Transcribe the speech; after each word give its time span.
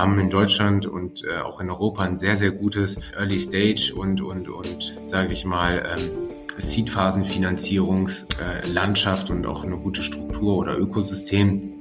haben 0.00 0.18
in 0.18 0.30
Deutschland 0.30 0.86
und 0.86 1.22
äh, 1.24 1.40
auch 1.40 1.60
in 1.60 1.68
Europa 1.70 2.02
ein 2.02 2.18
sehr, 2.18 2.34
sehr 2.36 2.50
gutes 2.50 2.98
Early 3.16 3.38
Stage 3.38 3.92
und, 3.94 4.22
und, 4.22 4.48
und 4.48 5.00
sage 5.04 5.32
ich 5.32 5.44
mal, 5.44 5.96
ähm, 5.98 6.10
Seed-Phasenfinanzierungslandschaft 6.58 9.30
und 9.30 9.46
auch 9.46 9.62
eine 9.64 9.76
gute 9.76 10.02
Struktur 10.02 10.56
oder 10.56 10.76
Ökosystem. 10.78 11.74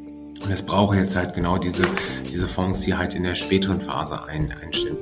Und 0.43 0.51
es 0.51 0.61
braucht 0.61 0.95
jetzt 0.95 1.15
halt 1.15 1.33
genau 1.33 1.57
diese, 1.57 1.81
diese 2.31 2.47
Fonds, 2.47 2.81
die 2.81 2.93
halt 2.95 3.15
in 3.15 3.23
der 3.23 3.33
späteren 3.35 3.81
Phase 3.81 4.23
ein, 4.23 4.51
einstellen. 4.51 4.97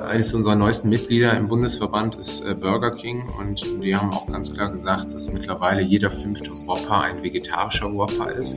Eines 0.00 0.32
unserer 0.34 0.56
neuesten 0.56 0.90
Mitglieder 0.90 1.34
im 1.36 1.48
Bundesverband 1.48 2.16
ist 2.16 2.44
äh, 2.44 2.54
Burger 2.54 2.90
King 2.90 3.22
und 3.38 3.64
die 3.82 3.96
haben 3.96 4.12
auch 4.12 4.26
ganz 4.26 4.52
klar 4.52 4.70
gesagt, 4.70 5.14
dass 5.14 5.32
mittlerweile 5.32 5.80
jeder 5.82 6.10
fünfte 6.10 6.50
Whopper 6.66 7.02
ein 7.02 7.22
vegetarischer 7.22 7.90
Whopper 7.92 8.32
ist. 8.32 8.56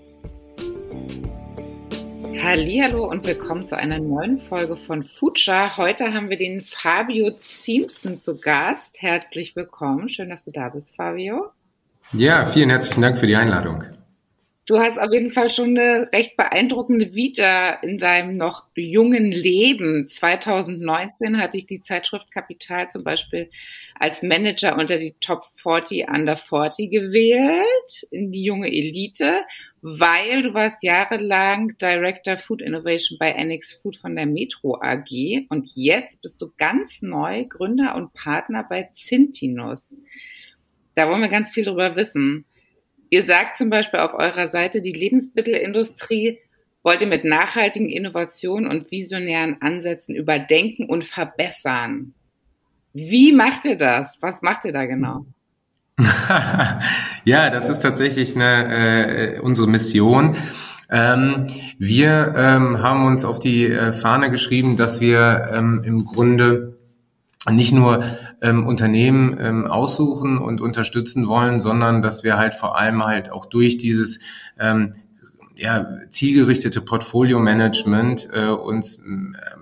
Hallo 2.39 3.09
und 3.09 3.25
willkommen 3.27 3.65
zu 3.65 3.75
einer 3.77 3.99
neuen 3.99 4.39
Folge 4.39 4.77
von 4.77 5.03
Future. 5.03 5.77
Heute 5.77 6.13
haben 6.13 6.29
wir 6.29 6.37
den 6.37 6.61
Fabio 6.61 7.31
Ziemsen 7.43 8.19
zu 8.19 8.35
Gast. 8.35 9.01
Herzlich 9.01 9.55
willkommen. 9.55 10.07
Schön, 10.07 10.29
dass 10.29 10.45
du 10.45 10.51
da 10.51 10.69
bist, 10.69 10.95
Fabio. 10.95 11.51
Ja, 12.13 12.45
vielen 12.45 12.69
herzlichen 12.69 13.01
Dank 13.01 13.17
für 13.17 13.27
die 13.27 13.35
Einladung. 13.35 13.83
Du 14.71 14.79
hast 14.79 14.97
auf 14.97 15.11
jeden 15.11 15.31
Fall 15.31 15.49
schon 15.49 15.77
eine 15.77 16.09
recht 16.13 16.37
beeindruckende 16.37 17.13
Vita 17.13 17.71
in 17.81 17.97
deinem 17.97 18.37
noch 18.37 18.67
jungen 18.73 19.29
Leben. 19.29 20.07
2019 20.07 21.41
hatte 21.41 21.57
ich 21.57 21.65
die 21.65 21.81
Zeitschrift 21.81 22.31
Kapital 22.31 22.89
zum 22.89 23.03
Beispiel 23.03 23.49
als 23.99 24.23
Manager 24.23 24.77
unter 24.77 24.97
die 24.97 25.13
Top 25.19 25.43
40 25.55 26.07
Under 26.07 26.37
40 26.37 26.89
gewählt, 26.89 28.07
in 28.11 28.31
die 28.31 28.45
junge 28.45 28.67
Elite 28.67 29.41
weil 29.81 30.43
du 30.43 30.53
warst 30.53 30.83
jahrelang 30.83 31.73
Director 31.81 32.37
Food 32.37 32.61
Innovation 32.61 33.17
bei 33.19 33.31
NX 33.31 33.73
Food 33.81 33.97
von 33.97 34.15
der 34.15 34.27
Metro 34.27 34.79
AG 34.79 35.47
und 35.49 35.69
jetzt 35.75 36.21
bist 36.21 36.41
du 36.41 36.53
ganz 36.55 37.01
neu 37.01 37.43
Gründer 37.45 37.95
und 37.95 38.13
Partner 38.13 38.63
bei 38.63 38.89
Zintinus. 38.93 39.95
Da 40.95 41.09
wollen 41.09 41.21
wir 41.21 41.29
ganz 41.29 41.51
viel 41.51 41.65
drüber 41.65 41.95
wissen. 41.95 42.45
Ihr 43.13 43.23
sagt 43.23 43.57
zum 43.57 43.69
Beispiel 43.69 43.99
auf 43.99 44.13
eurer 44.13 44.47
Seite, 44.47 44.79
die 44.79 44.93
Lebensmittelindustrie 44.93 46.39
wollte 46.81 47.05
mit 47.05 47.25
nachhaltigen 47.25 47.89
Innovationen 47.89 48.69
und 48.69 48.89
visionären 48.89 49.57
Ansätzen 49.61 50.15
überdenken 50.15 50.85
und 50.85 51.03
verbessern. 51.03 52.13
Wie 52.93 53.33
macht 53.33 53.65
ihr 53.65 53.75
das? 53.75 54.17
Was 54.21 54.41
macht 54.41 54.63
ihr 54.63 54.71
da 54.71 54.85
genau? 54.85 55.25
ja, 57.25 57.49
das 57.49 57.67
ist 57.67 57.81
tatsächlich 57.81 58.33
eine, 58.33 59.35
äh, 59.35 59.39
unsere 59.39 59.67
Mission. 59.67 60.37
Ähm, 60.89 61.47
wir 61.77 62.33
ähm, 62.37 62.81
haben 62.81 63.05
uns 63.05 63.25
auf 63.25 63.39
die 63.39 63.65
äh, 63.65 63.91
Fahne 63.91 64.31
geschrieben, 64.31 64.77
dass 64.77 65.01
wir 65.01 65.49
ähm, 65.53 65.81
im 65.83 66.05
Grunde 66.05 66.70
nicht 67.49 67.71
nur 67.71 68.03
ähm, 68.41 68.67
Unternehmen 68.67 69.35
ähm, 69.39 69.65
aussuchen 69.67 70.37
und 70.37 70.61
unterstützen 70.61 71.27
wollen, 71.27 71.59
sondern 71.59 72.01
dass 72.01 72.23
wir 72.23 72.37
halt 72.37 72.53
vor 72.53 72.77
allem 72.77 73.03
halt 73.03 73.31
auch 73.31 73.45
durch 73.45 73.77
dieses 73.77 74.19
ähm, 74.59 74.93
ja, 75.55 75.87
zielgerichtete 76.09 76.81
Portfolio-Management 76.81 78.29
äh, 78.31 78.47
uns 78.47 78.99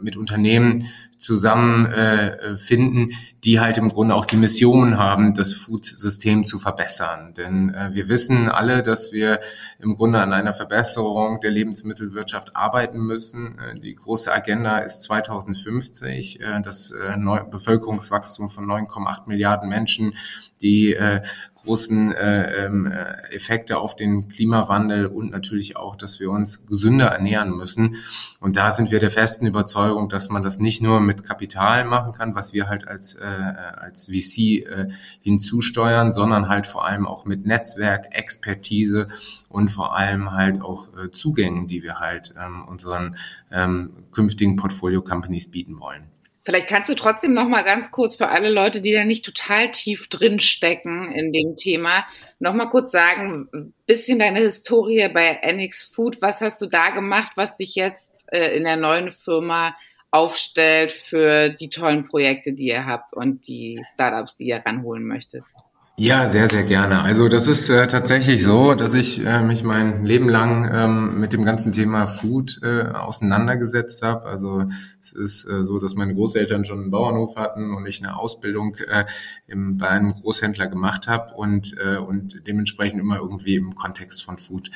mit 0.02 0.18
Unternehmen 0.18 0.86
zusammenfinden, 1.20 3.10
äh, 3.12 3.14
die 3.44 3.60
halt 3.60 3.78
im 3.78 3.90
Grunde 3.90 4.16
auch 4.16 4.26
die 4.26 4.38
Mission 4.38 4.98
haben, 4.98 5.34
das 5.34 5.54
Food-System 5.54 6.46
zu 6.46 6.58
verbessern. 6.58 7.34
Denn 7.36 7.74
äh, 7.74 7.90
wir 7.94 8.08
wissen 8.08 8.50
alle, 8.50 8.82
dass 8.84 9.12
wir 9.12 9.40
im 9.80 9.96
Grunde 9.96 10.20
an 10.20 10.34
einer 10.34 10.54
Verbesserung 10.54 11.40
der 11.42 11.52
Lebensmittelwirtschaft 11.52 12.56
arbeiten 12.56 13.00
müssen. 13.00 13.60
Äh, 13.60 13.80
die 13.80 13.96
große 13.96 14.32
Agenda 14.32 14.80
ist 14.80 15.04
2050, 15.04 16.40
äh, 16.40 16.62
das 16.62 16.92
äh, 16.92 17.18
Bevölkerungswachstum 17.52 18.50
von 18.50 18.66
9,8 18.66 19.28
Milliarden 19.28 19.70
Menschen, 19.70 20.16
die 20.62 20.94
äh, 20.94 21.22
großen 21.64 22.12
äh, 22.14 22.66
ähm, 22.66 22.86
äh, 22.86 23.34
Effekte 23.34 23.78
auf 23.78 23.96
den 23.96 24.28
Klimawandel 24.28 25.06
und 25.08 25.32
natürlich 25.32 25.78
auch, 25.78 25.96
dass 25.96 26.20
wir 26.20 26.32
uns 26.32 26.66
gesünder 26.66 27.08
ernähren 27.08 27.52
müssen. 27.52 27.96
Und 28.40 28.56
da 28.56 28.72
sind 28.72 28.92
wir 28.92 29.00
der 29.00 29.12
festen 29.12 29.46
Überzeugung, 29.46 30.10
dass 30.10 30.30
man 30.30 30.44
das 30.44 30.60
nicht 30.60 30.82
nur 30.82 31.02
mit 31.02 31.24
Kapital 31.24 31.86
machen 31.86 32.14
kann, 32.14 32.36
was 32.36 32.54
wir 32.54 32.68
halt 32.68 32.88
als, 32.88 33.16
äh, 33.16 33.26
als 33.26 34.06
VC 34.06 34.66
äh, 34.66 34.88
hinzusteuern, 35.22 36.14
sondern 36.14 36.50
halt 36.50 36.68
vor 36.68 36.86
allem 36.86 37.08
auch 37.08 37.26
mit 37.26 37.46
Netzwerk, 37.46 38.08
Expertise 38.12 39.08
und 39.48 39.70
vor 39.70 39.96
allem 39.96 40.32
halt 40.32 40.62
auch 40.62 40.88
äh, 40.96 41.12
Zugängen, 41.12 41.68
die 41.68 41.84
wir 41.84 42.00
halt 42.00 42.34
ähm, 42.40 42.64
unseren 42.68 43.16
ähm, 43.52 43.92
künftigen 44.12 44.56
Portfolio-Companies 44.56 45.52
bieten 45.52 45.80
wollen. 45.80 46.04
Vielleicht 46.44 46.68
kannst 46.68 46.90
du 46.90 46.96
trotzdem 46.96 47.34
noch 47.34 47.48
mal 47.48 47.64
ganz 47.64 47.92
kurz 47.92 48.16
für 48.16 48.30
alle 48.30 48.50
Leute, 48.50 48.82
die 48.82 48.94
da 48.94 49.04
nicht 49.04 49.26
total 49.26 49.72
tief 49.72 50.08
drin 50.08 50.40
stecken 50.40 51.12
in 51.12 51.34
dem 51.34 51.56
Thema, 51.56 52.06
noch 52.40 52.54
mal 52.54 52.68
kurz 52.68 52.92
sagen, 52.92 53.74
bisschen 53.86 54.20
deine 54.20 54.40
Historie 54.40 55.10
bei 55.10 55.40
NX 55.44 55.84
Food. 55.84 56.22
Was 56.22 56.42
hast 56.42 56.62
du 56.62 56.68
da 56.68 56.92
gemacht, 56.92 57.34
was 57.36 57.58
dich 57.58 57.76
jetzt 57.76 58.26
äh, 58.32 58.56
in 58.56 58.64
der 58.64 58.78
neuen 58.78 59.12
Firma 59.12 59.76
aufstellt 60.12 60.92
für 60.92 61.50
die 61.50 61.70
tollen 61.70 62.08
Projekte, 62.08 62.54
die 62.54 62.68
ihr 62.68 62.86
habt 62.86 63.14
und 63.14 63.48
die 63.48 63.80
Startups, 63.94 64.38
die 64.38 64.46
ihr 64.46 64.64
ranholen 64.66 65.06
möchtet? 65.06 65.44
Ja, 66.02 66.28
sehr, 66.28 66.48
sehr 66.48 66.64
gerne. 66.64 67.02
Also 67.02 67.28
das 67.28 67.48
ist 67.48 67.70
äh, 67.70 67.86
tatsächlich 67.86 68.42
so, 68.42 68.74
dass 68.74 68.94
ich 68.94 69.26
äh, 69.26 69.42
mich 69.42 69.66
mein 69.66 70.06
Leben 70.06 70.30
lang 70.30 70.70
ähm, 70.72 71.20
mit 71.20 71.34
dem 71.34 71.44
ganzen 71.44 71.74
Thema 71.74 72.08
Food 72.08 72.62
äh, 72.64 72.84
auseinandergesetzt 72.84 74.02
habe. 74.02 74.24
Also 74.24 74.64
es 75.04 75.12
ist 75.12 75.44
äh, 75.44 75.66
so, 75.66 75.78
dass 75.78 75.96
meine 75.96 76.14
Großeltern 76.14 76.64
schon 76.64 76.84
einen 76.84 76.92
Bauernhof 76.92 77.36
hatten 77.36 77.74
und 77.74 77.86
ich 77.86 78.02
eine 78.02 78.18
Ausbildung 78.18 78.76
äh, 78.76 79.08
im, 79.46 79.78
bei 79.78 79.90
einem 79.90 80.14
Großhändler 80.14 80.68
gemacht 80.68 81.10
habe 81.10 81.34
und, 81.34 81.76
äh, 81.78 81.98
und 81.98 82.48
dementsprechend 82.48 83.02
immer 83.02 83.18
irgendwie 83.18 83.56
im 83.56 83.76
Kontext 83.76 84.24
von 84.24 84.38
Food 84.38 84.72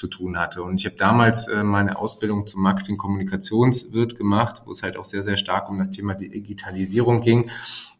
zu 0.00 0.08
tun 0.08 0.38
hatte. 0.38 0.62
Und 0.62 0.80
ich 0.80 0.86
habe 0.86 0.96
damals 0.96 1.46
äh, 1.46 1.62
meine 1.62 1.98
Ausbildung 1.98 2.46
zum 2.46 2.62
Marketing-Kommunikationswirt 2.62 4.16
gemacht, 4.16 4.62
wo 4.64 4.72
es 4.72 4.82
halt 4.82 4.96
auch 4.96 5.04
sehr, 5.04 5.22
sehr 5.22 5.36
stark 5.36 5.68
um 5.68 5.78
das 5.78 5.90
Thema 5.90 6.14
Digitalisierung 6.14 7.20
ging. 7.20 7.50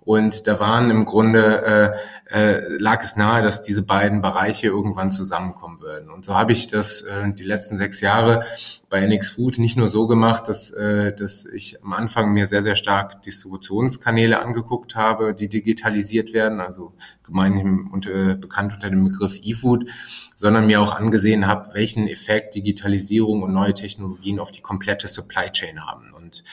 Und 0.03 0.47
da 0.47 0.59
waren 0.59 0.91
im 0.91 1.05
Grunde, 1.05 1.95
äh, 2.31 2.57
äh, 2.57 2.77
lag 2.79 3.03
es 3.03 3.17
nahe, 3.17 3.43
dass 3.43 3.61
diese 3.61 3.83
beiden 3.83 4.23
Bereiche 4.23 4.69
irgendwann 4.69 5.11
zusammenkommen 5.11 5.81
würden. 5.83 6.09
Und 6.11 6.25
so 6.25 6.35
habe 6.35 6.53
ich 6.53 6.69
das 6.69 7.03
äh, 7.03 7.33
die 7.33 7.45
letzten 7.45 7.77
sechs 7.77 8.01
Jahre 8.01 8.45
bei 8.89 9.07
NX 9.07 9.31
Food 9.31 9.59
nicht 9.59 9.77
nur 9.77 9.89
so 9.89 10.07
gemacht, 10.07 10.49
dass, 10.49 10.71
äh, 10.71 11.15
dass 11.15 11.45
ich 11.45 11.83
am 11.85 11.93
Anfang 11.93 12.33
mir 12.33 12.47
sehr, 12.47 12.63
sehr 12.63 12.77
stark 12.77 13.23
Distributionskanäle 13.23 14.41
angeguckt 14.41 14.97
habe, 14.97 15.35
die 15.35 15.49
digitalisiert 15.49 16.33
werden, 16.33 16.61
also 16.61 16.95
gemeinhin 17.23 17.89
unter, 17.93 18.35
bekannt 18.35 18.73
unter 18.73 18.91
dem 18.91 19.05
Begriff 19.05 19.39
eFood, 19.45 19.91
sondern 20.35 20.67
mir 20.67 20.81
auch 20.81 20.97
angesehen 20.97 21.47
habe, 21.47 21.75
welchen 21.91 22.09
Effekt 22.09 22.55
Digitalisierung 22.55 23.43
und 23.43 23.53
neue 23.53 23.75
Technologien 23.75 24.39
auf 24.39 24.51
die 24.51 24.61
komplette 24.61 25.09
Supply 25.09 25.51
Chain 25.51 25.85
haben. 25.85 26.13
Und 26.13 26.45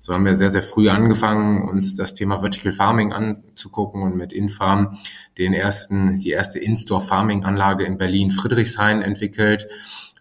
so 0.00 0.14
haben 0.14 0.24
wir 0.24 0.34
sehr, 0.34 0.50
sehr 0.50 0.62
früh 0.62 0.88
angefangen, 0.88 1.68
uns 1.68 1.96
das 1.96 2.14
Thema 2.14 2.38
Vertical 2.38 2.72
Farming 2.72 3.12
anzugucken 3.12 4.02
und 4.02 4.16
mit 4.16 4.32
Infarm 4.32 4.98
den 5.38 5.52
ersten, 5.52 6.20
die 6.20 6.30
erste 6.30 6.58
In-Store 6.60 7.00
Farming 7.00 7.44
Anlage 7.44 7.84
in 7.84 7.98
Berlin 7.98 8.30
Friedrichshain 8.30 9.02
entwickelt, 9.02 9.66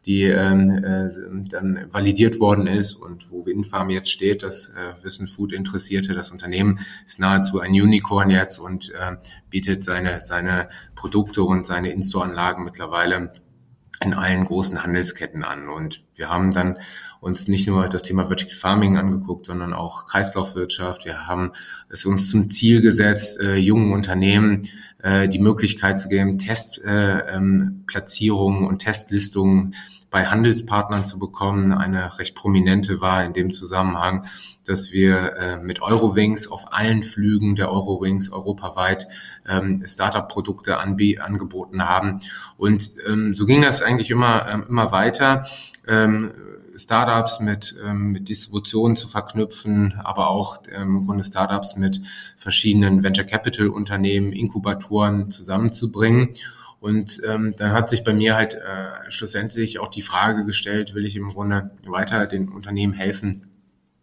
die 0.05 0.23
ähm, 0.23 0.69
äh, 0.83 1.09
dann 1.49 1.85
validiert 1.89 2.39
worden 2.39 2.67
ist 2.67 2.93
und 2.93 3.31
wo 3.31 3.43
Infarm 3.43 3.89
jetzt 3.89 4.11
steht, 4.11 4.43
das 4.43 4.69
äh, 4.69 5.03
Wissen 5.03 5.27
Food 5.27 5.53
Interessierte, 5.53 6.13
das 6.13 6.31
Unternehmen 6.31 6.79
ist 7.05 7.19
nahezu 7.19 7.59
ein 7.61 7.71
Unicorn 7.71 8.29
jetzt 8.29 8.57
und 8.57 8.91
äh, 8.91 9.15
bietet 9.49 9.85
seine, 9.85 10.21
seine 10.21 10.67
Produkte 10.95 11.43
und 11.43 11.65
seine 11.65 11.91
In-Store 11.91 12.25
Anlagen 12.25 12.63
mittlerweile 12.63 13.33
in 14.03 14.13
allen 14.13 14.45
großen 14.45 14.83
Handelsketten 14.83 15.43
an. 15.43 15.69
Und 15.69 16.03
Wir 16.15 16.29
haben 16.29 16.53
dann 16.53 16.77
uns 17.23 17.47
nicht 17.47 17.67
nur 17.67 17.87
das 17.87 18.01
Thema 18.03 18.25
Vertical 18.25 18.55
Farming 18.55 18.97
angeguckt, 18.97 19.45
sondern 19.45 19.73
auch 19.73 20.05
Kreislaufwirtschaft. 20.05 21.05
Wir 21.05 21.27
haben 21.27 21.51
es 21.89 22.05
uns 22.05 22.29
zum 22.29 22.51
Ziel 22.51 22.81
gesetzt, 22.81 23.39
äh, 23.39 23.55
jungen 23.55 23.93
Unternehmen 23.93 24.67
äh, 25.01 25.27
die 25.27 25.39
Möglichkeit 25.39 25.99
zu 25.99 26.09
geben, 26.09 26.37
Testplatzierungen 26.37 28.59
äh, 28.59 28.63
ähm, 28.63 28.67
und 28.67 28.79
Testlistungen 28.79 29.73
bei 30.13 30.27
Handelspartnern 30.27 31.05
zu 31.05 31.17
bekommen. 31.17 31.71
Eine 31.71 32.19
recht 32.19 32.35
prominente 32.35 33.01
war 33.01 33.25
in 33.25 33.33
dem 33.33 33.49
Zusammenhang, 33.49 34.27
dass 34.63 34.91
wir 34.91 35.35
äh, 35.37 35.57
mit 35.57 35.81
Eurowings 35.81 36.47
auf 36.47 36.71
allen 36.71 37.01
Flügen 37.01 37.55
der 37.55 37.71
Eurowings 37.71 38.31
europaweit 38.31 39.07
ähm, 39.47 39.81
Startup-Produkte 39.85 40.77
angeboten 40.77 41.89
haben. 41.89 42.19
Und 42.57 42.95
ähm, 43.07 43.33
so 43.33 43.47
ging 43.47 43.63
das 43.63 43.81
eigentlich 43.81 44.11
immer, 44.11 44.47
ähm, 44.47 44.63
immer 44.69 44.91
weiter. 44.91 45.47
Ähm, 45.87 46.31
Startups 46.75 47.39
mit, 47.39 47.75
ähm, 47.83 48.11
mit 48.11 48.29
Distribution 48.29 48.95
zu 48.95 49.07
verknüpfen, 49.07 49.93
aber 50.03 50.29
auch 50.29 50.61
ähm, 50.71 50.97
im 50.97 51.05
Grunde 51.05 51.23
Startups 51.23 51.75
mit 51.75 52.01
verschiedenen 52.37 53.03
Venture 53.03 53.25
Capital 53.25 53.67
Unternehmen, 53.67 54.33
Inkubatoren 54.33 55.29
zusammenzubringen. 55.31 56.35
Und 56.79 57.21
ähm, 57.25 57.55
dann 57.57 57.71
hat 57.71 57.87
sich 57.87 58.03
bei 58.03 58.13
mir 58.13 58.35
halt 58.35 58.55
äh, 58.55 59.09
schlussendlich 59.09 59.79
auch 59.79 59.87
die 59.87 60.01
Frage 60.01 60.43
gestellt, 60.43 60.93
will 60.93 61.05
ich 61.05 61.15
im 61.15 61.29
Grunde 61.29 61.71
weiter 61.85 62.25
den 62.25 62.49
Unternehmen 62.49 62.93
helfen, 62.93 63.52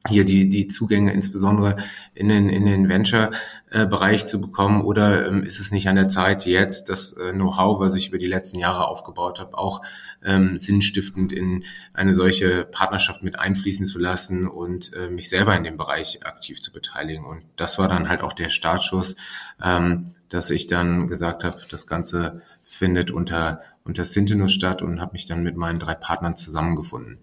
hier 0.09 0.25
die, 0.25 0.49
die 0.49 0.67
Zugänge 0.67 1.13
insbesondere 1.13 1.77
in 2.15 2.29
den, 2.29 2.49
in 2.49 2.65
den 2.65 2.89
Venture-Bereich 2.89 4.27
zu 4.27 4.41
bekommen 4.41 4.81
oder 4.81 5.27
ähm, 5.27 5.43
ist 5.43 5.61
es 5.61 5.73
nicht 5.73 5.89
an 5.89 5.97
der 5.97 6.09
Zeit, 6.09 6.47
jetzt 6.47 6.89
das 6.89 7.13
äh, 7.13 7.33
Know-how, 7.33 7.81
was 7.81 7.95
ich 7.95 8.09
über 8.09 8.17
die 8.17 8.27
letzten 8.27 8.59
Jahre 8.59 8.89
aufgebaut 8.89 9.39
habe, 9.39 9.59
auch 9.59 9.83
ähm, 10.25 10.57
sinnstiftend 10.57 11.35
in 11.35 11.65
eine 11.93 12.15
solche 12.15 12.65
Partnerschaft 12.65 13.23
mit 13.23 13.39
einfließen 13.39 13.85
zu 13.85 13.99
lassen 13.99 14.49
und 14.49 14.95
äh, 14.95 15.11
mich 15.11 15.29
selber 15.29 15.55
in 15.55 15.65
dem 15.65 15.77
Bereich 15.77 16.25
aktiv 16.25 16.63
zu 16.63 16.73
beteiligen. 16.73 17.27
Und 17.27 17.43
das 17.57 17.79
war 17.79 17.89
dann 17.89 18.09
halt 18.09 18.23
auch 18.23 18.33
der 18.33 18.49
Startschuss, 18.49 19.17
ähm, 19.63 20.15
dass 20.31 20.51
ich 20.51 20.67
dann 20.67 21.09
gesagt 21.09 21.45
habe, 21.45 21.59
das 21.71 21.87
Ganze 21.87 22.41
findet 22.63 23.11
unter, 23.11 23.61
unter 23.85 24.05
Sintenus 24.05 24.53
statt 24.53 24.83
und 24.83 25.01
habe 25.01 25.13
mich 25.13 25.27
dann 25.27 25.43
mit 25.43 25.57
meinen 25.57 25.79
drei 25.79 25.95
Partnern 25.95 26.37
zusammengefunden. 26.37 27.19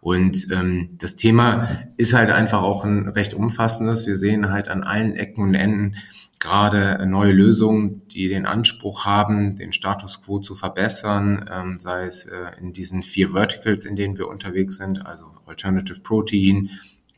Und 0.00 0.48
ähm, 0.50 0.90
das 0.98 1.16
Thema 1.16 1.68
ist 1.96 2.12
halt 2.12 2.30
einfach 2.30 2.62
auch 2.62 2.84
ein 2.84 3.08
recht 3.08 3.34
umfassendes. 3.34 4.06
Wir 4.06 4.18
sehen 4.18 4.50
halt 4.50 4.68
an 4.68 4.82
allen 4.82 5.16
Ecken 5.16 5.42
und 5.42 5.54
Enden 5.54 5.96
gerade 6.38 7.06
neue 7.06 7.32
Lösungen, 7.32 8.06
die 8.08 8.28
den 8.28 8.46
Anspruch 8.46 9.06
haben, 9.06 9.56
den 9.56 9.72
Status 9.72 10.22
quo 10.22 10.40
zu 10.40 10.56
verbessern, 10.56 11.48
ähm, 11.50 11.78
sei 11.78 12.04
es 12.04 12.26
äh, 12.26 12.58
in 12.60 12.72
diesen 12.72 13.04
vier 13.04 13.30
Verticals, 13.30 13.84
in 13.84 13.94
denen 13.94 14.18
wir 14.18 14.28
unterwegs 14.28 14.76
sind, 14.76 15.06
also 15.06 15.26
Alternative 15.46 16.00
Protein, 16.00 16.70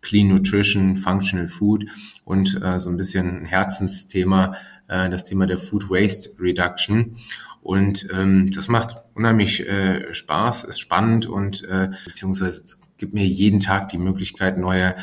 Clean 0.03 0.29
Nutrition, 0.29 0.99
Functional 0.99 1.49
Food 1.49 1.87
und 2.27 2.63
äh, 2.63 2.79
so 2.79 2.91
ein 2.91 2.99
bisschen 2.99 3.41
ein 3.41 3.45
Herzensthema, 3.47 4.57
äh, 4.89 5.09
das 5.09 5.25
Thema 5.25 5.47
der 5.47 5.59
Food 5.59 5.89
Waste 5.89 6.31
Reduction. 6.39 7.17
Und 7.65 8.09
ähm, 8.13 8.51
das 8.55 8.69
macht 8.69 8.95
unheimlich 9.15 9.67
äh, 9.67 10.13
Spaß, 10.15 10.65
ist 10.65 10.81
spannend 10.81 11.27
und 11.27 11.65
äh, 11.65 11.89
beziehungsweise 12.05 12.63
gibt 12.99 13.15
mir 13.15 13.25
jeden 13.25 13.59
Tag 13.59 13.89
die 13.89 13.97
Möglichkeit, 13.97 14.59
neue 14.59 14.95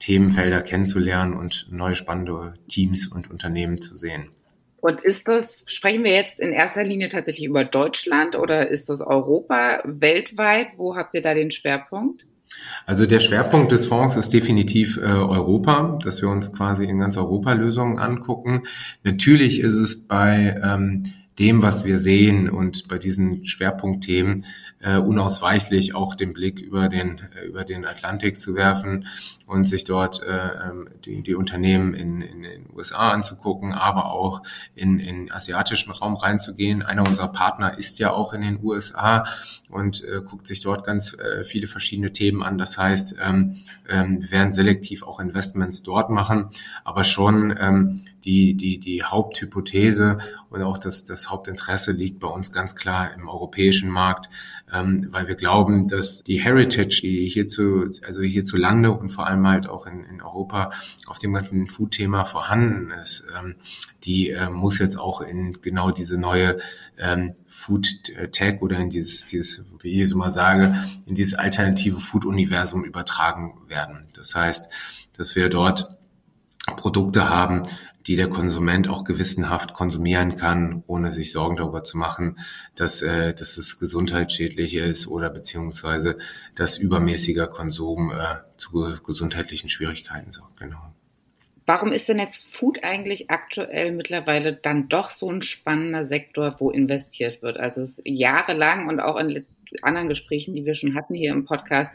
Themenfelder 0.00 0.60
kennenzulernen 0.62 1.34
und 1.34 1.68
neue 1.70 1.94
spannende 1.94 2.54
Teams 2.66 3.06
und 3.06 3.30
Unternehmen 3.30 3.80
zu 3.80 3.96
sehen. 3.96 4.30
Und 4.78 5.04
ist 5.04 5.28
das, 5.28 5.62
sprechen 5.66 6.02
wir 6.02 6.12
jetzt 6.12 6.40
in 6.40 6.50
erster 6.50 6.82
Linie 6.82 7.10
tatsächlich 7.10 7.46
über 7.46 7.64
Deutschland 7.64 8.34
oder 8.34 8.68
ist 8.68 8.88
das 8.88 9.00
Europa, 9.02 9.80
weltweit? 9.84 10.78
Wo 10.78 10.96
habt 10.96 11.14
ihr 11.14 11.22
da 11.22 11.32
den 11.32 11.52
Schwerpunkt? 11.52 12.24
Also 12.86 13.06
der 13.06 13.20
Schwerpunkt 13.20 13.70
des 13.70 13.86
Fonds 13.86 14.16
ist 14.16 14.32
definitiv 14.32 14.96
äh, 14.96 15.02
Europa, 15.02 15.96
dass 16.02 16.22
wir 16.22 16.28
uns 16.28 16.52
quasi 16.52 16.86
in 16.86 16.98
ganz 16.98 17.16
Europa 17.16 17.52
Lösungen 17.52 18.00
angucken. 18.00 18.62
Natürlich 19.04 19.60
ist 19.60 19.76
es 19.76 20.08
bei 20.08 20.60
ähm, 20.60 21.04
dem, 21.40 21.62
was 21.62 21.86
wir 21.86 21.98
sehen 21.98 22.50
und 22.50 22.86
bei 22.86 22.98
diesen 22.98 23.46
Schwerpunktthemen 23.46 24.44
äh, 24.78 24.98
unausweichlich 24.98 25.94
auch 25.94 26.14
den 26.14 26.34
Blick 26.34 26.58
über 26.60 26.90
den, 26.90 27.22
äh, 27.34 27.46
über 27.46 27.64
den 27.64 27.86
Atlantik 27.86 28.38
zu 28.38 28.54
werfen 28.54 29.06
und 29.46 29.66
sich 29.66 29.84
dort 29.84 30.22
äh, 30.22 30.68
ähm, 30.68 30.88
die, 31.04 31.22
die 31.22 31.34
Unternehmen 31.34 31.94
in, 31.94 32.20
in 32.20 32.42
den 32.42 32.66
USA 32.74 33.10
anzugucken, 33.10 33.72
aber 33.72 34.12
auch 34.12 34.42
in, 34.74 35.00
in 35.00 35.32
asiatischen 35.32 35.90
Raum 35.92 36.14
reinzugehen. 36.14 36.82
Einer 36.82 37.08
unserer 37.08 37.28
Partner 37.28 37.78
ist 37.78 37.98
ja 37.98 38.12
auch 38.12 38.34
in 38.34 38.42
den 38.42 38.62
USA 38.62 39.24
und 39.70 40.04
äh, 40.04 40.20
guckt 40.24 40.46
sich 40.46 40.60
dort 40.60 40.84
ganz 40.84 41.16
äh, 41.18 41.44
viele 41.44 41.66
verschiedene 41.66 42.12
Themen 42.12 42.42
an. 42.42 42.58
Das 42.58 42.78
heißt, 42.78 43.16
ähm, 43.22 43.58
ähm, 43.88 44.20
wir 44.20 44.30
werden 44.30 44.52
selektiv 44.52 45.02
auch 45.02 45.20
Investments 45.20 45.82
dort 45.82 46.10
machen, 46.10 46.50
aber 46.84 47.04
schon 47.04 47.54
ähm, 47.58 48.02
die, 48.24 48.54
die, 48.54 48.78
die 48.78 49.02
Haupthypothese 49.02 50.18
und 50.50 50.62
auch 50.62 50.78
das, 50.78 51.04
das 51.04 51.30
Hauptinteresse 51.30 51.92
liegt 51.92 52.20
bei 52.20 52.28
uns 52.28 52.52
ganz 52.52 52.76
klar 52.76 53.14
im 53.14 53.28
europäischen 53.28 53.88
Markt, 53.88 54.28
ähm, 54.72 55.08
weil 55.10 55.28
wir 55.28 55.34
glauben, 55.36 55.88
dass 55.88 56.22
die 56.22 56.38
Heritage, 56.38 57.00
die 57.02 57.28
hierzu, 57.28 57.90
also 58.06 58.22
hierzulande 58.22 58.90
und 58.90 59.10
vor 59.10 59.26
allem 59.26 59.46
halt 59.46 59.68
auch 59.68 59.86
in, 59.86 60.04
in 60.04 60.20
Europa 60.20 60.70
auf 61.06 61.18
dem 61.18 61.32
ganzen 61.32 61.68
Food-Thema 61.68 62.24
vorhanden 62.24 62.90
ist, 62.90 63.26
ähm, 63.38 63.54
die 64.04 64.30
äh, 64.30 64.50
muss 64.50 64.78
jetzt 64.78 64.98
auch 64.98 65.20
in 65.20 65.60
genau 65.60 65.90
diese 65.90 66.18
neue 66.18 66.58
ähm, 66.98 67.34
Food 67.46 67.86
Tech 68.32 68.60
oder 68.62 68.78
in 68.78 68.90
dieses, 68.90 69.26
dieses, 69.26 69.64
wie 69.82 70.02
ich 70.02 70.08
so 70.08 70.16
mal 70.16 70.30
sage, 70.30 70.74
in 71.06 71.14
dieses 71.14 71.34
alternative 71.34 71.98
Food-Universum 71.98 72.84
übertragen 72.84 73.54
werden. 73.68 74.06
Das 74.14 74.34
heißt, 74.34 74.70
dass 75.16 75.36
wir 75.36 75.48
dort 75.48 75.96
Produkte 76.76 77.28
haben, 77.28 77.64
die 78.06 78.16
der 78.16 78.30
Konsument 78.30 78.88
auch 78.88 79.04
gewissenhaft 79.04 79.74
konsumieren 79.74 80.36
kann, 80.36 80.82
ohne 80.86 81.12
sich 81.12 81.32
Sorgen 81.32 81.56
darüber 81.56 81.84
zu 81.84 81.98
machen, 81.98 82.38
dass, 82.74 83.02
äh, 83.02 83.34
dass 83.34 83.58
es 83.58 83.78
gesundheitsschädlich 83.78 84.74
ist 84.74 85.06
oder 85.06 85.28
beziehungsweise 85.30 86.16
dass 86.54 86.78
übermäßiger 86.78 87.46
Konsum 87.46 88.10
äh, 88.10 88.36
zu 88.56 88.94
gesundheitlichen 89.04 89.68
Schwierigkeiten 89.68 90.32
sorgt. 90.32 90.58
Genau. 90.58 90.89
Warum 91.70 91.92
ist 91.92 92.08
denn 92.08 92.18
jetzt 92.18 92.52
Food 92.52 92.82
eigentlich 92.82 93.30
aktuell 93.30 93.92
mittlerweile 93.92 94.54
dann 94.54 94.88
doch 94.88 95.08
so 95.08 95.30
ein 95.30 95.40
spannender 95.40 96.04
Sektor, 96.04 96.56
wo 96.58 96.68
investiert 96.72 97.42
wird? 97.42 97.58
Also 97.58 97.84
jahrelang 98.04 98.88
und 98.88 98.98
auch 98.98 99.16
in 99.16 99.46
anderen 99.80 100.08
Gesprächen, 100.08 100.52
die 100.52 100.64
wir 100.64 100.74
schon 100.74 100.96
hatten 100.96 101.14
hier 101.14 101.30
im 101.30 101.44
Podcast, 101.44 101.92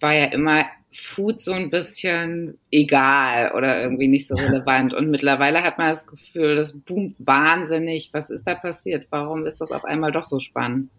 war 0.00 0.12
ja 0.12 0.24
immer 0.24 0.64
Food 0.90 1.40
so 1.40 1.52
ein 1.52 1.70
bisschen 1.70 2.58
egal 2.72 3.52
oder 3.52 3.80
irgendwie 3.80 4.08
nicht 4.08 4.26
so 4.26 4.34
relevant. 4.48 4.92
Und 4.92 5.08
mittlerweile 5.08 5.62
hat 5.62 5.78
man 5.78 5.90
das 5.90 6.04
Gefühl, 6.04 6.56
das 6.56 6.76
boomt 6.76 7.14
wahnsinnig. 7.20 8.10
Was 8.12 8.28
ist 8.28 8.44
da 8.44 8.56
passiert? 8.56 9.06
Warum 9.10 9.46
ist 9.46 9.60
das 9.60 9.70
auf 9.70 9.84
einmal 9.84 10.10
doch 10.10 10.24
so 10.24 10.40
spannend? 10.40 10.90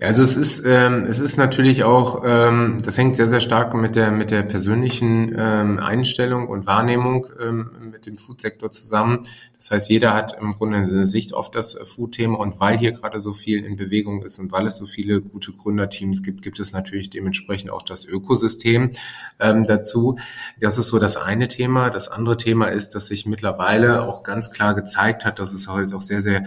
Also 0.00 0.22
es 0.22 0.36
ist 0.36 0.62
ähm, 0.64 1.06
es 1.08 1.18
ist 1.18 1.38
natürlich 1.38 1.82
auch 1.82 2.22
ähm, 2.24 2.80
das 2.84 2.96
hängt 2.96 3.16
sehr 3.16 3.28
sehr 3.28 3.40
stark 3.40 3.74
mit 3.74 3.96
der 3.96 4.12
mit 4.12 4.30
der 4.30 4.44
persönlichen 4.44 5.34
ähm, 5.36 5.80
Einstellung 5.80 6.46
und 6.46 6.66
Wahrnehmung 6.66 7.26
ähm, 7.40 7.72
mit 7.90 8.06
dem 8.06 8.16
Food-Sektor 8.16 8.70
zusammen. 8.70 9.24
Das 9.56 9.72
heißt, 9.72 9.90
jeder 9.90 10.14
hat 10.14 10.36
im 10.40 10.54
Grunde 10.54 10.76
eine 10.76 11.04
Sicht 11.04 11.34
auf 11.34 11.50
das 11.50 11.76
Food-Thema 11.82 12.38
und 12.38 12.60
weil 12.60 12.78
hier 12.78 12.92
gerade 12.92 13.18
so 13.18 13.32
viel 13.32 13.64
in 13.64 13.74
Bewegung 13.74 14.22
ist 14.22 14.38
und 14.38 14.52
weil 14.52 14.68
es 14.68 14.76
so 14.76 14.86
viele 14.86 15.20
gute 15.20 15.50
Gründerteams 15.50 16.22
gibt, 16.22 16.42
gibt 16.42 16.60
es 16.60 16.72
natürlich 16.72 17.10
dementsprechend 17.10 17.72
auch 17.72 17.82
das 17.82 18.04
Ökosystem 18.06 18.92
ähm, 19.40 19.66
dazu. 19.66 20.16
Das 20.60 20.78
ist 20.78 20.86
so 20.86 21.00
das 21.00 21.16
eine 21.16 21.48
Thema. 21.48 21.90
Das 21.90 22.06
andere 22.06 22.36
Thema 22.36 22.66
ist, 22.66 22.94
dass 22.94 23.08
sich 23.08 23.26
mittlerweile 23.26 24.04
auch 24.04 24.22
ganz 24.22 24.52
klar 24.52 24.76
gezeigt 24.76 25.24
hat, 25.24 25.40
dass 25.40 25.52
es 25.52 25.66
halt 25.66 25.92
auch 25.92 26.02
sehr 26.02 26.20
sehr 26.20 26.44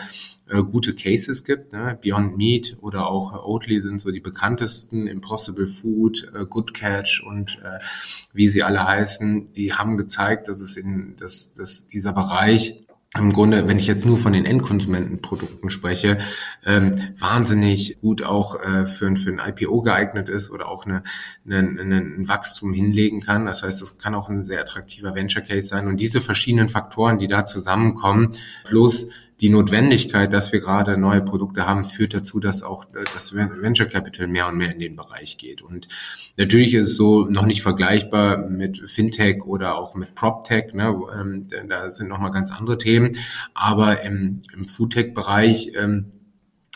äh, 0.51 0.63
gute 0.63 0.93
Cases 0.93 1.43
gibt. 1.43 1.71
Ne? 1.71 1.97
Beyond 2.01 2.37
Meat 2.37 2.77
oder 2.81 3.07
auch 3.07 3.33
Oatly 3.33 3.79
sind 3.79 3.99
so 3.99 4.11
die 4.11 4.19
bekanntesten, 4.19 5.07
Impossible 5.07 5.67
Food, 5.67 6.31
äh, 6.35 6.45
Good 6.45 6.73
Catch 6.73 7.23
und 7.25 7.57
äh, 7.63 7.79
wie 8.33 8.47
sie 8.47 8.63
alle 8.63 8.85
heißen, 8.85 9.53
die 9.53 9.73
haben 9.73 9.97
gezeigt, 9.97 10.49
dass 10.49 10.59
es 10.59 10.77
in 10.77 11.15
dass, 11.17 11.53
dass 11.53 11.87
dieser 11.87 12.13
Bereich 12.13 12.85
im 13.17 13.33
Grunde, 13.33 13.67
wenn 13.67 13.77
ich 13.77 13.87
jetzt 13.87 14.05
nur 14.05 14.17
von 14.17 14.31
den 14.31 14.45
Endkonsumentenprodukten 14.45 15.69
spreche, 15.69 16.19
ähm, 16.65 17.13
wahnsinnig 17.19 17.99
gut 17.99 18.23
auch 18.23 18.55
äh, 18.63 18.85
für, 18.87 19.13
für 19.17 19.31
ein 19.31 19.41
IPO 19.45 19.81
geeignet 19.81 20.29
ist 20.29 20.49
oder 20.49 20.69
auch 20.69 20.85
eine, 20.85 21.03
eine, 21.45 21.57
eine, 21.57 21.97
ein 21.97 22.29
Wachstum 22.29 22.71
hinlegen 22.71 23.19
kann. 23.19 23.45
Das 23.45 23.63
heißt, 23.63 23.81
das 23.81 23.97
kann 23.97 24.15
auch 24.15 24.29
ein 24.29 24.43
sehr 24.43 24.61
attraktiver 24.61 25.13
Venture 25.13 25.41
Case 25.41 25.67
sein. 25.67 25.87
Und 25.87 25.99
diese 25.99 26.21
verschiedenen 26.21 26.69
Faktoren, 26.69 27.19
die 27.19 27.27
da 27.27 27.43
zusammenkommen, 27.43 28.31
plus 28.63 29.07
die 29.41 29.49
Notwendigkeit, 29.49 30.31
dass 30.31 30.53
wir 30.53 30.59
gerade 30.59 30.97
neue 30.97 31.21
Produkte 31.21 31.65
haben, 31.65 31.83
führt 31.83 32.13
dazu, 32.13 32.39
dass 32.39 32.61
auch 32.61 32.85
das 33.13 33.35
Venture 33.35 33.87
Capital 33.87 34.27
mehr 34.27 34.47
und 34.47 34.55
mehr 34.55 34.71
in 34.71 34.79
den 34.79 34.95
Bereich 34.95 35.37
geht. 35.39 35.63
Und 35.63 35.87
natürlich 36.37 36.75
ist 36.75 36.87
es 36.87 36.95
so 36.95 37.25
noch 37.25 37.47
nicht 37.47 37.63
vergleichbar 37.63 38.37
mit 38.37 38.87
Fintech 38.87 39.43
oder 39.43 39.75
auch 39.75 39.95
mit 39.95 40.13
PropTech. 40.13 40.75
Ne? 40.75 40.95
Ähm, 41.19 41.47
da 41.67 41.89
sind 41.89 42.07
nochmal 42.07 42.31
ganz 42.31 42.51
andere 42.51 42.77
Themen. 42.77 43.17
Aber 43.55 44.03
im, 44.03 44.41
im 44.53 44.67
Foodtech-Bereich 44.67 45.71
ähm, 45.75 46.11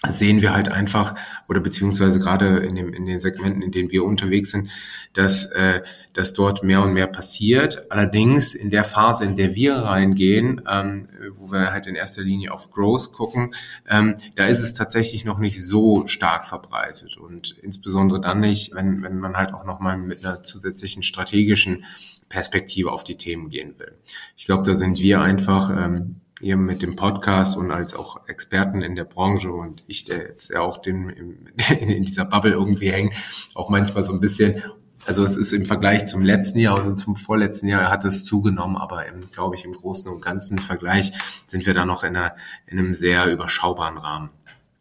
sehen 0.04 0.42
wir 0.42 0.54
halt 0.54 0.72
einfach 0.72 1.16
oder 1.48 1.62
beziehungsweise 1.62 2.20
gerade 2.20 2.58
in, 2.58 2.76
dem, 2.76 2.94
in 2.94 3.06
den 3.06 3.20
Segmenten, 3.20 3.62
in 3.62 3.72
denen 3.72 3.92
wir 3.92 4.04
unterwegs 4.04 4.52
sind, 4.52 4.70
dass, 5.14 5.46
äh, 5.46 5.82
dass 6.14 6.34
dort 6.34 6.64
mehr 6.64 6.82
und 6.84 6.94
mehr 6.94 7.08
passiert. 7.08 7.90
Allerdings 7.90 8.54
in 8.54 8.70
der 8.70 8.84
Phase, 8.84 9.24
in 9.24 9.36
der 9.36 9.56
wir 9.56 9.76
reingehen, 9.76 10.62
ähm, 10.70 11.08
wo 11.32 11.52
wir 11.52 11.72
halt 11.72 11.88
in 11.88 11.96
erster 11.96 12.22
Linie 12.22 12.52
auf 12.52 12.72
Growth 12.72 13.14
gucken, 13.14 13.56
ähm, 13.90 14.16
da 14.36 14.46
ist 14.46 14.62
es 14.62 14.74
tatsächlich 14.74 15.24
noch 15.26 15.40
nicht 15.40 15.66
so 15.66 16.08
stark 16.08 16.46
verbreitet 16.46 17.18
und 17.18 17.58
insbesondere 17.62 18.20
dann 18.20 18.42
nicht, 18.42 18.76
wenn, 18.76 19.02
wenn 19.02 19.20
man 19.20 19.38
halt 19.38 19.54
auch 19.54 19.66
nochmal 19.66 19.98
mit 19.98 20.26
einer 20.26 20.44
zusätzlichen 20.44 21.04
strategischen 21.04 21.86
Perspektive 22.28 22.92
auf 22.92 23.04
die 23.04 23.18
Themen 23.18 23.50
gehen 23.50 23.76
will. 23.78 23.94
Ich 24.36 24.46
glaube, 24.46 24.64
da 24.64 24.76
sind 24.76 25.00
wir 25.00 25.22
einfach 25.22 25.70
ähm, 25.70 26.22
ihr 26.42 26.58
mit 26.58 26.82
dem 26.82 26.96
Podcast 26.96 27.56
und 27.56 27.72
als 27.72 27.94
auch 27.94 28.28
Experten 28.28 28.82
in 28.82 28.96
der 28.96 29.06
Branche 29.06 29.52
und 29.52 29.84
ich, 29.88 30.06
der 30.06 30.18
jetzt 30.18 30.50
ja 30.50 30.62
auch 30.62 30.78
den, 30.78 31.10
in 31.80 32.04
dieser 32.04 32.26
Bubble 32.26 32.52
irgendwie 32.52 32.92
hängt, 32.92 33.14
auch 33.54 33.70
manchmal 33.70 34.04
so 34.04 34.14
ein 34.14 34.20
bisschen, 34.20 34.62
also 35.06 35.24
es 35.24 35.38
ist 35.38 35.54
im 35.54 35.66
Vergleich 35.66 36.08
zum 36.08 36.24
letzten 36.24 36.60
Jahr 36.60 36.84
und 36.84 36.98
zum 36.98 37.16
vorletzten 37.16 37.68
Jahr 37.68 37.90
hat 37.90 38.04
es 38.04 38.26
zugenommen, 38.26 38.76
aber 38.76 39.06
im, 39.06 39.30
glaube 39.30 39.56
ich, 39.56 39.64
im 39.64 39.72
Großen 39.72 40.12
und 40.12 40.22
Ganzen 40.22 40.60
Vergleich 40.60 41.14
sind 41.48 41.66
wir 41.66 41.74
da 41.74 41.86
noch 41.86 42.04
in, 42.04 42.16
einer, 42.16 42.36
in 42.68 42.80
einem 42.80 42.94
sehr 42.94 43.32
überschaubaren 43.32 43.98
Rahmen. 43.98 44.30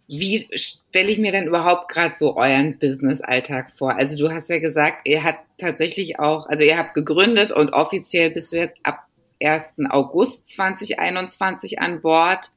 Wie 0.06 0.46
stelle 0.52 1.08
ich 1.08 1.18
mir 1.18 1.32
denn 1.32 1.46
überhaupt 1.46 1.88
gerade 1.88 2.14
so 2.14 2.37
euren 2.37 2.78
Business-Alltag 2.78 3.70
vor? 3.70 3.94
Also 3.94 4.18
du 4.18 4.30
hast 4.30 4.50
ja 4.50 4.58
gesagt, 4.58 5.08
ihr 5.08 5.25
habt 5.25 5.40
tatsächlich 5.56 6.18
auch, 6.18 6.46
also 6.46 6.62
ihr 6.62 6.76
habt 6.76 6.94
gegründet 6.94 7.52
und 7.52 7.73
offiziell 7.73 8.30
bist 8.30 8.52
du 8.52 8.56
jetzt 8.56 8.76
ab 8.82 9.06
1. 9.44 9.74
August 9.90 10.46
2021 10.48 11.80
an 11.80 12.00
Bord. 12.00 12.52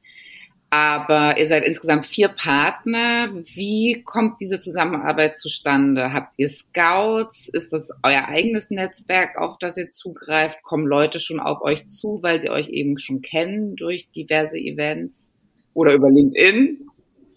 Aber 0.70 1.38
ihr 1.38 1.46
seid 1.46 1.64
insgesamt 1.64 2.04
vier 2.04 2.28
Partner. 2.28 3.30
Wie 3.32 4.02
kommt 4.04 4.40
diese 4.40 4.60
Zusammenarbeit 4.60 5.38
zustande? 5.38 6.12
Habt 6.12 6.34
ihr 6.36 6.50
Scouts? 6.50 7.48
Ist 7.48 7.72
das 7.72 7.90
euer 8.02 8.28
eigenes 8.28 8.68
Netzwerk, 8.68 9.38
auf 9.38 9.56
das 9.58 9.78
ihr 9.78 9.90
zugreift? 9.90 10.62
Kommen 10.62 10.86
Leute 10.86 11.20
schon 11.20 11.40
auf 11.40 11.62
euch 11.62 11.86
zu, 11.88 12.18
weil 12.22 12.40
sie 12.40 12.50
euch 12.50 12.68
eben 12.68 12.98
schon 12.98 13.22
kennen 13.22 13.76
durch 13.76 14.10
diverse 14.10 14.58
Events? 14.58 15.34
Oder 15.72 15.94
über 15.94 16.10
LinkedIn? 16.10 16.86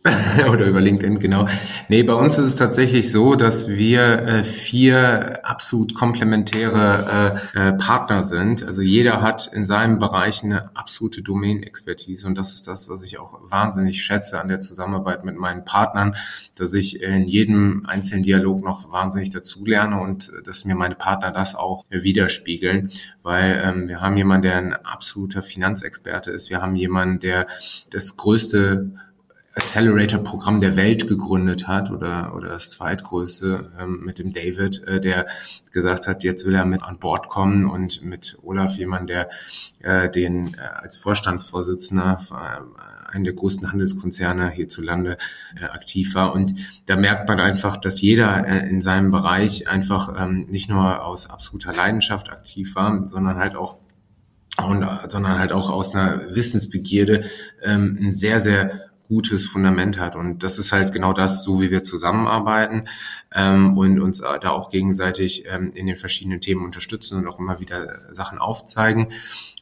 Oder 0.50 0.65
über 0.65 0.81
LinkedIn, 0.81 1.20
genau. 1.20 1.48
Nee, 1.88 2.01
bei 2.01 2.15
uns 2.15 2.36
ist 2.39 2.46
es 2.46 2.55
tatsächlich 2.55 3.12
so, 3.12 3.36
dass 3.36 3.67
wir 3.67 4.01
äh, 4.01 4.43
vier 4.43 5.41
absolut 5.43 5.93
komplementäre 5.93 7.38
äh, 7.55 7.70
äh, 7.70 7.74
Partner 7.74 8.24
sind. 8.24 8.63
Also 8.63 8.81
jeder 8.81 9.22
hat 9.22 9.51
in 9.53 9.67
seinem 9.67 10.00
Bereich 10.00 10.43
eine 10.43 10.75
absolute 10.75 11.22
Domain-Expertise 11.22 12.25
und 12.25 12.36
das 12.36 12.53
ist 12.53 12.67
das, 12.67 12.89
was 12.89 13.03
ich 13.03 13.20
auch 13.20 13.41
wahnsinnig 13.43 14.01
schätze 14.01 14.41
an 14.41 14.48
der 14.48 14.60
Zusammenarbeit 14.60 15.24
mit 15.24 15.38
meinen 15.38 15.65
Partnern, 15.65 16.15
dass 16.55 16.74
ich 16.74 17.03
in 17.03 17.27
jedem 17.27 17.86
einzelnen 17.86 18.24
Dialog 18.24 18.63
noch 18.63 18.91
wahnsinnig 18.91 19.29
dazulerne 19.29 20.00
und 20.00 20.31
dass 20.46 20.65
mir 20.65 20.74
meine 20.74 20.96
Partner 20.96 21.29
das 21.29 21.53
auch 21.53 21.86
widerspiegeln, 21.91 22.89
weil 23.22 23.62
ähm, 23.63 23.88
wir 23.88 24.01
haben 24.01 24.17
jemanden, 24.17 24.43
der 24.43 24.58
ein 24.58 24.74
absoluter 24.74 25.43
Finanzexperte 25.43 26.31
ist. 26.31 26.50
Wir 26.50 26.60
haben 26.60 26.75
jemanden, 26.75 27.20
der 27.20 27.46
das 27.91 28.17
größte 28.17 28.89
Accelerator-Programm 29.53 30.62
der 30.62 30.75
Welt 30.75 31.08
gegründet 31.08 31.67
hat 31.67 31.91
oder, 31.91 32.34
oder 32.36 32.50
das 32.50 32.72
zweitgrößte 32.72 33.72
ähm, 33.79 34.01
mit 34.03 34.20
dem 34.20 34.31
David, 34.31 34.84
äh, 34.88 35.01
der 35.01 35.27
gesagt 35.72 36.08
hat, 36.08 36.24
jetzt 36.24 36.46
will 36.46 36.55
er 36.55 36.65
mit 36.65 36.84
an 36.84 37.00
Bord 37.00 37.27
kommen 37.27 37.65
und 37.65 38.01
mit 38.03 38.38
Olaf 38.43 38.75
jemand, 38.75 39.10
der 39.10 39.29
äh, 39.81 40.10
den 40.10 40.48
äh, 40.53 40.62
als 40.81 40.98
Vorstandsvorsitzender 40.98 42.17
äh, 42.31 43.13
einen 43.13 43.25
der 43.25 43.34
größten 43.34 43.72
Handelskonzerne 43.72 44.50
hierzulande 44.51 45.17
äh, 45.60 45.65
aktiv 45.65 46.15
war. 46.15 46.34
Und 46.34 46.53
da 46.86 46.96
merkt 46.96 47.27
man 47.27 47.41
einfach, 47.41 47.75
dass 47.75 48.01
jeder 48.01 48.48
äh, 48.48 48.70
in 48.70 48.79
seinem 48.79 49.12
Bereich 49.12 49.67
einfach 49.67 50.15
ähm, 50.17 50.46
nicht 50.50 50.70
nur 50.70 51.03
aus 51.03 51.29
absoluter 51.29 51.74
Leidenschaft 51.74 52.29
aktiv 52.29 52.75
war, 52.75 53.08
sondern 53.10 53.38
halt 53.38 53.55
auch 53.55 53.77
und, 54.58 54.86
sondern 55.08 55.39
halt 55.39 55.53
auch 55.53 55.72
aus 55.72 55.96
einer 55.96 56.36
Wissensbegierde 56.36 57.24
ähm, 57.63 57.98
ein 58.00 58.13
sehr, 58.13 58.41
sehr 58.41 58.90
gutes 59.12 59.46
Fundament 59.46 60.00
hat. 60.00 60.15
Und 60.15 60.41
das 60.41 60.58
ist 60.58 60.72
halt 60.72 60.94
genau 60.94 61.12
das, 61.12 61.44
so 61.44 61.62
wie 61.62 61.70
wir 61.70 61.84
zusammenarbeiten 61.84 62.86
ähm, 63.36 63.77
und 63.77 64.00
uns 64.00 64.20
da 64.20 64.50
auch 64.51 64.72
gegenseitig 64.72 65.44
ähm, 65.48 65.74
in 65.74 65.86
den 65.86 65.98
verschiedenen 65.98 66.39
Themen 66.39 66.63
unterstützen 66.63 67.18
und 67.18 67.27
auch 67.27 67.38
immer 67.38 67.60
wieder 67.60 67.94
Sachen 68.13 68.39
aufzeigen. 68.39 69.10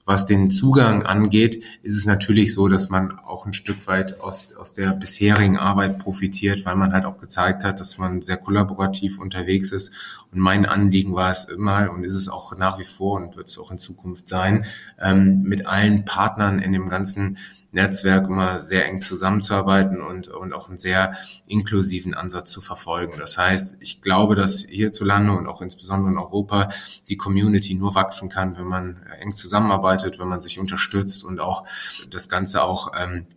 Was 0.06 0.26
den 0.26 0.50
Zugang 0.50 1.04
angeht, 1.04 1.64
ist 1.84 1.96
es 1.96 2.06
natürlich 2.06 2.54
so, 2.54 2.68
dass 2.68 2.90
man 2.90 3.20
auch 3.20 3.46
ein 3.46 3.54
Stück 3.54 3.86
weit 3.88 4.22
aus, 4.22 4.56
aus 4.56 4.74
der 4.74 4.92
bisherigen 4.94 5.58
Arbeit 5.58 6.00
profitiert, 6.00 6.66
weil 6.66 6.76
man 6.76 6.94
halt 6.94 7.06
auch 7.06 7.18
gezeigt 7.18 7.64
hat, 7.64 7.80
dass 7.80 7.98
man 7.98 8.22
sehr 8.22 8.38
kollaborativ 8.38 9.20
unterwegs 9.20 9.72
ist. 9.72 9.92
Und 10.32 10.40
mein 10.40 10.66
Anliegen 10.66 11.14
war 11.14 11.32
es 11.32 11.46
immer 11.46 11.92
und 11.92 12.04
ist 12.04 12.16
es 12.16 12.28
auch 12.28 12.56
nach 12.58 12.80
wie 12.80 12.86
vor 12.86 13.18
und 13.18 13.36
wird 13.36 13.50
es 13.50 13.58
auch 13.58 13.72
in 13.72 13.78
Zukunft 13.78 14.28
sein, 14.28 14.66
ähm, 15.00 15.42
mit 15.44 15.68
allen 15.68 16.06
Partnern 16.06 16.60
in 16.60 16.72
dem 16.72 16.90
ganzen 16.90 17.38
Netzwerk 17.72 18.28
immer 18.28 18.62
sehr 18.62 18.86
eng 18.86 19.02
zusammenzuarbeiten 19.02 20.02
und, 20.02 20.28
und 20.28 20.54
auch 20.54 20.70
einen 20.70 20.78
sehr 20.78 21.14
inklusiven 21.46 22.14
Ansatz 22.14 22.52
zu 22.52 22.62
verfolgen. 22.62 23.14
Das 23.20 23.38
heißt, 23.38 23.78
ich 23.82 24.02
glaube, 24.02 24.36
dass 24.36 24.66
hierzulande 24.68 25.34
und 25.34 25.48
auch 25.48 25.62
insbesondere 25.62 26.12
in 26.12 26.18
Europa 26.18 26.70
die 27.10 27.18
Community 27.18 27.76
nur 27.76 27.96
wachsen 27.96 28.30
kann, 28.30 28.58
wenn 28.58 28.66
man 28.66 29.04
eng 29.20 29.34
zusammenarbeitet, 29.34 30.20
wenn 30.20 30.28
man 30.28 30.42
sich 30.42 30.60
unterstützt 30.60 31.24
und 31.24 31.40
auch 31.40 31.66
das 32.10 32.28
Ganze 32.28 32.64
auch 32.64 32.92
ähm, 32.98 33.28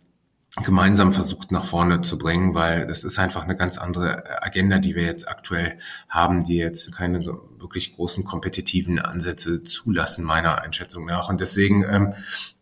gemeinsam 0.61 1.13
versucht 1.13 1.51
nach 1.51 1.65
vorne 1.65 2.01
zu 2.01 2.19
bringen, 2.19 2.53
weil 2.53 2.85
das 2.85 3.03
ist 3.03 3.17
einfach 3.17 3.43
eine 3.43 3.55
ganz 3.55 3.79
andere 3.79 4.43
Agenda, 4.43 4.77
die 4.77 4.93
wir 4.93 5.03
jetzt 5.03 5.27
aktuell 5.27 5.79
haben, 6.07 6.43
die 6.43 6.57
jetzt 6.57 6.91
keine 6.95 7.25
wirklich 7.57 7.95
großen 7.95 8.23
kompetitiven 8.23 8.99
Ansätze 8.99 9.63
zulassen, 9.63 10.23
meiner 10.23 10.61
Einschätzung 10.61 11.05
nach. 11.05 11.29
Und 11.29 11.41
deswegen 11.41 11.83
ähm, 11.89 12.13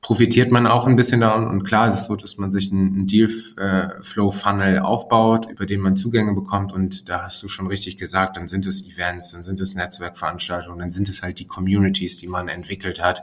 profitiert 0.01 0.51
man 0.51 0.65
auch 0.65 0.87
ein 0.87 0.95
bisschen 0.95 1.21
daran. 1.21 1.47
Und 1.47 1.63
klar 1.63 1.87
ist 1.87 1.93
es 1.93 2.03
so, 2.05 2.15
dass 2.15 2.37
man 2.37 2.49
sich 2.49 2.71
einen 2.71 3.05
Deal-Flow-Funnel 3.05 4.79
aufbaut, 4.79 5.47
über 5.49 5.67
den 5.67 5.79
man 5.79 5.95
Zugänge 5.95 6.33
bekommt. 6.33 6.73
Und 6.73 7.07
da 7.07 7.23
hast 7.23 7.41
du 7.43 7.47
schon 7.47 7.67
richtig 7.67 7.97
gesagt, 7.97 8.35
dann 8.35 8.47
sind 8.47 8.65
es 8.65 8.83
Events, 8.83 9.31
dann 9.31 9.43
sind 9.43 9.61
es 9.61 9.75
Netzwerkveranstaltungen, 9.75 10.79
dann 10.79 10.91
sind 10.91 11.07
es 11.07 11.21
halt 11.21 11.37
die 11.37 11.45
Communities, 11.45 12.17
die 12.17 12.27
man 12.27 12.47
entwickelt 12.47 13.01
hat, 13.01 13.21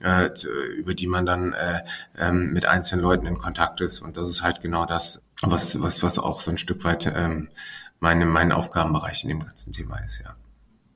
äh, 0.00 0.30
über 0.78 0.94
die 0.94 1.06
man 1.06 1.26
dann 1.26 1.52
äh, 1.52 1.82
ähm, 2.16 2.54
mit 2.54 2.64
einzelnen 2.64 3.02
Leuten 3.02 3.26
in 3.26 3.36
Kontakt 3.36 3.82
ist. 3.82 4.00
Und 4.00 4.16
das 4.16 4.30
ist 4.30 4.42
halt 4.42 4.62
genau 4.62 4.86
das, 4.86 5.22
was, 5.42 5.80
was, 5.82 6.02
was 6.02 6.18
auch 6.18 6.40
so 6.40 6.50
ein 6.50 6.58
Stück 6.58 6.84
weit 6.84 7.12
ähm, 7.14 7.48
meine, 8.00 8.24
mein 8.24 8.50
Aufgabenbereich 8.50 9.24
in 9.24 9.28
dem 9.28 9.40
ganzen 9.40 9.72
Thema 9.72 9.98
ist, 9.98 10.20
ja. 10.24 10.34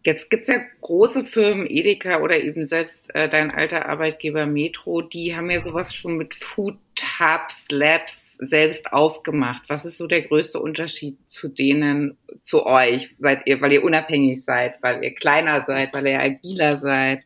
Jetzt 0.05 0.31
gibt 0.31 0.43
es 0.43 0.49
ja 0.49 0.61
große 0.81 1.25
Firmen, 1.25 1.67
Edeka 1.69 2.21
oder 2.21 2.41
eben 2.41 2.65
selbst 2.65 3.13
äh, 3.15 3.29
dein 3.29 3.51
alter 3.51 3.87
Arbeitgeber 3.87 4.47
Metro, 4.47 5.03
die 5.03 5.35
haben 5.35 5.51
ja 5.51 5.61
sowas 5.61 5.95
schon 5.95 6.17
mit 6.17 6.35
Food 6.35 6.79
Hubs, 7.19 7.67
Labs 7.71 8.37
selbst 8.39 8.93
aufgemacht. 8.93 9.63
Was 9.69 9.85
ist 9.85 9.99
so 9.99 10.07
der 10.07 10.23
größte 10.23 10.61
Unterschied 10.61 11.19
zu 11.27 11.49
denen, 11.49 12.17
zu 12.43 12.65
euch? 12.65 13.15
Seid 13.19 13.47
ihr, 13.47 13.61
weil 13.61 13.73
ihr 13.73 13.85
unabhängig 13.85 14.45
seid, 14.45 14.83
weil 14.83 15.03
ihr 15.03 15.15
kleiner 15.15 15.65
seid, 15.67 15.93
weil 15.93 16.07
ihr 16.07 16.21
agiler 16.21 16.79
seid? 16.79 17.25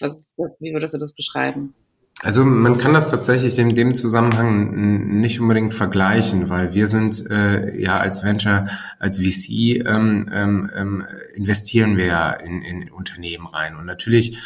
Was, 0.00 0.20
wie 0.58 0.72
würdest 0.72 0.94
du 0.94 0.98
das 0.98 1.12
beschreiben? 1.12 1.74
Also 2.24 2.44
man 2.44 2.78
kann 2.78 2.94
das 2.94 3.10
tatsächlich 3.10 3.58
in 3.58 3.74
dem 3.74 3.96
Zusammenhang 3.96 5.18
nicht 5.20 5.40
unbedingt 5.40 5.74
vergleichen, 5.74 6.48
weil 6.50 6.72
wir 6.72 6.86
sind 6.86 7.28
äh, 7.28 7.76
ja 7.76 7.96
als 7.96 8.22
Venture, 8.22 8.66
als 9.00 9.18
VC 9.18 9.84
ähm, 9.84 10.30
ähm, 10.32 10.70
ähm, 10.74 11.04
investieren 11.34 11.96
wir 11.96 12.06
ja 12.06 12.30
in, 12.30 12.62
in 12.62 12.90
Unternehmen 12.92 13.48
rein. 13.48 13.74
Und 13.74 13.86
natürlich 13.86 14.38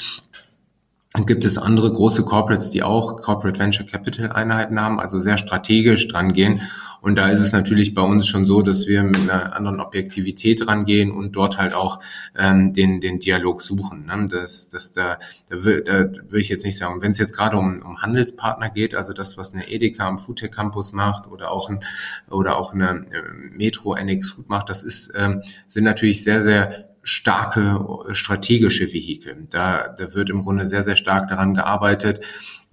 gibt 1.27 1.45
es 1.45 1.59
andere 1.59 1.93
große 1.93 2.25
Corporates, 2.25 2.71
die 2.71 2.83
auch 2.83 3.21
Corporate 3.21 3.59
Venture 3.59 3.87
Capital 3.87 4.33
Einheiten 4.33 4.81
haben, 4.81 4.99
also 4.99 5.21
sehr 5.21 5.37
strategisch 5.37 6.09
dran 6.09 6.33
gehen 6.33 6.63
und 7.07 7.15
da 7.15 7.29
ist 7.29 7.41
es 7.41 7.53
natürlich 7.53 7.95
bei 7.95 8.03
uns 8.03 8.27
schon 8.27 8.47
so, 8.47 8.63
dass 8.63 8.89
wir 8.89 9.05
mit 9.05 9.31
einer 9.31 9.55
anderen 9.55 9.79
Objektivität 9.79 10.67
rangehen 10.67 11.13
und 11.13 11.37
dort 11.37 11.57
halt 11.57 11.73
auch 11.73 12.01
ähm, 12.37 12.73
den, 12.73 13.01
den 13.01 13.21
Dialog 13.21 13.63
suchen. 13.63 14.07
Ne? 14.07 14.27
Das, 14.29 14.69
das, 14.71 14.91
da, 14.91 15.21
da, 15.49 15.65
will, 15.65 15.85
da 15.85 16.11
will 16.33 16.41
ich 16.41 16.49
jetzt 16.49 16.65
nicht 16.65 16.77
sagen, 16.77 17.01
wenn 17.03 17.13
es 17.13 17.19
jetzt 17.19 17.37
gerade 17.37 17.59
um, 17.59 17.81
um 17.81 18.03
Handelspartner 18.03 18.71
geht, 18.71 18.97
also 18.97 19.13
das, 19.13 19.39
was 19.39 19.55
eine 19.55 19.71
Edeka 19.71 20.05
am 20.05 20.19
Foodtech 20.19 20.51
Campus 20.51 20.93
macht 20.93 21.29
oder 21.29 21.53
auch, 21.53 21.71
ein, 21.71 21.79
oder 22.29 22.59
auch 22.59 22.75
eine 22.75 23.07
äh, 23.13 23.23
Metro 23.53 23.95
NX 23.95 24.31
Food 24.31 24.49
macht, 24.49 24.69
das 24.69 24.83
ist, 24.83 25.13
ähm, 25.15 25.43
sind 25.69 25.85
natürlich 25.85 26.25
sehr, 26.25 26.43
sehr 26.43 26.89
starke 27.05 27.87
strategische 28.15 28.93
Vehikel. 28.93 29.47
Da, 29.49 29.95
da 29.97 30.13
wird 30.15 30.29
im 30.29 30.43
Grunde 30.43 30.67
sehr, 30.67 30.83
sehr 30.83 30.97
stark 30.97 31.29
daran 31.29 31.55
gearbeitet, 31.55 32.25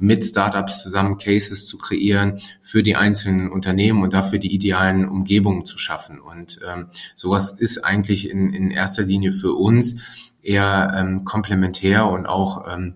mit 0.04 0.26
Startups 0.26 0.84
zusammen 0.84 1.18
Cases 1.18 1.66
zu 1.66 1.78
kreieren 1.78 2.42
für 2.62 2.84
die 2.84 2.98
einzelnen 2.98 3.50
Unternehmen 3.50 4.04
und 4.04 4.12
dafür 4.12 4.38
die 4.38 4.54
idealen 4.54 5.08
Umgebungen 5.08 5.66
zu 5.66 5.78
schaffen. 5.78 6.20
Und 6.20 6.60
ähm, 6.68 6.88
sowas 7.16 7.52
ist 7.52 7.86
eigentlich 7.86 8.30
in, 8.30 8.54
in 8.54 8.70
erster 8.70 9.04
Linie 9.04 9.32
für 9.32 9.54
uns 9.54 9.96
eher 10.42 10.94
ähm, 10.94 11.24
komplementär 11.24 12.06
und 12.06 12.26
auch 12.26 12.66
ähm, 12.70 12.96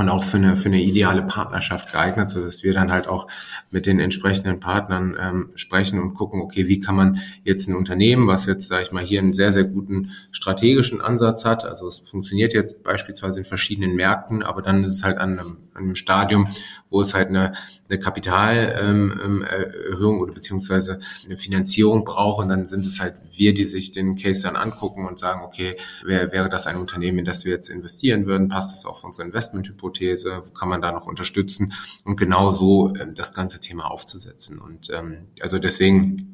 und 0.00 0.08
auch 0.08 0.24
für 0.24 0.38
eine, 0.38 0.56
für 0.56 0.70
eine 0.70 0.82
ideale 0.82 1.22
Partnerschaft 1.22 1.92
geeignet, 1.92 2.30
so 2.30 2.40
wir 2.40 2.72
dann 2.72 2.90
halt 2.90 3.06
auch 3.06 3.26
mit 3.70 3.86
den 3.86 4.00
entsprechenden 4.00 4.58
Partnern 4.58 5.16
ähm, 5.20 5.50
sprechen 5.54 6.00
und 6.00 6.14
gucken, 6.14 6.40
okay, 6.40 6.68
wie 6.68 6.80
kann 6.80 6.96
man 6.96 7.20
jetzt 7.44 7.68
ein 7.68 7.76
Unternehmen, 7.76 8.26
was 8.26 8.46
jetzt, 8.46 8.68
sage 8.68 8.82
ich 8.82 8.92
mal, 8.92 9.04
hier 9.04 9.20
einen 9.20 9.34
sehr, 9.34 9.52
sehr 9.52 9.64
guten 9.64 10.12
strategischen 10.32 11.00
Ansatz 11.00 11.44
hat, 11.44 11.64
also 11.64 11.86
es 11.86 11.98
funktioniert 11.98 12.54
jetzt 12.54 12.82
beispielsweise 12.82 13.40
in 13.40 13.44
verschiedenen 13.44 13.94
Märkten, 13.94 14.42
aber 14.42 14.62
dann 14.62 14.82
ist 14.82 14.92
es 14.92 15.04
halt 15.04 15.18
an 15.18 15.38
einem, 15.38 15.58
an 15.74 15.84
einem 15.84 15.94
Stadium, 15.94 16.48
wo 16.88 17.02
es 17.02 17.14
halt 17.14 17.28
eine, 17.28 17.52
eine 17.90 17.98
Kapitalerhöhung 17.98 19.12
ähm, 19.12 19.44
ähm 19.50 20.20
oder 20.20 20.32
beziehungsweise 20.32 21.00
eine 21.24 21.36
Finanzierung 21.36 22.04
braucht. 22.04 22.42
Und 22.42 22.48
dann 22.48 22.64
sind 22.64 22.84
es 22.84 23.00
halt 23.00 23.14
wir, 23.32 23.54
die 23.54 23.64
sich 23.64 23.90
den 23.90 24.16
Case 24.16 24.42
dann 24.42 24.56
angucken 24.56 25.06
und 25.06 25.18
sagen, 25.18 25.42
okay, 25.44 25.76
wer, 26.04 26.32
wäre 26.32 26.48
das 26.48 26.66
ein 26.66 26.76
Unternehmen, 26.76 27.18
in 27.18 27.24
das 27.24 27.44
wir 27.44 27.52
jetzt 27.52 27.68
investieren 27.68 28.26
würden, 28.26 28.48
passt 28.48 28.72
das 28.72 28.84
auf 28.84 29.04
unsere 29.04 29.24
Investmenthypothese, 29.24 30.42
wo 30.44 30.50
kann 30.52 30.68
man 30.68 30.80
da 30.80 30.92
noch 30.92 31.06
unterstützen? 31.06 31.72
Und 32.04 32.16
genau 32.16 32.50
so 32.50 32.94
ähm, 32.96 33.14
das 33.14 33.34
ganze 33.34 33.60
Thema 33.60 33.90
aufzusetzen. 33.90 34.58
Und 34.58 34.90
ähm, 34.90 35.28
also 35.40 35.58
deswegen 35.58 36.29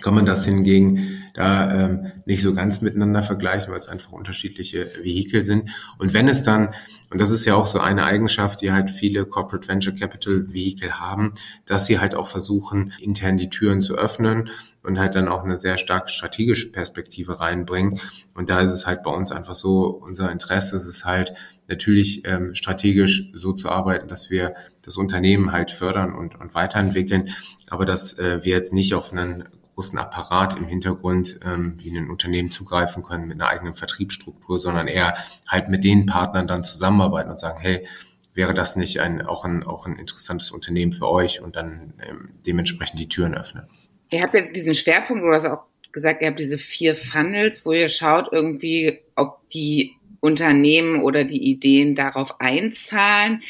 kann 0.00 0.14
man 0.14 0.26
das 0.26 0.44
hingegen 0.44 1.26
da 1.36 1.84
ähm, 1.84 2.12
nicht 2.24 2.40
so 2.40 2.54
ganz 2.54 2.80
miteinander 2.80 3.22
vergleichen, 3.22 3.70
weil 3.70 3.78
es 3.78 3.88
einfach 3.88 4.10
unterschiedliche 4.10 4.86
Vehikel 5.02 5.44
sind. 5.44 5.68
Und 5.98 6.14
wenn 6.14 6.28
es 6.28 6.42
dann, 6.42 6.74
und 7.10 7.20
das 7.20 7.30
ist 7.30 7.44
ja 7.44 7.54
auch 7.54 7.66
so 7.66 7.78
eine 7.78 8.04
Eigenschaft, 8.04 8.62
die 8.62 8.72
halt 8.72 8.88
viele 8.88 9.26
Corporate 9.26 9.68
Venture 9.68 9.94
Capital 9.94 10.50
Vehikel 10.50 10.98
haben, 10.98 11.34
dass 11.66 11.84
sie 11.84 12.00
halt 12.00 12.14
auch 12.14 12.26
versuchen, 12.26 12.94
intern 13.00 13.36
die 13.36 13.50
Türen 13.50 13.82
zu 13.82 13.96
öffnen 13.96 14.48
und 14.82 14.98
halt 14.98 15.14
dann 15.14 15.28
auch 15.28 15.44
eine 15.44 15.58
sehr 15.58 15.76
starke 15.76 16.08
strategische 16.08 16.72
Perspektive 16.72 17.38
reinbringen. 17.38 18.00
Und 18.32 18.48
da 18.48 18.60
ist 18.60 18.72
es 18.72 18.86
halt 18.86 19.02
bei 19.02 19.10
uns 19.10 19.30
einfach 19.30 19.54
so, 19.54 19.88
unser 19.88 20.32
Interesse 20.32 20.76
ist 20.76 20.86
es 20.86 21.04
halt 21.04 21.34
natürlich 21.68 22.22
ähm, 22.24 22.54
strategisch 22.54 23.30
so 23.34 23.52
zu 23.52 23.68
arbeiten, 23.68 24.08
dass 24.08 24.30
wir 24.30 24.54
das 24.80 24.96
Unternehmen 24.96 25.52
halt 25.52 25.70
fördern 25.70 26.14
und, 26.14 26.40
und 26.40 26.54
weiterentwickeln, 26.54 27.28
aber 27.68 27.84
dass 27.84 28.18
äh, 28.18 28.42
wir 28.42 28.54
jetzt 28.54 28.72
nicht 28.72 28.94
auf 28.94 29.12
einen 29.12 29.44
großen 29.76 29.98
Apparat 29.98 30.56
im 30.56 30.66
Hintergrund 30.66 31.38
ähm, 31.44 31.76
wie 31.78 31.96
ein 31.96 32.10
Unternehmen 32.10 32.50
zugreifen 32.50 33.02
können 33.02 33.28
mit 33.28 33.38
einer 33.40 33.50
eigenen 33.50 33.74
Vertriebsstruktur, 33.74 34.58
sondern 34.58 34.88
eher 34.88 35.14
halt 35.46 35.68
mit 35.68 35.84
den 35.84 36.06
Partnern 36.06 36.48
dann 36.48 36.64
zusammenarbeiten 36.64 37.30
und 37.30 37.38
sagen, 37.38 37.60
hey, 37.60 37.86
wäre 38.32 38.54
das 38.54 38.76
nicht 38.76 39.00
ein, 39.00 39.20
auch, 39.20 39.44
ein, 39.44 39.62
auch 39.64 39.86
ein 39.86 39.96
interessantes 39.96 40.50
Unternehmen 40.50 40.92
für 40.92 41.08
euch 41.08 41.42
und 41.42 41.56
dann 41.56 41.92
ähm, 42.08 42.30
dementsprechend 42.46 42.98
die 42.98 43.08
Türen 43.08 43.34
öffnen. 43.34 43.64
Ihr 44.10 44.22
habt 44.22 44.34
ja 44.34 44.50
diesen 44.50 44.74
Schwerpunkt, 44.74 45.22
du 45.22 45.30
hast 45.30 45.44
auch 45.44 45.64
gesagt, 45.92 46.22
ihr 46.22 46.28
habt 46.28 46.40
diese 46.40 46.58
vier 46.58 46.96
Funnels, 46.96 47.66
wo 47.66 47.72
ihr 47.72 47.90
schaut 47.90 48.28
irgendwie, 48.32 49.00
ob 49.14 49.46
die 49.48 49.94
Unternehmen 50.20 51.02
oder 51.02 51.24
die 51.24 51.42
Ideen 51.50 51.94
darauf 51.94 52.40
einzahlen. 52.40 53.42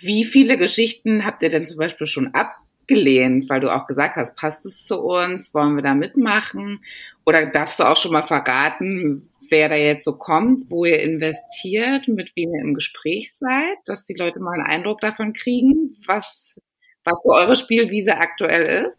Wie 0.00 0.24
viele 0.26 0.58
Geschichten 0.58 1.24
habt 1.24 1.42
ihr 1.42 1.48
denn 1.48 1.64
zum 1.64 1.78
Beispiel 1.78 2.06
schon 2.06 2.34
ab 2.34 2.56
abgelehnt, 2.90 3.48
weil 3.48 3.60
du 3.60 3.74
auch 3.74 3.86
gesagt 3.86 4.16
hast, 4.16 4.36
passt 4.36 4.64
es 4.66 4.84
zu 4.84 4.96
uns, 5.00 5.54
wollen 5.54 5.76
wir 5.76 5.82
da 5.82 5.94
mitmachen? 5.94 6.80
Oder 7.24 7.46
darfst 7.46 7.80
du 7.80 7.84
auch 7.84 7.96
schon 7.96 8.12
mal 8.12 8.24
verraten, 8.24 9.28
wer 9.48 9.68
da 9.68 9.76
jetzt 9.76 10.04
so 10.04 10.12
kommt, 10.12 10.62
wo 10.68 10.84
ihr 10.84 11.00
investiert, 11.00 12.08
mit 12.08 12.32
wem 12.36 12.54
ihr 12.54 12.62
im 12.62 12.74
Gespräch 12.74 13.34
seid, 13.34 13.76
dass 13.86 14.06
die 14.06 14.14
Leute 14.14 14.40
mal 14.40 14.54
einen 14.54 14.66
Eindruck 14.66 15.00
davon 15.00 15.32
kriegen, 15.32 15.96
was, 16.06 16.60
was 17.04 17.22
so 17.22 17.32
eure 17.32 17.56
Spielwiese 17.56 18.16
aktuell 18.16 18.86
ist? 18.86 18.96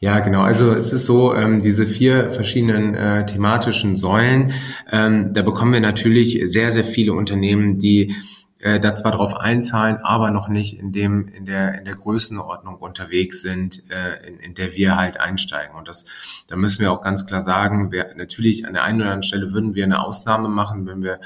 Ja, 0.00 0.18
genau. 0.18 0.42
Also 0.42 0.72
es 0.72 0.92
ist 0.92 1.06
so, 1.06 1.32
ähm, 1.32 1.62
diese 1.62 1.86
vier 1.86 2.32
verschiedenen 2.32 2.94
äh, 2.96 3.24
thematischen 3.26 3.94
Säulen, 3.94 4.52
ähm, 4.90 5.32
da 5.32 5.42
bekommen 5.42 5.72
wir 5.72 5.80
natürlich 5.80 6.42
sehr, 6.46 6.72
sehr 6.72 6.84
viele 6.84 7.12
Unternehmen, 7.12 7.78
die 7.78 8.12
äh, 8.60 8.78
da 8.78 8.94
zwar 8.94 9.12
drauf 9.12 9.36
einzahlen, 9.36 9.98
aber 9.98 10.30
noch 10.30 10.48
nicht 10.48 10.78
in 10.78 10.92
dem 10.92 11.28
in 11.28 11.46
der 11.46 11.78
in 11.78 11.84
der 11.84 11.94
Größenordnung 11.94 12.76
unterwegs 12.76 13.42
sind, 13.42 13.82
äh, 13.90 14.26
in, 14.26 14.38
in 14.38 14.54
der 14.54 14.74
wir 14.74 14.96
halt 14.96 15.18
einsteigen. 15.18 15.76
Und 15.76 15.88
das, 15.88 16.04
da 16.46 16.56
müssen 16.56 16.80
wir 16.80 16.92
auch 16.92 17.00
ganz 17.00 17.26
klar 17.26 17.40
sagen, 17.40 17.90
wir, 17.90 18.14
natürlich 18.16 18.66
an 18.66 18.74
der 18.74 18.84
einen 18.84 19.00
oder 19.00 19.10
anderen 19.10 19.22
Stelle 19.22 19.52
würden 19.52 19.74
wir 19.74 19.84
eine 19.84 20.04
Ausnahme 20.04 20.48
machen, 20.48 20.86
wenn 20.86 21.02
wir 21.02 21.20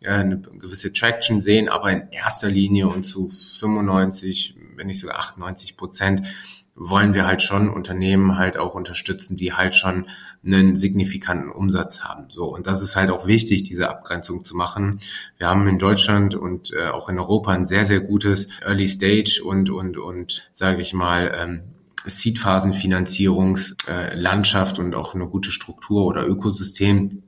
äh, 0.00 0.10
eine 0.10 0.40
gewisse 0.40 0.92
Traction 0.92 1.40
sehen, 1.40 1.68
aber 1.68 1.92
in 1.92 2.08
erster 2.10 2.48
Linie 2.48 2.88
und 2.88 3.04
zu 3.04 3.28
95, 3.28 4.56
wenn 4.76 4.88
nicht 4.88 5.00
sogar 5.00 5.18
98 5.18 5.76
Prozent 5.76 6.26
wollen 6.82 7.12
wir 7.12 7.26
halt 7.26 7.42
schon 7.42 7.68
Unternehmen 7.68 8.38
halt 8.38 8.56
auch 8.56 8.74
unterstützen, 8.74 9.36
die 9.36 9.52
halt 9.52 9.74
schon 9.74 10.06
einen 10.44 10.76
signifikanten 10.76 11.50
Umsatz 11.50 12.00
haben. 12.00 12.30
So 12.30 12.46
und 12.46 12.66
das 12.66 12.80
ist 12.80 12.96
halt 12.96 13.10
auch 13.10 13.26
wichtig, 13.26 13.64
diese 13.64 13.90
Abgrenzung 13.90 14.46
zu 14.46 14.56
machen. 14.56 14.98
Wir 15.36 15.48
haben 15.48 15.68
in 15.68 15.78
Deutschland 15.78 16.34
und 16.34 16.72
äh, 16.72 16.88
auch 16.88 17.10
in 17.10 17.18
Europa 17.18 17.52
ein 17.52 17.66
sehr 17.66 17.84
sehr 17.84 18.00
gutes 18.00 18.48
Early 18.62 18.88
Stage 18.88 19.42
und 19.44 19.68
und 19.68 19.98
und 19.98 20.48
sage 20.54 20.80
ich 20.80 20.94
mal 20.94 21.30
ähm, 21.36 21.64
Seed-Phasenfinanzierungslandschaft 22.06 24.78
äh, 24.78 24.80
und 24.80 24.94
auch 24.94 25.14
eine 25.14 25.26
gute 25.26 25.52
Struktur 25.52 26.06
oder 26.06 26.26
Ökosystem 26.26 27.22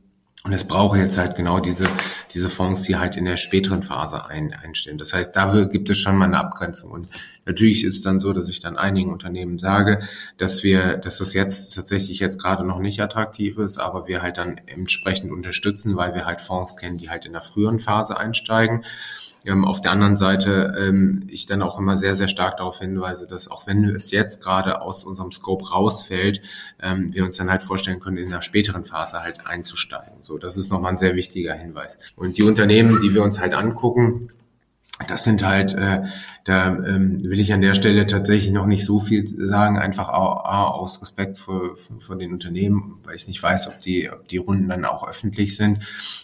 und 0.45 0.53
es 0.53 0.65
brauche 0.65 0.99
jetzt 0.99 1.19
halt 1.19 1.37
genau 1.37 1.61
diese, 1.61 1.89
diese 2.35 2.51
Fonds, 2.51 2.83
die 2.83 2.97
halt 2.97 3.17
in 3.17 3.27
der 3.27 3.37
späteren 3.37 3.85
Phase 3.85 4.27
ein, 4.27 4.53
einstehen. 4.53 4.99
Das 4.99 5.15
heißt, 5.15 5.37
da 5.37 5.65
gibt 5.67 5.89
es 5.89 5.99
schon 5.99 6.17
mal 6.17 6.25
eine 6.25 6.39
Abgrenzung. 6.39 6.91
Und 6.91 7.07
natürlich 7.47 7.85
ist 7.85 7.99
es 7.99 8.03
dann 8.03 8.19
so, 8.19 8.33
dass 8.33 8.49
ich 8.49 8.59
dann 8.59 8.77
einigen 8.77 9.13
Unternehmen 9.13 9.61
sage, 9.61 10.01
dass 10.39 10.65
wir, 10.65 10.97
dass 10.97 11.19
das 11.19 11.33
jetzt 11.33 11.77
tatsächlich 11.77 12.19
jetzt 12.19 12.43
gerade 12.43 12.65
noch 12.65 12.81
nicht 12.81 13.01
attraktiv 13.01 13.57
ist, 13.59 13.79
aber 13.79 14.09
wir 14.09 14.21
halt 14.21 14.37
dann 14.37 14.61
entsprechend 14.67 15.31
unterstützen, 15.31 15.97
weil 15.97 16.13
wir 16.13 16.25
halt 16.25 16.41
Fonds 16.41 16.77
kennen, 16.77 16.99
die 16.99 17.09
halt 17.09 17.25
in 17.25 17.33
der 17.33 17.43
früheren 17.43 17.79
Phase 17.79 18.17
einsteigen. 18.17 18.85
Ähm, 19.45 19.65
auf 19.65 19.81
der 19.81 19.93
anderen 19.93 20.17
Seite 20.17 20.75
ähm, 20.79 21.25
ich 21.29 21.47
dann 21.47 21.63
auch 21.63 21.79
immer 21.79 21.97
sehr, 21.97 22.15
sehr 22.15 22.29
stark 22.29 22.59
darauf 22.59 22.79
hinweise, 22.79 23.27
dass 23.27 23.51
auch 23.51 23.67
wenn 23.67 23.85
es 23.85 24.11
jetzt 24.11 24.43
gerade 24.43 24.81
aus 24.81 25.05
unserem 25.05 25.33
Scope 25.33 25.71
rausfällt, 25.71 26.43
ähm, 26.81 27.13
wir 27.13 27.25
uns 27.25 27.37
dann 27.37 27.51
halt 27.51 27.63
vorstellen 27.63 28.01
können, 28.01 28.19
in 28.19 28.31
der 28.31 28.43
späteren 28.43 28.85
Phase 28.85 29.23
halt 29.23 29.47
einzusteigen. 29.47 30.23
So, 30.23 30.39
das 30.39 30.57
ist 30.57 30.71
nochmal 30.71 30.93
ein 30.93 30.99
sehr 30.99 31.17
wichtiger 31.17 31.55
Hinweis. 31.55 31.99
Und 32.17 32.39
die 32.39 32.43
Unternehmen, 32.43 33.01
die 33.03 33.15
wir 33.15 33.23
uns 33.23 33.41
halt 33.41 33.55
angucken, 33.55 34.31
das 35.09 35.25
sind 35.25 35.45
halt, 35.45 35.75
äh, 35.75 36.03
da 36.45 36.69
ähm, 36.69 37.23
will 37.25 37.41
ich 37.41 37.53
an 37.53 37.61
der 37.61 37.75
Stelle 37.75 38.07
tatsächlich 38.07 38.53
noch 38.53 38.67
nicht 38.67 38.85
so 38.85 39.01
viel 39.01 39.27
sagen, 39.27 39.79
einfach 39.79 40.09
auch, 40.09 40.45
A, 40.45 40.65
aus 40.69 41.01
Respekt 41.03 41.39
vor, 41.39 41.77
vor 41.99 42.17
den 42.17 42.33
Unternehmen, 42.33 43.01
weil 43.05 43.17
ich 43.17 43.27
nicht 43.27 43.43
weiß, 43.43 43.69
ob 43.69 43.81
die, 43.81 44.11
ob 44.11 44.29
die 44.29 44.37
Runden 44.37 44.69
dann 44.69 44.85
auch 44.85 45.09
öffentlich 45.09 45.57
sind 45.57 45.81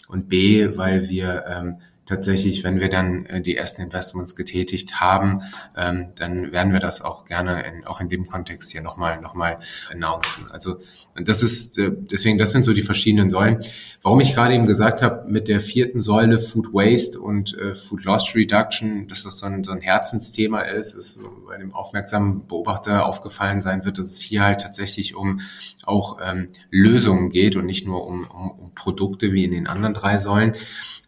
und 0.07 0.29
B, 0.29 0.77
weil 0.77 1.09
wir 1.09 1.45
ähm, 1.47 1.77
tatsächlich, 2.09 2.63
wenn 2.63 2.79
wir 2.79 2.89
dann 2.89 3.25
äh, 3.27 3.39
die 3.41 3.55
ersten 3.55 3.83
Investments 3.83 4.35
getätigt 4.35 4.99
haben, 4.99 5.43
ähm, 5.77 6.07
dann 6.15 6.51
werden 6.51 6.73
wir 6.73 6.79
das 6.79 7.01
auch 7.01 7.23
gerne 7.25 7.63
in, 7.63 7.85
auch 7.85 8.01
in 8.01 8.09
dem 8.09 8.25
Kontext 8.25 8.71
hier 8.71 8.81
nochmal 8.81 9.21
noch 9.21 9.35
mal 9.35 9.59
announcen. 9.91 10.49
Also 10.51 10.79
das 11.15 11.43
ist 11.43 11.77
äh, 11.77 11.91
deswegen, 11.93 12.37
das 12.37 12.51
sind 12.51 12.63
so 12.63 12.73
die 12.73 12.81
verschiedenen 12.81 13.29
Säulen. 13.29 13.61
Warum 14.01 14.19
ich 14.21 14.33
gerade 14.33 14.55
eben 14.55 14.65
gesagt 14.65 15.01
habe, 15.01 15.29
mit 15.29 15.47
der 15.47 15.61
vierten 15.61 16.01
Säule 16.01 16.39
Food 16.39 16.73
Waste 16.73 17.19
und 17.19 17.55
äh, 17.57 17.75
Food 17.75 18.05
Loss 18.05 18.35
Reduction, 18.35 19.07
dass 19.07 19.23
das 19.23 19.37
so 19.37 19.45
ein, 19.45 19.63
so 19.63 19.71
ein 19.71 19.81
Herzensthema 19.81 20.61
ist, 20.61 20.93
ist 20.95 21.19
bei 21.47 21.57
dem 21.57 21.73
aufmerksamen 21.73 22.47
Beobachter 22.47 23.05
aufgefallen 23.05 23.61
sein 23.61 23.85
wird, 23.85 23.99
dass 23.99 24.05
es 24.05 24.19
hier 24.19 24.43
halt 24.43 24.61
tatsächlich 24.61 25.15
um 25.15 25.41
auch 25.83 26.17
ähm, 26.23 26.49
Lösungen 26.71 27.29
geht 27.29 27.55
und 27.55 27.65
nicht 27.65 27.85
nur 27.85 28.07
um, 28.07 28.25
um, 28.27 28.51
um 28.51 28.73
Produkte 28.73 29.31
wie 29.31 29.43
in 29.43 29.51
den 29.51 29.67
anderen 29.67 29.93
drei 29.93 30.17
Säulen. 30.17 30.53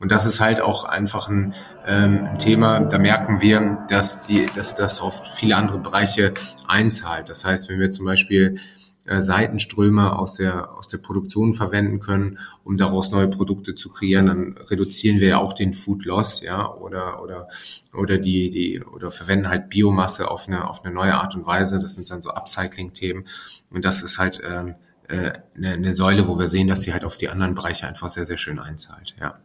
Und 0.02 0.12
das 0.12 0.26
ist 0.26 0.40
halt 0.40 0.62
auch 0.62 0.84
einfach 0.92 1.28
ein, 1.28 1.54
ähm, 1.86 2.38
Thema, 2.38 2.80
da 2.82 2.98
merken 2.98 3.42
wir, 3.42 3.86
dass, 3.90 4.24
die, 4.24 4.46
dass 4.56 4.76
das 4.76 5.02
auf 5.02 5.22
viele 5.36 5.56
andere 5.56 5.80
Bereiche 5.80 6.34
einzahlt. 6.68 7.30
Das 7.30 7.46
heißt, 7.46 7.70
wenn 7.70 7.80
wir 7.80 7.92
zum 7.92 8.06
Beispiel 8.06 8.58
äh, 9.06 9.20
Seitenströme 9.20 10.18
aus 10.18 10.36
der, 10.36 10.72
aus 10.74 10.88
der 10.88 11.00
Produktion 11.00 11.54
verwenden 11.54 12.00
können, 12.00 12.38
um 12.64 12.78
daraus 12.78 13.12
neue 13.12 13.28
Produkte 13.28 13.74
zu 13.76 13.90
kreieren, 13.90 14.26
dann 14.28 14.58
reduzieren 14.70 15.20
wir 15.20 15.28
ja 15.30 15.38
auch 15.40 15.54
den 15.54 15.74
Food 15.74 16.06
Loss, 16.06 16.42
ja, 16.42 16.72
oder, 16.72 17.22
oder, 17.24 17.48
oder 17.94 18.18
die, 18.18 18.50
die, 18.50 18.84
oder 18.84 19.12
verwenden 19.12 19.50
halt 19.50 19.70
Biomasse 19.70 20.30
auf 20.30 20.48
eine, 20.48 20.70
auf 20.70 20.86
eine 20.86 20.94
neue 20.94 21.16
Art 21.16 21.36
und 21.36 21.46
Weise. 21.46 21.80
Das 21.80 21.96
sind 21.96 22.10
dann 22.12 22.22
so 22.22 22.30
Upcycling-Themen. 22.32 23.26
Und 23.72 23.86
das 23.86 24.04
ist 24.04 24.20
halt, 24.20 24.42
ähm, 24.48 24.76
äh, 25.12 25.34
eine, 25.56 25.72
eine 25.74 25.96
Säule, 25.96 26.28
wo 26.28 26.40
wir 26.40 26.48
sehen, 26.48 26.68
dass 26.68 26.82
die 26.82 26.94
halt 26.94 27.04
auf 27.04 27.18
die 27.18 27.30
anderen 27.30 27.54
Bereiche 27.54 27.88
einfach 27.88 28.10
sehr, 28.10 28.26
sehr 28.26 28.38
schön 28.38 28.60
einzahlt, 28.60 29.16
ja. 29.20 29.40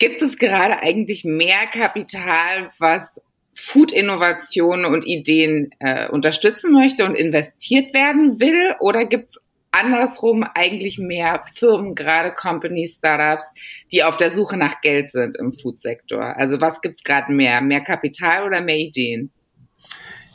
Gibt 0.00 0.22
es 0.22 0.38
gerade 0.38 0.80
eigentlich 0.80 1.24
mehr 1.24 1.66
Kapital, 1.70 2.70
was 2.78 3.20
Food-Innovationen 3.54 4.86
und 4.86 5.06
Ideen 5.06 5.74
äh, 5.78 6.08
unterstützen 6.08 6.72
möchte 6.72 7.04
und 7.04 7.16
investiert 7.16 7.92
werden 7.92 8.40
will? 8.40 8.74
Oder 8.80 9.04
gibt 9.04 9.28
es 9.28 9.40
andersrum 9.72 10.42
eigentlich 10.54 10.98
mehr 10.98 11.44
Firmen, 11.54 11.94
gerade 11.94 12.32
Companies, 12.32 12.96
Startups, 12.96 13.50
die 13.92 14.02
auf 14.02 14.16
der 14.16 14.30
Suche 14.30 14.56
nach 14.56 14.80
Geld 14.80 15.10
sind 15.10 15.36
im 15.36 15.52
Food-Sektor? 15.52 16.34
Also 16.34 16.62
was 16.62 16.80
gibt 16.80 16.96
es 16.96 17.04
gerade 17.04 17.30
mehr? 17.30 17.60
Mehr 17.60 17.82
Kapital 17.82 18.46
oder 18.46 18.62
mehr 18.62 18.78
Ideen? 18.78 19.30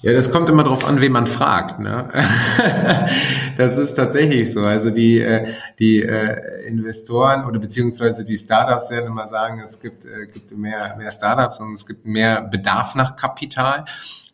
Ja, 0.05 0.13
das 0.13 0.31
kommt 0.31 0.49
immer 0.49 0.63
darauf 0.63 0.85
an, 0.85 1.01
wen 1.01 1.11
man 1.11 1.25
fragt. 1.25 1.79
Ne? 1.79 2.07
das 3.57 3.79
ist 3.79 3.95
tatsächlich 3.95 4.53
so. 4.53 4.61
Also 4.61 4.91
die, 4.91 5.19
äh, 5.19 5.51
die 5.79 6.03
äh, 6.03 6.67
Investoren 6.67 7.43
oder 7.43 7.57
beziehungsweise 7.57 8.23
die 8.23 8.37
Startups 8.37 8.91
werden 8.91 9.07
immer 9.07 9.27
sagen, 9.27 9.59
es 9.65 9.81
gibt, 9.81 10.05
äh, 10.05 10.27
gibt 10.31 10.55
mehr, 10.55 10.95
mehr 10.95 11.11
Startups 11.11 11.59
und 11.59 11.73
es 11.73 11.87
gibt 11.87 12.05
mehr 12.05 12.41
Bedarf 12.41 12.93
nach 12.93 13.15
Kapital. 13.15 13.85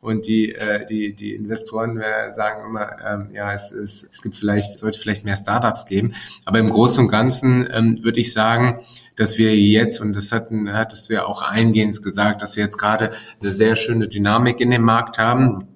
Und 0.01 0.25
die, 0.25 0.53
äh, 0.55 0.85
die, 0.87 1.13
die 1.13 1.35
Investoren 1.35 1.99
äh, 1.99 2.33
sagen 2.33 2.65
immer, 2.65 2.97
ähm, 3.05 3.29
ja, 3.33 3.53
es, 3.53 3.71
ist, 3.71 4.09
es 4.11 4.23
gibt 4.23 4.33
vielleicht, 4.33 4.79
sollte 4.79 4.99
vielleicht 4.99 5.23
mehr 5.23 5.37
Startups 5.37 5.85
geben. 5.85 6.15
Aber 6.43 6.57
im 6.57 6.69
Großen 6.69 7.03
und 7.03 7.11
Ganzen 7.11 7.69
ähm, 7.71 8.03
würde 8.03 8.19
ich 8.19 8.33
sagen, 8.33 8.81
dass 9.15 9.37
wir 9.37 9.55
jetzt, 9.55 10.01
und 10.01 10.15
das 10.15 10.31
hatten, 10.31 10.73
hattest 10.73 11.09
du 11.09 11.13
ja 11.13 11.25
auch 11.25 11.43
eingehend 11.43 12.01
gesagt, 12.01 12.41
dass 12.41 12.55
wir 12.55 12.63
jetzt 12.63 12.79
gerade 12.79 13.11
eine 13.39 13.51
sehr 13.51 13.75
schöne 13.75 14.07
Dynamik 14.07 14.59
in 14.59 14.71
dem 14.71 14.81
Markt 14.81 15.19
haben 15.19 15.67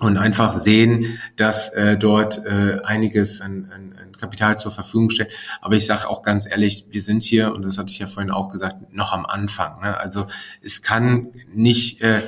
und 0.00 0.18
einfach 0.18 0.52
sehen, 0.54 1.18
dass 1.36 1.68
äh, 1.70 1.96
dort 1.96 2.44
äh, 2.46 2.78
einiges 2.84 3.40
an, 3.40 3.70
an, 3.72 3.94
an 4.00 4.16
Kapital 4.16 4.58
zur 4.58 4.72
Verfügung 4.72 5.10
steht. 5.10 5.32
Aber 5.60 5.74
ich 5.74 5.86
sage 5.86 6.08
auch 6.08 6.22
ganz 6.22 6.48
ehrlich, 6.48 6.86
wir 6.90 7.02
sind 7.02 7.22
hier, 7.22 7.52
und 7.54 7.64
das 7.64 7.78
hatte 7.78 7.90
ich 7.90 7.98
ja 7.98 8.06
vorhin 8.06 8.32
auch 8.32 8.50
gesagt, 8.50 8.92
noch 8.92 9.12
am 9.12 9.24
Anfang. 9.26 9.80
Ne? 9.82 9.96
Also 9.96 10.26
es 10.62 10.82
kann 10.82 11.32
nicht 11.52 12.02
äh, 12.02 12.22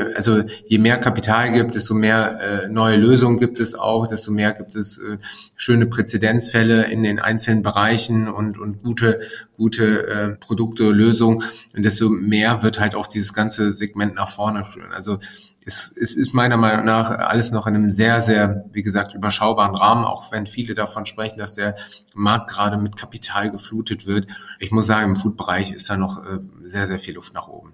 also 0.00 0.42
je 0.66 0.78
mehr 0.78 0.98
Kapital 0.98 1.52
gibt, 1.52 1.74
desto 1.74 1.94
mehr 1.94 2.40
äh, 2.40 2.68
neue 2.68 2.96
Lösungen 2.96 3.38
gibt 3.38 3.60
es 3.60 3.74
auch, 3.74 4.06
desto 4.06 4.32
mehr 4.32 4.52
gibt 4.52 4.76
es 4.76 4.98
äh, 4.98 5.18
schöne 5.56 5.86
Präzedenzfälle 5.86 6.84
in 6.84 7.02
den 7.02 7.18
einzelnen 7.18 7.62
Bereichen 7.62 8.28
und, 8.28 8.58
und 8.58 8.82
gute, 8.82 9.20
gute 9.56 10.06
äh, 10.06 10.28
Produkte, 10.30 10.90
Lösungen. 10.90 11.42
Und 11.74 11.84
desto 11.84 12.08
mehr 12.08 12.62
wird 12.62 12.80
halt 12.80 12.94
auch 12.94 13.06
dieses 13.06 13.32
ganze 13.32 13.72
Segment 13.72 14.14
nach 14.14 14.28
vorne 14.28 14.64
führen. 14.64 14.92
Also 14.92 15.18
es, 15.66 15.94
es 15.96 16.16
ist 16.16 16.34
meiner 16.34 16.56
Meinung 16.56 16.84
nach 16.84 17.10
alles 17.10 17.50
noch 17.50 17.66
in 17.66 17.74
einem 17.74 17.90
sehr, 17.90 18.22
sehr, 18.22 18.64
wie 18.72 18.82
gesagt, 18.82 19.14
überschaubaren 19.14 19.74
Rahmen, 19.74 20.04
auch 20.04 20.30
wenn 20.32 20.46
viele 20.46 20.74
davon 20.74 21.06
sprechen, 21.06 21.38
dass 21.38 21.54
der 21.54 21.76
Markt 22.14 22.50
gerade 22.50 22.76
mit 22.76 22.96
Kapital 22.96 23.50
geflutet 23.50 24.06
wird. 24.06 24.26
Ich 24.58 24.70
muss 24.70 24.86
sagen, 24.86 25.10
im 25.10 25.16
Food-Bereich 25.16 25.72
ist 25.72 25.88
da 25.88 25.96
noch 25.96 26.24
äh, 26.24 26.38
sehr, 26.64 26.86
sehr 26.86 26.98
viel 26.98 27.14
Luft 27.14 27.34
nach 27.34 27.48
oben 27.48 27.73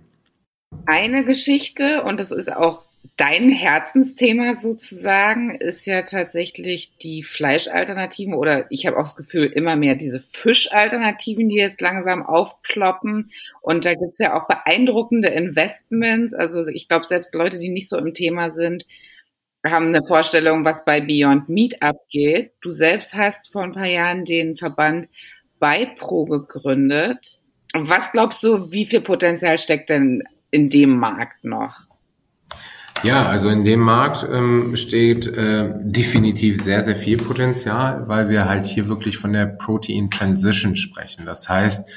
eine 0.86 1.24
Geschichte, 1.24 2.02
und 2.02 2.18
das 2.20 2.30
ist 2.30 2.52
auch 2.52 2.86
dein 3.16 3.48
Herzensthema 3.50 4.54
sozusagen, 4.54 5.54
ist 5.54 5.86
ja 5.86 6.02
tatsächlich 6.02 6.96
die 6.98 7.22
Fleischalternativen 7.22 8.34
oder 8.34 8.70
ich 8.70 8.86
habe 8.86 8.96
auch 8.98 9.04
das 9.04 9.16
Gefühl, 9.16 9.46
immer 9.46 9.76
mehr 9.76 9.94
diese 9.94 10.20
Fischalternativen, 10.20 11.48
die 11.48 11.56
jetzt 11.56 11.80
langsam 11.80 12.24
aufploppen. 12.24 13.30
Und 13.62 13.84
da 13.84 13.94
gibt's 13.94 14.18
ja 14.18 14.34
auch 14.34 14.46
beeindruckende 14.46 15.28
Investments. 15.28 16.34
Also 16.34 16.66
ich 16.66 16.88
glaube, 16.88 17.06
selbst 17.06 17.34
Leute, 17.34 17.58
die 17.58 17.68
nicht 17.68 17.88
so 17.88 17.96
im 17.98 18.14
Thema 18.14 18.50
sind, 18.50 18.86
haben 19.64 19.88
eine 19.88 20.02
Vorstellung, 20.02 20.64
was 20.64 20.84
bei 20.84 21.00
Beyond 21.00 21.48
Meat 21.48 21.82
abgeht. 21.82 22.52
Du 22.62 22.70
selbst 22.70 23.14
hast 23.14 23.52
vor 23.52 23.62
ein 23.62 23.74
paar 23.74 23.88
Jahren 23.88 24.24
den 24.24 24.56
Verband 24.56 25.08
Beipro 25.58 26.24
gegründet. 26.24 27.38
Was 27.74 28.10
glaubst 28.12 28.42
du, 28.42 28.72
wie 28.72 28.86
viel 28.86 29.02
Potenzial 29.02 29.58
steckt 29.58 29.90
denn 29.90 30.22
in 30.50 30.70
dem 30.70 30.98
Markt 30.98 31.44
noch? 31.44 31.74
Ja, 33.02 33.26
also 33.26 33.48
in 33.48 33.64
dem 33.64 33.80
Markt 33.80 34.26
ähm, 34.30 34.76
steht 34.76 35.26
äh, 35.26 35.72
definitiv 35.80 36.62
sehr, 36.62 36.84
sehr 36.84 36.96
viel 36.96 37.16
Potenzial, 37.16 38.06
weil 38.08 38.28
wir 38.28 38.46
halt 38.46 38.66
hier 38.66 38.88
wirklich 38.88 39.16
von 39.16 39.32
der 39.32 39.46
Protein 39.46 40.10
Transition 40.10 40.76
sprechen. 40.76 41.24
Das 41.24 41.48
heißt, 41.48 41.88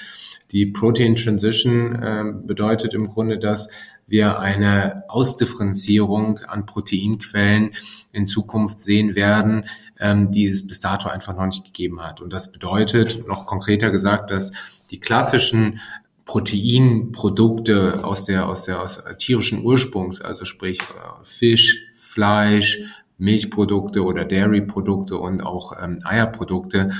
die 0.54 0.68
Protein 0.68 1.18
Transition 1.18 1.96
äh, 1.96 2.24
bedeutet 2.46 2.94
im 2.94 3.08
Grunde, 3.08 3.38
dass 3.38 3.68
wir 4.08 4.40
eine 4.40 5.04
Ausdifferenzierung 5.10 6.40
an 6.48 6.66
Proteinquellen 6.66 7.72
in 8.14 8.26
Zukunft 8.26 8.80
sehen 8.80 9.16
werden, 9.16 9.66
ähm, 10.00 10.32
die 10.32 10.48
es 10.48 10.66
bis 10.66 10.80
dato 10.80 11.10
einfach 11.10 11.36
noch 11.36 11.48
nicht 11.48 11.66
gegeben 11.66 12.02
hat. 12.02 12.22
Und 12.22 12.32
das 12.32 12.52
bedeutet, 12.52 13.28
noch 13.28 13.46
konkreter 13.46 13.92
gesagt, 13.92 14.32
dass 14.32 14.52
die 14.92 15.00
klassischen 15.00 15.80
Proteinprodukte 16.26 18.04
aus 18.04 18.26
der, 18.26 18.48
aus 18.48 18.64
der, 18.64 18.82
aus 18.82 19.02
tierischen 19.18 19.64
Ursprungs, 19.64 20.22
also 20.22 20.46
sprich 20.46 20.80
äh, 20.82 21.24
Fisch, 21.24 21.86
Fleisch, 21.94 22.80
Milchprodukte 23.18 24.04
oder 24.04 24.26
Dairy-Produkte 24.26 25.18
und 25.18 25.42
auch 25.42 25.74
ähm, 25.82 26.00
Eierprodukte 26.04 26.92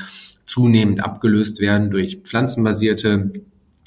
zunehmend 0.46 1.04
abgelöst 1.04 1.60
werden 1.60 1.90
durch 1.90 2.22
pflanzenbasierte 2.24 3.32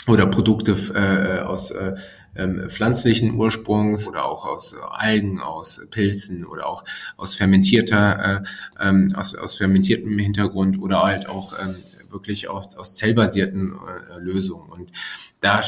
oder 0.09 0.27
Produkte 0.27 0.73
äh, 0.95 1.43
aus 1.43 1.71
äh, 1.71 1.95
ähm, 2.37 2.69
pflanzlichen 2.69 3.35
Ursprungs 3.35 4.09
oder 4.09 4.25
auch 4.25 4.47
aus 4.47 4.75
Algen, 4.91 5.41
aus 5.41 5.81
Pilzen 5.91 6.45
oder 6.45 6.67
auch 6.67 6.85
aus 7.17 7.35
fermentierter, 7.35 8.43
äh, 8.81 8.89
ähm, 8.89 9.13
aus, 9.17 9.35
aus 9.35 9.57
fermentiertem 9.57 10.19
Hintergrund 10.19 10.81
oder 10.81 11.03
halt 11.03 11.29
auch 11.29 11.55
ähm, 11.59 11.75
wirklich 12.17 12.49
aus, 12.49 12.77
aus 12.77 12.95
zellbasierten 12.95 13.75
äh, 13.75 14.19
Lösungen. 14.19 14.71
Und 14.71 14.91
da 15.41 15.63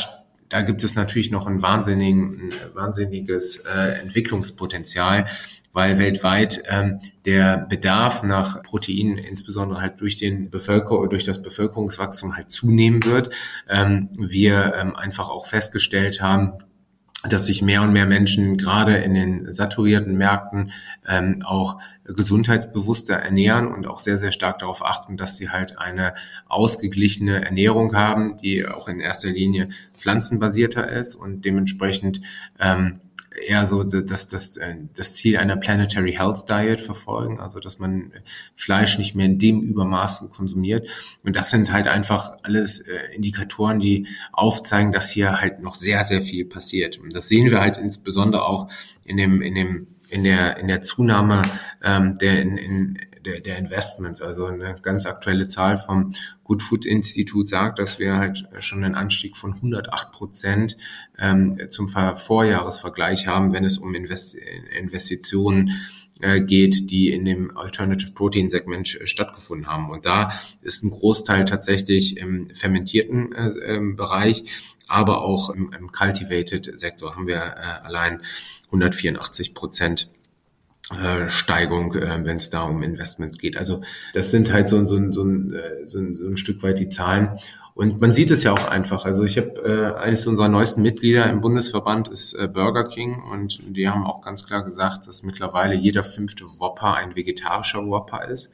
da 0.48 0.62
gibt 0.62 0.82
es 0.82 0.94
natürlich 0.94 1.30
noch 1.30 1.46
ein, 1.46 1.62
wahnsinnigen, 1.62 2.40
ein 2.40 2.50
wahnsinniges 2.74 3.58
äh, 3.58 4.00
Entwicklungspotenzial, 4.00 5.26
weil 5.72 5.98
weltweit 5.98 6.62
ähm, 6.66 7.00
der 7.24 7.58
Bedarf 7.58 8.22
nach 8.22 8.62
Proteinen, 8.62 9.18
insbesondere 9.18 9.80
halt 9.80 10.00
durch 10.00 10.16
den 10.16 10.50
Bevölker 10.50 11.06
durch 11.08 11.24
das 11.24 11.42
Bevölkerungswachstum 11.42 12.36
halt 12.36 12.50
zunehmen 12.50 13.04
wird. 13.04 13.34
Ähm, 13.68 14.08
wir 14.16 14.74
ähm, 14.74 14.96
einfach 14.96 15.28
auch 15.28 15.46
festgestellt 15.46 16.22
haben, 16.22 16.54
dass 17.24 17.46
sich 17.46 17.62
mehr 17.62 17.82
und 17.82 17.92
mehr 17.92 18.06
Menschen 18.06 18.56
gerade 18.56 18.96
in 18.96 19.14
den 19.14 19.52
saturierten 19.52 20.16
Märkten 20.16 20.70
ähm, 21.06 21.42
auch 21.44 21.80
gesundheitsbewusster 22.04 23.14
ernähren 23.14 23.66
und 23.66 23.88
auch 23.88 23.98
sehr, 23.98 24.18
sehr 24.18 24.30
stark 24.30 24.60
darauf 24.60 24.84
achten, 24.84 25.16
dass 25.16 25.36
sie 25.36 25.50
halt 25.50 25.78
eine 25.78 26.14
ausgeglichene 26.46 27.44
Ernährung 27.44 27.96
haben, 27.96 28.36
die 28.36 28.66
auch 28.68 28.86
in 28.86 29.00
erster 29.00 29.30
Linie 29.30 29.68
pflanzenbasierter 29.96 30.88
ist 30.88 31.16
und 31.16 31.44
dementsprechend 31.44 32.20
ähm, 32.60 33.00
eher 33.46 33.66
so 33.66 33.82
das, 33.84 34.28
das, 34.28 34.56
äh, 34.56 34.76
das 34.94 35.14
Ziel 35.14 35.36
einer 35.36 35.56
Planetary 35.56 36.12
Health 36.12 36.48
Diet 36.48 36.80
verfolgen, 36.80 37.40
also 37.40 37.60
dass 37.60 37.78
man 37.78 38.12
Fleisch 38.56 38.98
nicht 38.98 39.14
mehr 39.14 39.26
in 39.26 39.38
dem 39.38 39.60
Übermaßen 39.62 40.30
konsumiert. 40.30 40.88
Und 41.22 41.36
das 41.36 41.50
sind 41.50 41.72
halt 41.72 41.88
einfach 41.88 42.36
alles 42.42 42.80
äh, 42.80 43.14
Indikatoren, 43.14 43.80
die 43.80 44.06
aufzeigen, 44.32 44.92
dass 44.92 45.10
hier 45.10 45.40
halt 45.40 45.60
noch 45.60 45.74
sehr, 45.74 46.04
sehr 46.04 46.22
viel 46.22 46.44
passiert. 46.44 46.98
Und 46.98 47.14
das 47.14 47.28
sehen 47.28 47.50
wir 47.50 47.60
halt 47.60 47.76
insbesondere 47.76 48.44
auch 48.44 48.68
in 49.04 49.16
dem, 49.16 49.42
in 49.42 49.54
dem 49.54 49.86
in 50.10 50.24
der 50.24 50.56
in 50.56 50.68
der 50.68 50.80
Zunahme 50.80 51.42
ähm, 51.82 52.14
der 52.16 52.40
in, 52.40 52.56
in 52.56 52.98
der, 53.28 53.40
der 53.40 53.58
Investments. 53.58 54.22
Also 54.22 54.46
eine 54.46 54.76
ganz 54.80 55.06
aktuelle 55.06 55.46
Zahl 55.46 55.78
vom 55.78 56.12
Good 56.44 56.62
Food 56.62 56.86
Institut 56.86 57.48
sagt, 57.48 57.78
dass 57.78 57.98
wir 57.98 58.16
halt 58.16 58.48
schon 58.60 58.82
einen 58.82 58.94
Anstieg 58.94 59.36
von 59.36 59.54
108 59.54 60.12
Prozent 60.12 60.76
ähm, 61.18 61.58
zum 61.68 61.88
Vorjahresvergleich 61.88 63.26
haben, 63.26 63.52
wenn 63.52 63.64
es 63.64 63.78
um 63.78 63.94
Invest 63.94 64.36
Investitionen 64.78 65.72
äh, 66.20 66.40
geht, 66.40 66.90
die 66.90 67.10
in 67.10 67.24
dem 67.24 67.56
Alternative 67.56 68.12
Protein 68.12 68.50
Segment 68.50 68.88
stattgefunden 69.04 69.68
haben. 69.68 69.90
Und 69.90 70.06
da 70.06 70.32
ist 70.62 70.82
ein 70.82 70.90
Großteil 70.90 71.44
tatsächlich 71.44 72.16
im 72.16 72.50
fermentierten 72.50 73.32
äh, 73.32 73.50
ähm, 73.64 73.96
Bereich, 73.96 74.44
aber 74.88 75.22
auch 75.22 75.50
im, 75.50 75.70
im 75.78 75.92
Cultivated 75.92 76.78
Sektor 76.78 77.14
haben 77.14 77.26
wir 77.26 77.36
äh, 77.36 77.86
allein 77.86 78.22
184 78.66 79.54
Prozent 79.54 80.10
Steigung, 81.28 81.94
äh, 81.94 82.24
wenn 82.24 82.38
es 82.38 82.50
da 82.50 82.62
um 82.62 82.82
Investments 82.82 83.38
geht. 83.38 83.56
Also 83.56 83.82
das 84.14 84.30
sind 84.30 84.52
halt 84.52 84.68
so, 84.68 84.84
so, 84.86 85.12
so, 85.12 85.22
ein, 85.22 85.52
äh, 85.52 85.86
so, 85.86 85.98
so 85.98 86.26
ein 86.26 86.36
Stück 86.36 86.62
weit 86.62 86.78
die 86.78 86.88
Zahlen. 86.88 87.38
Und 87.74 88.00
man 88.00 88.12
sieht 88.12 88.32
es 88.32 88.42
ja 88.42 88.52
auch 88.52 88.68
einfach. 88.68 89.04
Also 89.04 89.22
ich 89.22 89.36
habe 89.36 89.50
äh, 89.62 89.98
eines 90.00 90.26
unserer 90.26 90.48
neuesten 90.48 90.82
Mitglieder 90.82 91.30
im 91.30 91.40
Bundesverband 91.40 92.08
ist 92.08 92.32
äh, 92.32 92.48
Burger 92.48 92.88
King 92.88 93.22
und 93.22 93.60
die 93.68 93.88
haben 93.88 94.04
auch 94.04 94.22
ganz 94.22 94.46
klar 94.46 94.64
gesagt, 94.64 95.06
dass 95.06 95.22
mittlerweile 95.22 95.74
jeder 95.74 96.02
fünfte 96.02 96.44
Whopper 96.58 96.94
ein 96.94 97.14
vegetarischer 97.14 97.86
Whopper 97.86 98.26
ist. 98.26 98.50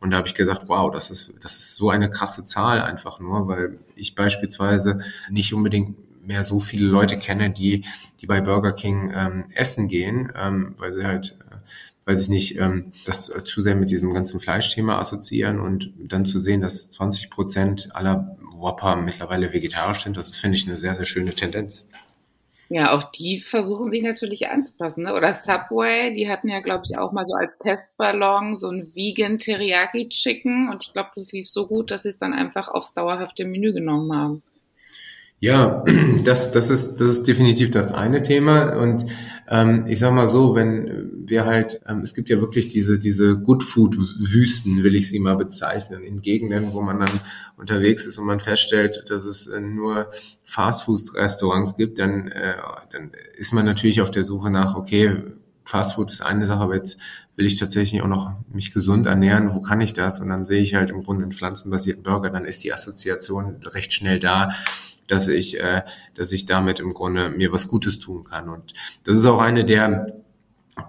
Und 0.00 0.10
da 0.10 0.18
habe 0.18 0.28
ich 0.28 0.34
gesagt, 0.34 0.68
wow, 0.68 0.90
das 0.90 1.10
ist, 1.10 1.34
das 1.42 1.58
ist 1.58 1.76
so 1.76 1.90
eine 1.90 2.10
krasse 2.10 2.44
Zahl 2.44 2.80
einfach 2.80 3.20
nur, 3.20 3.48
weil 3.48 3.78
ich 3.96 4.14
beispielsweise 4.14 5.00
nicht 5.30 5.52
unbedingt 5.52 5.96
mehr 6.26 6.44
so 6.44 6.60
viele 6.60 6.86
Leute 6.86 7.16
kenne, 7.16 7.50
die, 7.50 7.84
die 8.20 8.26
bei 8.26 8.40
Burger 8.40 8.72
King 8.72 9.12
ähm, 9.14 9.46
essen 9.54 9.88
gehen, 9.88 10.32
ähm, 10.36 10.74
weil 10.78 10.92
sie 10.92 11.04
halt 11.04 11.36
weiß 12.04 12.22
ich 12.22 12.28
nicht, 12.28 12.58
ähm, 12.58 12.92
das 13.04 13.26
zu 13.44 13.62
sehr 13.62 13.76
mit 13.76 13.90
diesem 13.90 14.12
ganzen 14.12 14.40
Fleischthema 14.40 14.98
assoziieren 14.98 15.60
und 15.60 15.92
dann 15.98 16.24
zu 16.24 16.38
sehen, 16.38 16.60
dass 16.60 16.90
20 16.90 17.30
Prozent 17.30 17.88
aller 17.94 18.36
Whopper 18.52 18.96
mittlerweile 18.96 19.52
vegetarisch 19.52 20.04
sind, 20.04 20.16
das 20.16 20.36
finde 20.36 20.56
ich 20.56 20.66
eine 20.66 20.76
sehr, 20.76 20.94
sehr 20.94 21.06
schöne 21.06 21.32
Tendenz. 21.32 21.84
Ja, 22.72 22.92
auch 22.96 23.10
die 23.10 23.40
versuchen 23.40 23.90
sich 23.90 24.00
natürlich 24.00 24.48
anzupassen. 24.48 25.02
Ne? 25.02 25.14
Oder 25.14 25.34
Subway, 25.34 26.12
die 26.14 26.30
hatten 26.30 26.48
ja, 26.48 26.60
glaube 26.60 26.84
ich, 26.88 26.96
auch 26.96 27.10
mal 27.10 27.26
so 27.26 27.34
als 27.34 27.50
Testballon 27.58 28.56
so 28.56 28.70
ein 28.70 28.94
Vegan 28.94 29.40
Teriyaki 29.40 30.08
Chicken 30.08 30.68
und 30.70 30.84
ich 30.84 30.92
glaube, 30.92 31.10
das 31.16 31.32
lief 31.32 31.48
so 31.48 31.66
gut, 31.66 31.90
dass 31.90 32.04
sie 32.04 32.10
es 32.10 32.18
dann 32.18 32.32
einfach 32.32 32.68
aufs 32.68 32.94
dauerhafte 32.94 33.44
Menü 33.44 33.72
genommen 33.72 34.16
haben. 34.16 34.42
Ja, 35.42 35.82
das, 36.24 36.52
das, 36.52 36.68
ist, 36.68 37.00
das 37.00 37.08
ist 37.08 37.26
definitiv 37.26 37.70
das 37.70 37.92
eine 37.92 38.22
Thema. 38.22 38.76
Und 38.76 39.06
ähm, 39.48 39.86
ich 39.88 39.98
sag 39.98 40.12
mal 40.12 40.28
so, 40.28 40.54
wenn 40.54 41.10
wir 41.26 41.46
halt, 41.46 41.80
ähm, 41.88 42.00
es 42.00 42.14
gibt 42.14 42.28
ja 42.28 42.40
wirklich 42.40 42.68
diese, 42.68 42.98
diese 42.98 43.38
Good 43.38 43.62
Food-Wüsten, 43.62 44.82
will 44.82 44.94
ich 44.94 45.08
sie 45.08 45.18
mal 45.18 45.36
bezeichnen, 45.36 46.02
in 46.02 46.20
Gegenden, 46.20 46.74
wo 46.74 46.82
man 46.82 47.00
dann 47.00 47.20
unterwegs 47.56 48.04
ist 48.04 48.18
und 48.18 48.26
man 48.26 48.40
feststellt, 48.40 49.04
dass 49.08 49.24
es 49.24 49.46
äh, 49.46 49.60
nur 49.60 50.10
Fastfood-Restaurants 50.44 51.76
gibt, 51.76 51.98
dann, 51.98 52.28
äh, 52.28 52.56
dann 52.92 53.12
ist 53.36 53.54
man 53.54 53.64
natürlich 53.64 54.02
auf 54.02 54.10
der 54.10 54.24
Suche 54.24 54.50
nach, 54.50 54.76
okay, 54.76 55.22
Fastfood 55.64 56.10
ist 56.10 56.20
eine 56.20 56.44
Sache, 56.44 56.60
aber 56.60 56.74
jetzt 56.74 56.98
will 57.36 57.46
ich 57.46 57.58
tatsächlich 57.58 58.02
auch 58.02 58.08
noch 58.08 58.32
mich 58.52 58.72
gesund 58.72 59.06
ernähren, 59.06 59.54
wo 59.54 59.60
kann 59.60 59.80
ich 59.80 59.92
das? 59.92 60.18
Und 60.18 60.28
dann 60.28 60.44
sehe 60.44 60.60
ich 60.60 60.74
halt 60.74 60.90
im 60.90 61.04
Grunde 61.04 61.22
einen 61.22 61.32
pflanzenbasierten 61.32 62.02
Burger, 62.02 62.30
dann 62.30 62.44
ist 62.44 62.64
die 62.64 62.72
Assoziation 62.72 63.56
recht 63.72 63.92
schnell 63.92 64.18
da 64.18 64.50
dass 65.10 65.28
ich, 65.28 65.58
äh, 65.58 65.82
dass 66.14 66.32
ich 66.32 66.46
damit 66.46 66.80
im 66.80 66.92
Grunde 66.92 67.30
mir 67.30 67.52
was 67.52 67.68
Gutes 67.68 67.98
tun 67.98 68.24
kann. 68.24 68.48
Und 68.48 68.72
das 69.04 69.16
ist 69.16 69.26
auch 69.26 69.40
eine 69.40 69.64
der 69.64 70.14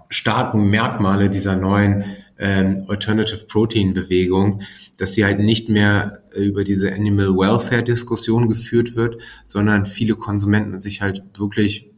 starken 0.08 0.70
Merkmale 0.70 1.28
dieser 1.28 1.56
neuen 1.56 2.04
ähm, 2.38 2.84
Alternative 2.88 3.46
Protein 3.46 3.94
Bewegung, 3.94 4.62
dass 4.96 5.14
sie 5.14 5.24
halt 5.24 5.40
nicht 5.40 5.68
mehr 5.68 6.22
über 6.34 6.64
diese 6.64 6.92
Animal 6.92 7.36
Welfare 7.36 7.82
Diskussion 7.82 8.48
geführt 8.48 8.94
wird, 8.94 9.22
sondern 9.44 9.86
viele 9.86 10.14
Konsumenten 10.14 10.80
sich 10.80 11.02
halt 11.02 11.22
wirklich 11.36 11.90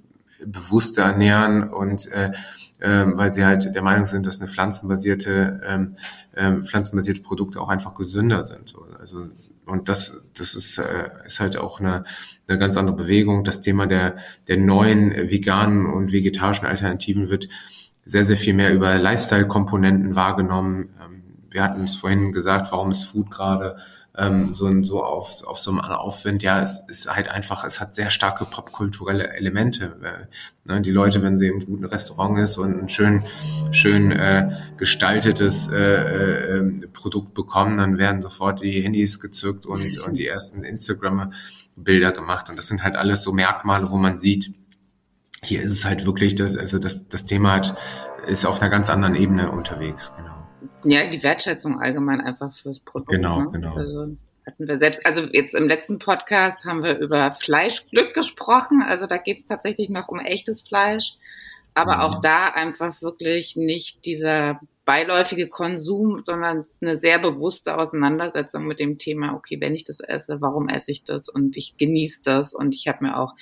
bewusster 0.44 1.02
ernähren 1.02 1.68
und 1.68 2.10
äh, 2.10 2.32
ähm, 2.80 3.16
weil 3.16 3.32
sie 3.32 3.44
halt 3.44 3.74
der 3.74 3.82
Meinung 3.82 4.06
sind, 4.06 4.26
dass 4.26 4.40
eine 4.40 4.48
pflanzenbasierte, 4.48 5.60
ähm, 5.64 5.96
ähm, 6.37 6.62
pflanzenbasierte 6.62 7.22
Produkte 7.22 7.60
auch 7.60 7.68
einfach 7.68 7.94
gesünder 7.94 8.44
sind. 8.44 8.74
Also 8.98 9.28
und 9.66 9.88
das, 9.88 10.22
das 10.37 10.55
ist, 10.55 10.79
äh, 10.79 11.11
ist 11.27 11.40
halt 11.40 11.57
auch 11.57 11.81
eine, 11.81 12.05
eine 12.46 12.59
ganz 12.59 12.77
andere 12.77 12.96
Bewegung. 12.96 13.44
Das 13.44 13.61
Thema 13.61 13.87
der, 13.87 14.16
der 14.48 14.59
neuen 14.59 15.12
veganen 15.12 15.87
und 15.87 16.12
vegetarischen 16.12 16.66
Alternativen 16.66 17.29
wird 17.29 17.48
sehr, 18.05 18.24
sehr 18.24 18.37
viel 18.37 18.55
mehr 18.55 18.74
über 18.74 18.98
Lifestyle-Komponenten 18.98 20.14
wahrgenommen. 20.14 20.90
Ähm, 21.03 21.22
wir 21.50 21.62
hatten 21.62 21.85
es 21.85 21.96
vorhin 21.96 22.33
gesagt, 22.33 22.72
warum 22.72 22.90
ist 22.90 23.05
Food 23.05 23.31
gerade 23.31 23.77
ähm, 24.16 24.53
so, 24.53 24.83
so 24.85 25.03
auf, 25.03 25.44
auf 25.44 25.59
so 25.59 25.70
einem 25.70 25.81
Aufwind? 25.81 26.42
Ja, 26.42 26.62
es 26.62 26.81
ist 26.88 27.12
halt 27.12 27.29
einfach, 27.29 27.64
es 27.64 27.81
hat 27.81 27.94
sehr 27.94 28.11
starke 28.11 28.44
popkulturelle 28.44 29.29
Elemente. 29.33 29.96
Äh, 30.03 30.72
ne? 30.72 30.81
Die 30.81 30.90
Leute, 30.90 31.22
wenn 31.22 31.37
sie 31.37 31.48
im 31.48 31.61
guten 31.61 31.85
Restaurant 31.85 32.38
ist 32.38 32.57
und 32.57 32.83
ein 32.83 32.88
schön, 32.88 33.22
schön 33.72 34.12
äh, 34.12 34.50
gestaltetes 34.77 35.68
äh, 35.68 35.77
äh, 35.77 36.59
ähm, 36.59 36.85
Produkt 36.92 37.35
bekommen, 37.35 37.77
dann 37.79 37.98
werden 37.98 38.22
sofort 38.22 38.62
die 38.62 38.81
Handys 38.83 39.20
gezückt 39.20 39.66
und, 39.66 39.98
und 39.98 40.16
die 40.16 40.27
ersten 40.27 40.62
Instagram-Bilder 40.62 42.12
gemacht. 42.12 42.48
Und 42.50 42.57
das 42.57 42.68
sind 42.68 42.85
halt 42.85 42.96
alles 42.96 43.22
so 43.22 43.33
Merkmale, 43.33 43.90
wo 43.90 43.96
man 43.96 44.18
sieht, 44.18 44.55
hier 45.42 45.62
ist 45.62 45.72
es 45.72 45.85
halt 45.85 46.07
wirklich, 46.07 46.35
das, 46.35 46.57
also 46.57 46.79
das, 46.79 47.09
das 47.09 47.24
Thema 47.24 47.53
hat, 47.53 47.77
ist 48.27 48.46
auf 48.46 48.61
einer 48.61 48.70
ganz 48.70 48.88
anderen 48.88 49.14
Ebene 49.14 49.50
unterwegs, 49.50 50.14
genau. 50.16 50.43
Ja, 50.85 51.07
die 51.07 51.23
Wertschätzung 51.23 51.81
allgemein 51.81 52.20
einfach 52.20 52.55
fürs 52.55 52.81
Produkt. 52.81 53.11
Genau, 53.11 53.40
ne? 53.40 53.49
genau. 53.53 53.75
Also 53.75 54.16
hatten 54.47 54.68
wir 54.68 54.79
selbst, 54.79 55.05
also 55.07 55.23
jetzt 55.33 55.55
im 55.55 55.68
letzten 55.68 55.99
Podcast 55.99 56.64
haben 56.64 56.83
wir 56.83 56.99
über 56.99 57.33
Fleischglück 57.33 58.14
gesprochen, 58.14 58.83
also 58.83 59.07
da 59.07 59.16
geht 59.16 59.40
es 59.40 59.47
tatsächlich 59.47 59.88
noch 59.88 60.09
um 60.09 60.20
echtes 60.20 60.61
Fleisch, 60.61 61.14
aber 61.73 61.97
mhm. 61.97 62.01
auch 62.01 62.20
da 62.20 62.49
einfach 62.49 63.01
wirklich 63.01 63.57
nicht 63.57 64.05
dieser 64.05 64.61
beiläufige 64.85 65.49
Konsum, 65.49 66.23
sondern 66.25 66.66
eine 66.81 66.99
sehr 66.99 67.18
bewusste 67.18 67.79
Auseinandersetzung 67.79 68.66
mit 68.66 68.79
dem 68.79 68.99
Thema, 68.99 69.35
okay, 69.35 69.61
wenn 69.61 69.75
ich 69.75 69.85
das 69.85 70.01
esse, 70.01 70.40
warum 70.40 70.68
esse 70.68 70.90
ich 70.90 71.05
das? 71.05 71.29
Und 71.29 71.57
ich 71.57 71.75
genieße 71.79 72.20
das 72.23 72.53
und 72.53 72.75
ich 72.75 72.87
habe 72.87 73.05
mir 73.05 73.18
auch 73.18 73.33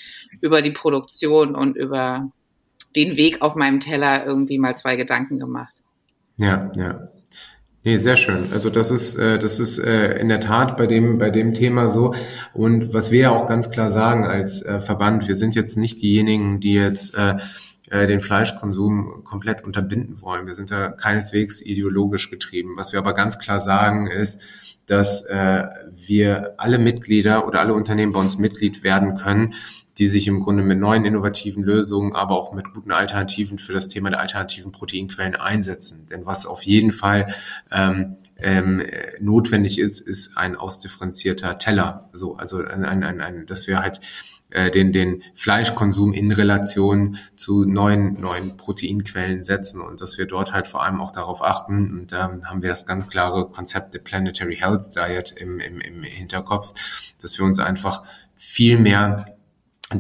über 0.40 0.62
die 0.62 0.70
Produktion 0.70 1.56
und 1.56 1.76
über 1.76 2.30
den 2.94 3.16
Weg 3.16 3.42
auf 3.42 3.56
meinem 3.56 3.80
Teller 3.80 4.24
irgendwie 4.24 4.58
mal 4.58 4.76
zwei 4.76 4.94
Gedanken 4.96 5.40
gemacht. 5.40 5.82
Ja, 6.38 6.70
ja. 6.76 7.08
Nee, 7.84 7.96
sehr 7.96 8.16
schön. 8.16 8.46
Also 8.52 8.70
das 8.70 8.92
ist, 8.92 9.16
äh, 9.16 9.40
das 9.40 9.58
ist 9.58 9.78
äh, 9.78 10.18
in 10.18 10.28
der 10.28 10.40
Tat 10.40 10.76
bei 10.76 10.86
dem, 10.86 11.18
bei 11.18 11.30
dem 11.30 11.52
Thema 11.52 11.90
so. 11.90 12.14
Und 12.52 12.94
was 12.94 13.10
wir 13.10 13.20
ja 13.20 13.30
auch 13.30 13.48
ganz 13.48 13.70
klar 13.70 13.90
sagen 13.90 14.24
als 14.24 14.62
äh, 14.62 14.80
Verband, 14.80 15.26
wir 15.26 15.34
sind 15.34 15.56
jetzt 15.56 15.76
nicht 15.76 16.00
diejenigen, 16.00 16.60
die 16.60 16.74
jetzt 16.74 17.16
äh, 17.16 17.38
äh, 17.90 18.06
den 18.06 18.20
Fleischkonsum 18.20 19.24
komplett 19.24 19.64
unterbinden 19.64 20.22
wollen. 20.22 20.46
Wir 20.46 20.54
sind 20.54 20.70
da 20.70 20.90
keineswegs 20.90 21.60
ideologisch 21.60 22.30
getrieben. 22.30 22.74
Was 22.76 22.92
wir 22.92 23.00
aber 23.00 23.14
ganz 23.14 23.40
klar 23.40 23.58
sagen 23.58 24.06
ist, 24.06 24.40
dass 24.86 25.24
äh, 25.26 25.64
wir 25.94 26.54
alle 26.58 26.78
Mitglieder 26.78 27.46
oder 27.48 27.60
alle 27.60 27.74
Unternehmen 27.74 28.12
bei 28.12 28.20
uns 28.20 28.38
Mitglied 28.38 28.84
werden 28.84 29.16
können, 29.16 29.54
die 29.98 30.08
sich 30.08 30.26
im 30.26 30.40
Grunde 30.40 30.62
mit 30.62 30.78
neuen 30.78 31.04
innovativen 31.04 31.62
Lösungen, 31.62 32.14
aber 32.14 32.36
auch 32.36 32.52
mit 32.52 32.72
guten 32.72 32.92
Alternativen 32.92 33.58
für 33.58 33.72
das 33.72 33.88
Thema 33.88 34.10
der 34.10 34.20
alternativen 34.20 34.72
Proteinquellen 34.72 35.36
einsetzen. 35.36 36.06
Denn 36.10 36.24
was 36.24 36.46
auf 36.46 36.62
jeden 36.62 36.92
Fall 36.92 37.34
ähm, 37.70 38.16
ähm, 38.38 38.82
notwendig 39.20 39.78
ist, 39.78 40.00
ist 40.00 40.36
ein 40.36 40.56
ausdifferenzierter 40.56 41.58
Teller. 41.58 42.08
So, 42.12 42.36
also 42.36 42.58
ein, 42.58 42.84
ein, 42.84 43.04
ein, 43.04 43.20
ein, 43.20 43.46
dass 43.46 43.66
wir 43.68 43.80
halt 43.80 44.00
äh, 44.52 44.70
den, 44.70 44.92
den 44.92 45.22
Fleischkonsum 45.34 46.12
in 46.12 46.30
Relation 46.30 47.16
zu 47.36 47.64
neuen, 47.64 48.20
neuen 48.20 48.56
Proteinquellen 48.56 49.44
setzen 49.44 49.80
und 49.80 50.00
dass 50.00 50.18
wir 50.18 50.26
dort 50.26 50.52
halt 50.52 50.66
vor 50.66 50.82
allem 50.82 51.00
auch 51.00 51.10
darauf 51.10 51.42
achten. 51.42 51.90
Und 51.90 52.12
da 52.12 52.30
ähm, 52.30 52.44
haben 52.44 52.62
wir 52.62 52.68
das 52.68 52.86
ganz 52.86 53.08
klare 53.08 53.48
Konzept 53.48 53.94
der 53.94 54.00
Planetary 54.00 54.56
Health 54.56 54.94
Diet 54.94 55.32
im, 55.36 55.58
im, 55.58 55.80
im 55.80 56.02
Hinterkopf, 56.02 56.74
dass 57.20 57.38
wir 57.38 57.46
uns 57.46 57.60
einfach 57.60 58.02
viel 58.36 58.78
mehr 58.78 59.31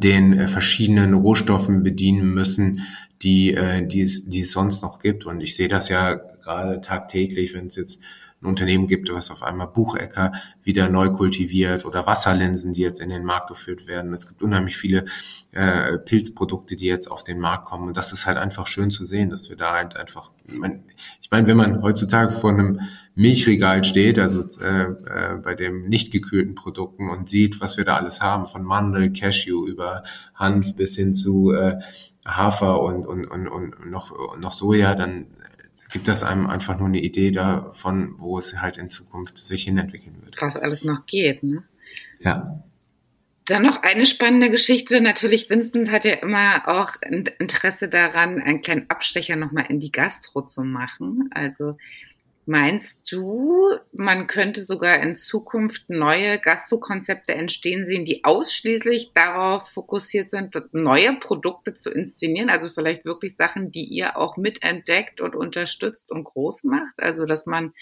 den 0.00 0.32
äh, 0.32 0.48
verschiedenen 0.48 1.14
Rohstoffen 1.14 1.82
bedienen 1.82 2.34
müssen, 2.34 2.82
die, 3.22 3.54
äh, 3.54 3.86
die, 3.86 4.02
es, 4.02 4.28
die 4.28 4.40
es 4.40 4.52
sonst 4.52 4.82
noch 4.82 4.98
gibt. 4.98 5.26
Und 5.26 5.40
ich 5.40 5.56
sehe 5.56 5.68
das 5.68 5.88
ja 5.88 6.14
gerade 6.14 6.80
tagtäglich, 6.80 7.54
wenn 7.54 7.66
es 7.66 7.76
jetzt 7.76 8.02
ein 8.42 8.46
Unternehmen 8.46 8.88
gibt, 8.88 9.12
was 9.12 9.30
auf 9.30 9.42
einmal 9.42 9.68
Buchecker 9.68 10.32
wieder 10.64 10.88
neu 10.88 11.10
kultiviert 11.10 11.84
oder 11.84 12.06
Wasserlinsen, 12.06 12.72
die 12.72 12.82
jetzt 12.82 13.00
in 13.00 13.08
den 13.08 13.24
Markt 13.24 13.48
geführt 13.48 13.86
werden. 13.86 14.12
Es 14.12 14.26
gibt 14.26 14.42
unheimlich 14.42 14.76
viele 14.76 15.04
äh, 15.52 15.98
Pilzprodukte, 15.98 16.74
die 16.74 16.86
jetzt 16.86 17.08
auf 17.10 17.22
den 17.22 17.38
Markt 17.38 17.66
kommen. 17.66 17.88
Und 17.88 17.96
das 17.96 18.12
ist 18.12 18.26
halt 18.26 18.38
einfach 18.38 18.66
schön 18.66 18.90
zu 18.90 19.04
sehen, 19.04 19.30
dass 19.30 19.48
wir 19.48 19.56
da 19.56 19.74
halt 19.74 19.96
einfach, 19.96 20.32
ich 20.48 21.30
meine, 21.30 21.46
wenn 21.46 21.56
man 21.56 21.82
heutzutage 21.82 22.32
vor 22.32 22.50
einem 22.50 22.80
Milchregal 23.14 23.84
steht, 23.84 24.18
also 24.18 24.42
äh, 24.60 24.84
äh, 24.84 25.36
bei 25.42 25.54
dem 25.54 25.88
nicht 25.88 26.12
gekühlten 26.12 26.54
Produkten 26.54 27.10
und 27.10 27.28
sieht, 27.28 27.60
was 27.60 27.76
wir 27.76 27.84
da 27.84 27.96
alles 27.96 28.22
haben, 28.22 28.46
von 28.46 28.64
Mandel, 28.64 29.12
Cashew 29.12 29.66
über 29.66 30.02
Hanf 30.34 30.76
bis 30.76 30.96
hin 30.96 31.14
zu 31.14 31.52
äh, 31.52 31.78
Hafer 32.24 32.80
und, 32.82 33.06
und, 33.06 33.26
und, 33.26 33.48
und 33.48 33.90
noch, 33.90 34.38
noch 34.38 34.52
Soja, 34.52 34.94
dann 34.94 35.26
gibt 35.90 36.08
das 36.08 36.22
einem 36.22 36.46
einfach 36.46 36.78
nur 36.78 36.88
eine 36.88 37.00
Idee 37.00 37.30
davon, 37.30 38.14
wo 38.18 38.38
es 38.38 38.60
halt 38.60 38.78
in 38.78 38.88
Zukunft 38.88 39.36
sich 39.38 39.64
hinentwickeln 39.64 40.16
wird. 40.24 40.36
Was 40.40 40.56
alles 40.56 40.84
noch 40.84 41.06
geht, 41.06 41.42
ne? 41.42 41.64
Ja. 42.20 42.64
Dann 43.44 43.62
noch 43.62 43.82
eine 43.82 44.06
spannende 44.06 44.50
Geschichte. 44.50 45.00
Natürlich, 45.00 45.50
Vincent 45.50 45.90
hat 45.90 46.04
ja 46.04 46.14
immer 46.14 46.62
auch 46.66 46.92
Interesse 47.02 47.88
daran, 47.88 48.40
einen 48.40 48.62
kleinen 48.62 48.88
Abstecher 48.88 49.36
nochmal 49.36 49.66
in 49.68 49.80
die 49.80 49.90
Gastro 49.90 50.42
zu 50.42 50.62
machen. 50.62 51.28
Also 51.34 51.76
Meinst 52.44 53.10
du, 53.12 53.78
man 53.92 54.26
könnte 54.26 54.64
sogar 54.64 55.00
in 55.00 55.14
Zukunft 55.14 55.88
neue 55.88 56.40
Gastro-Konzepte 56.40 57.34
entstehen 57.34 57.86
sehen, 57.86 58.04
die 58.04 58.24
ausschließlich 58.24 59.12
darauf 59.14 59.68
fokussiert 59.70 60.30
sind, 60.30 60.60
neue 60.72 61.12
Produkte 61.20 61.74
zu 61.74 61.90
inszenieren? 61.90 62.50
Also 62.50 62.66
vielleicht 62.68 63.04
wirklich 63.04 63.36
Sachen, 63.36 63.70
die 63.70 63.84
ihr 63.84 64.16
auch 64.16 64.36
mitentdeckt 64.36 65.20
und 65.20 65.36
unterstützt 65.36 66.10
und 66.10 66.24
groß 66.24 66.64
macht? 66.64 66.94
Also 66.96 67.26
dass 67.26 67.46
man 67.46 67.72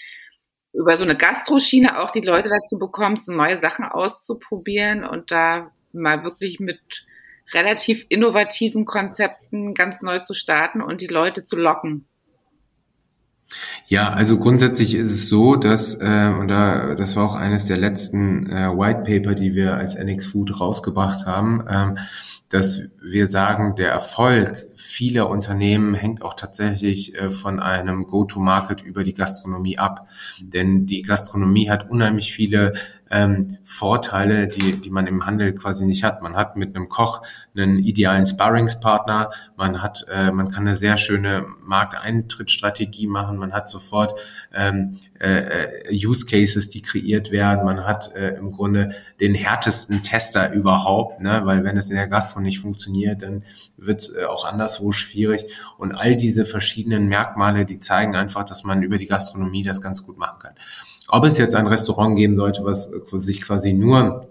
über 0.73 0.95
so 0.95 1.03
eine 1.03 1.17
Gastroschiene 1.17 1.99
auch 1.99 2.11
die 2.11 2.21
Leute 2.21 2.49
dazu 2.49 2.77
bekommt, 2.77 3.25
so 3.25 3.33
neue 3.33 3.59
Sachen 3.59 3.85
auszuprobieren 3.85 5.03
und 5.03 5.31
da 5.31 5.71
mal 5.91 6.23
wirklich 6.23 6.59
mit 6.59 6.79
relativ 7.51 8.05
innovativen 8.09 8.85
Konzepten 8.85 9.73
ganz 9.73 10.01
neu 10.01 10.19
zu 10.19 10.33
starten 10.33 10.81
und 10.81 11.01
die 11.01 11.07
Leute 11.07 11.43
zu 11.45 11.57
locken. 11.57 12.05
Ja, 13.87 14.13
also 14.13 14.37
grundsätzlich 14.37 14.95
ist 14.95 15.11
es 15.11 15.27
so, 15.27 15.55
dass, 15.55 15.95
äh, 15.95 16.31
und 16.39 16.47
da, 16.47 16.95
das 16.95 17.15
war 17.15 17.25
auch 17.25 17.35
eines 17.35 17.65
der 17.65 17.77
letzten 17.77 18.49
äh, 18.49 18.69
White 18.69 19.03
Paper, 19.05 19.35
die 19.35 19.53
wir 19.53 19.75
als 19.75 19.95
NX 19.95 20.27
Food 20.27 20.59
rausgebracht 20.59 21.25
haben, 21.25 21.63
ähm, 21.69 21.97
dass 22.49 22.89
wir 23.01 23.27
sagen, 23.27 23.75
der 23.75 23.91
Erfolg 23.91 24.67
vieler 24.91 25.29
Unternehmen 25.29 25.93
hängt 25.93 26.21
auch 26.21 26.33
tatsächlich 26.33 27.15
äh, 27.15 27.31
von 27.31 27.61
einem 27.61 28.07
Go-to-Market 28.07 28.81
über 28.81 29.05
die 29.05 29.13
Gastronomie 29.13 29.77
ab. 29.77 30.07
Denn 30.41 30.85
die 30.85 31.01
Gastronomie 31.01 31.69
hat 31.69 31.89
unheimlich 31.89 32.33
viele 32.33 32.73
ähm, 33.11 33.57
Vorteile, 33.63 34.47
die, 34.47 34.79
die 34.79 34.89
man 34.89 35.05
im 35.05 35.25
Handel 35.25 35.53
quasi 35.53 35.85
nicht 35.85 36.03
hat. 36.03 36.21
Man 36.21 36.35
hat 36.35 36.55
mit 36.55 36.75
einem 36.75 36.89
Koch 36.89 37.21
einen 37.55 37.79
idealen 37.79 38.25
Sparringspartner, 38.25 39.31
man 39.57 39.81
hat, 39.81 40.05
äh, 40.09 40.31
man 40.31 40.49
kann 40.49 40.65
eine 40.65 40.75
sehr 40.75 40.97
schöne 40.97 41.45
Markteintrittsstrategie 41.63 43.07
machen, 43.07 43.37
man 43.37 43.51
hat 43.51 43.67
sofort 43.67 44.19
ähm, 44.53 44.99
äh, 45.19 45.67
Use 45.91 46.25
Cases, 46.25 46.69
die 46.69 46.81
kreiert 46.81 47.31
werden, 47.31 47.65
man 47.65 47.85
hat 47.85 48.15
äh, 48.15 48.35
im 48.35 48.53
Grunde 48.53 48.95
den 49.19 49.35
härtesten 49.35 50.01
Tester 50.03 50.53
überhaupt, 50.53 51.21
ne? 51.21 51.41
weil 51.43 51.63
wenn 51.63 51.77
es 51.77 51.89
in 51.89 51.97
der 51.97 52.07
Gastro 52.07 52.39
nicht 52.39 52.59
funktioniert, 52.59 53.21
dann 53.21 53.43
wird 53.81 54.11
äh, 54.15 54.25
auch 54.25 54.45
anderswo 54.45 54.91
schwierig. 54.91 55.47
Und 55.77 55.93
all 55.93 56.15
diese 56.15 56.45
verschiedenen 56.45 57.07
Merkmale, 57.07 57.65
die 57.65 57.79
zeigen 57.79 58.15
einfach, 58.15 58.45
dass 58.45 58.63
man 58.63 58.83
über 58.83 58.97
die 58.97 59.07
Gastronomie 59.07 59.63
das 59.63 59.81
ganz 59.81 60.05
gut 60.05 60.17
machen 60.17 60.39
kann. 60.39 60.53
Ob 61.09 61.25
es 61.25 61.37
jetzt 61.37 61.55
ein 61.55 61.67
Restaurant 61.67 62.15
geben 62.15 62.35
sollte, 62.35 62.63
was 62.63 62.89
sich 63.25 63.41
quasi 63.41 63.73
nur 63.73 64.27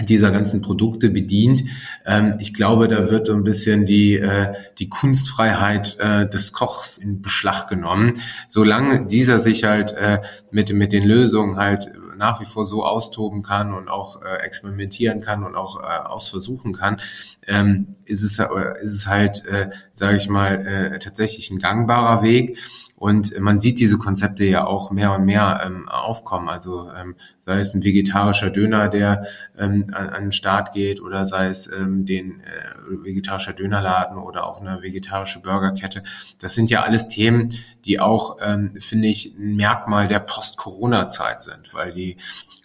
dieser 0.00 0.30
ganzen 0.30 0.60
Produkte 0.60 1.08
bedient. 1.08 1.64
Ähm, 2.04 2.34
ich 2.38 2.52
glaube, 2.52 2.88
da 2.88 3.10
wird 3.10 3.26
so 3.26 3.34
ein 3.34 3.44
bisschen 3.44 3.86
die, 3.86 4.16
äh, 4.16 4.52
die 4.78 4.88
Kunstfreiheit 4.88 5.96
äh, 5.98 6.28
des 6.28 6.52
Kochs 6.52 6.98
in 6.98 7.22
Beschlag 7.22 7.68
genommen. 7.68 8.14
Solange 8.46 9.06
dieser 9.06 9.38
sich 9.38 9.64
halt 9.64 9.92
äh, 9.92 10.20
mit, 10.50 10.72
mit 10.72 10.92
den 10.92 11.06
Lösungen 11.06 11.56
halt 11.56 11.90
nach 12.16 12.40
wie 12.40 12.46
vor 12.46 12.66
so 12.66 12.84
austoben 12.84 13.42
kann 13.42 13.72
und 13.72 13.88
auch 13.88 14.22
äh, 14.22 14.36
experimentieren 14.36 15.20
kann 15.20 15.44
und 15.44 15.54
auch 15.54 15.80
äh, 15.80 15.86
ausversuchen 15.86 16.72
kann, 16.72 17.00
ähm, 17.46 17.88
ist, 18.04 18.22
es, 18.22 18.38
äh, 18.38 18.46
ist 18.82 18.92
es 18.92 19.06
halt, 19.06 19.44
äh, 19.46 19.70
sage 19.92 20.16
ich 20.16 20.28
mal, 20.28 20.66
äh, 20.66 20.98
tatsächlich 20.98 21.50
ein 21.50 21.58
gangbarer 21.58 22.22
Weg. 22.22 22.58
Und 22.96 23.38
man 23.38 23.58
sieht 23.58 23.78
diese 23.78 23.98
Konzepte 23.98 24.44
ja 24.44 24.66
auch 24.66 24.90
mehr 24.90 25.12
und 25.12 25.26
mehr 25.26 25.62
ähm, 25.64 25.88
aufkommen. 25.88 26.48
Also 26.48 26.90
ähm, 26.90 27.14
sei 27.46 27.60
es 27.60 27.72
ein 27.74 27.84
vegetarischer 27.84 28.50
Döner, 28.50 28.88
der 28.88 29.26
ähm, 29.56 29.86
an, 29.92 30.08
an 30.08 30.22
den 30.24 30.32
Start 30.32 30.72
geht, 30.72 31.00
oder 31.00 31.24
sei 31.24 31.46
es 31.46 31.70
ähm, 31.72 32.04
den 32.04 32.40
äh, 32.40 33.04
vegetarischer 33.04 33.52
Dönerladen 33.52 34.18
oder 34.18 34.46
auch 34.46 34.60
eine 34.60 34.82
vegetarische 34.82 35.40
Burgerkette. 35.40 36.02
Das 36.40 36.56
sind 36.56 36.70
ja 36.70 36.82
alles 36.82 37.06
Themen, 37.06 37.54
die 37.84 38.00
auch, 38.00 38.38
ähm, 38.42 38.74
finde 38.80 39.06
ich, 39.08 39.36
ein 39.38 39.54
Merkmal 39.54 40.08
der 40.08 40.18
Post-Corona-Zeit 40.18 41.42
sind, 41.42 41.72
weil 41.72 41.92
die 41.92 42.16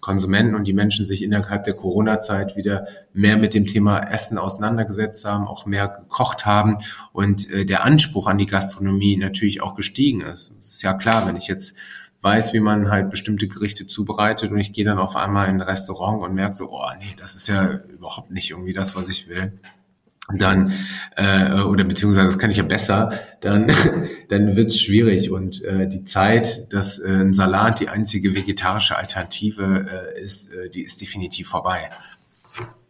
Konsumenten 0.02 0.56
und 0.56 0.64
die 0.64 0.74
Menschen 0.74 1.06
sich 1.06 1.22
innerhalb 1.22 1.64
der 1.64 1.76
Corona-Zeit 1.76 2.58
wieder 2.58 2.88
mehr 3.14 3.38
mit 3.38 3.54
dem 3.54 3.68
Thema 3.68 4.00
Essen 4.00 4.40
auseinandergesetzt 4.40 5.26
haben, 5.26 5.48
auch 5.48 5.68
mehr 5.68 5.88
gekocht 5.90 6.48
haben 6.48 6.78
und 7.14 7.48
äh, 7.52 7.66
der 7.66 7.84
Anspruch 7.84 8.26
an 8.26 8.40
die 8.40 8.48
Gastronomie 8.48 9.16
natürlich 9.16 9.62
auch 9.62 9.76
gestiegen 9.76 10.22
ist. 10.22 10.54
Es 10.60 10.74
ist 10.74 10.82
ja 10.82 10.96
klar, 10.96 11.28
wenn 11.28 11.36
ich 11.36 11.46
jetzt 11.46 11.78
weiß, 12.22 12.54
wie 12.54 12.60
man 12.60 12.92
halt 12.92 13.10
bestimmte 13.10 13.48
Gerichte 13.48 13.88
zubereitet 13.88 14.52
und 14.52 14.60
ich 14.60 14.74
gehe 14.74 14.86
dann 14.86 15.00
auf 15.00 15.16
einmal 15.16 15.50
in 15.50 15.56
ein 15.56 15.62
Restaurant 15.62 16.22
und 16.22 16.36
merke 16.36 16.54
so, 16.54 16.70
oh 16.72 16.90
nee, 17.00 17.16
das 17.18 17.36
ist 17.36 17.48
ja 17.48 17.80
überhaupt 17.90 18.32
nicht 18.32 18.52
irgendwie 18.52 18.74
das, 18.74 18.96
was 18.96 19.10
ich 19.10 19.28
will 19.28 19.54
dann 20.38 20.74
äh, 21.16 21.62
oder 21.62 21.84
beziehungsweise 21.84 22.28
das 22.28 22.38
kann 22.38 22.52
ich 22.52 22.58
ja 22.58 22.64
besser, 22.64 23.20
dann 23.42 23.72
dann 24.30 24.56
wird 24.56 24.70
es 24.70 24.80
schwierig 24.80 25.32
und 25.32 25.64
äh, 25.64 25.88
die 25.88 26.04
Zeit, 26.04 26.72
dass 26.74 27.00
äh, 27.00 27.10
ein 27.10 27.34
Salat 27.34 27.80
die 27.80 27.90
einzige 27.90 28.36
vegetarische 28.36 28.98
Alternative 28.98 30.14
äh, 30.16 30.22
ist, 30.24 30.54
äh, 30.54 30.70
die 30.70 30.84
ist 30.84 31.02
definitiv 31.02 31.50
vorbei. 31.50 31.90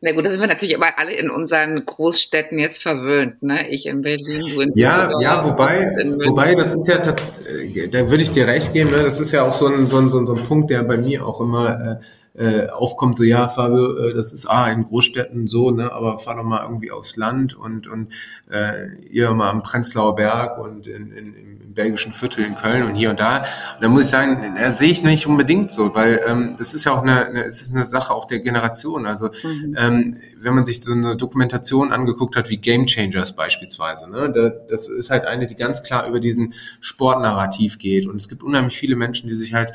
Na 0.04 0.14
gut, 0.14 0.26
da 0.26 0.32
sind 0.32 0.40
wir 0.40 0.48
natürlich 0.48 0.76
aber 0.76 0.98
alle 0.98 1.14
in 1.14 1.30
unseren 1.30 1.86
Großstädten 1.86 2.58
jetzt 2.58 2.82
verwöhnt, 2.82 3.44
ne? 3.44 3.70
Ich 3.70 3.86
in 3.86 4.02
Berlin, 4.02 4.52
du 4.52 4.62
in 4.62 4.72
Ja, 4.74 5.12
ja, 5.22 5.46
wobei, 5.46 5.96
wobei, 6.26 6.56
das 6.56 6.74
ist 6.74 6.88
ja, 6.88 6.96
äh, 6.96 7.88
da 7.88 8.10
würde 8.10 8.24
ich 8.24 8.32
dir 8.32 8.48
recht 8.48 8.74
geben, 8.74 8.90
ne? 8.90 9.04
das 9.04 9.20
ist 9.20 9.32
ja 9.32 9.44
auch 9.44 9.54
so 9.54 9.68
ein, 9.68 9.86
so 9.86 10.00
ein, 10.00 10.10
so 10.10 10.20
ein, 10.20 10.26
so 10.26 10.34
ein 10.34 10.44
Punkt, 10.46 10.72
der 10.72 10.82
bei 10.82 10.98
mir 10.98 11.24
auch 11.24 11.40
immer 11.40 12.00
äh, 12.02 12.06
äh, 12.34 12.68
aufkommt, 12.70 13.18
so 13.18 13.24
ja, 13.24 13.50
Fabio, 13.50 13.98
äh, 13.98 14.14
das 14.14 14.32
ist 14.32 14.46
ah, 14.46 14.70
in 14.72 14.84
Großstädten 14.84 15.48
so, 15.48 15.72
ne, 15.72 15.92
aber 15.92 16.18
fahr 16.18 16.36
doch 16.36 16.44
mal 16.44 16.64
irgendwie 16.64 16.92
aufs 16.92 17.18
Land 17.18 17.56
und, 17.56 17.88
und 17.88 18.14
äh, 18.50 18.96
ihr 19.10 19.32
mal 19.32 19.50
am 19.50 19.64
Prenzlauer 19.64 20.16
Berg 20.16 20.58
und 20.58 20.88
in, 20.88 21.12
in, 21.12 21.34
im 21.34 21.62
belgischen 21.74 22.12
Viertel 22.12 22.46
in 22.46 22.56
Köln 22.56 22.84
und 22.84 22.96
hier 22.96 23.10
und 23.10 23.20
da. 23.20 23.40
Und 23.40 23.82
da 23.82 23.90
muss 23.90 24.06
ich 24.06 24.10
sagen, 24.10 24.56
da 24.58 24.72
sehe 24.72 24.92
ich 24.92 25.04
nicht 25.04 25.28
unbedingt 25.28 25.72
so, 25.72 25.94
weil 25.96 26.22
ähm, 26.26 26.56
das 26.58 26.74
ist 26.74 26.86
ja 26.86 26.94
auch 26.94 27.02
eine, 27.02 27.26
eine, 27.26 27.44
es 27.46 27.62
ist 27.62 27.74
eine 27.74 27.86
Sache 27.86 28.14
auch 28.14 28.26
der 28.26 28.40
Generation. 28.40 29.06
Also 29.06 29.30
mhm. 29.44 29.76
ähm, 29.78 30.18
wenn 30.40 30.54
man 30.54 30.66
sich 30.66 30.82
so 30.82 30.92
eine 30.92 31.16
Dokumentation 31.16 31.92
angeguckt 31.92 32.36
hat, 32.36 32.50
wie 32.50 32.58
Game 32.58 32.86
Changers 32.86 33.36
beispielsweise, 33.36 34.10
ne, 34.10 34.32
da, 34.34 34.50
das 34.50 34.88
ist 34.88 35.10
halt 35.10 35.26
eine, 35.26 35.48
die 35.48 35.56
ganz 35.56 35.84
klar 35.84 36.08
über 36.08 36.20
diesen 36.20 36.54
Sportnarrativ 36.80 37.78
geht. 37.78 38.08
Und 38.08 38.18
es 38.18 38.30
gibt 38.30 38.44
unheimlich 38.44 38.78
viele 38.78 38.96
Menschen, 38.96 39.28
die 39.28 39.36
sich 39.36 39.54
halt 39.54 39.74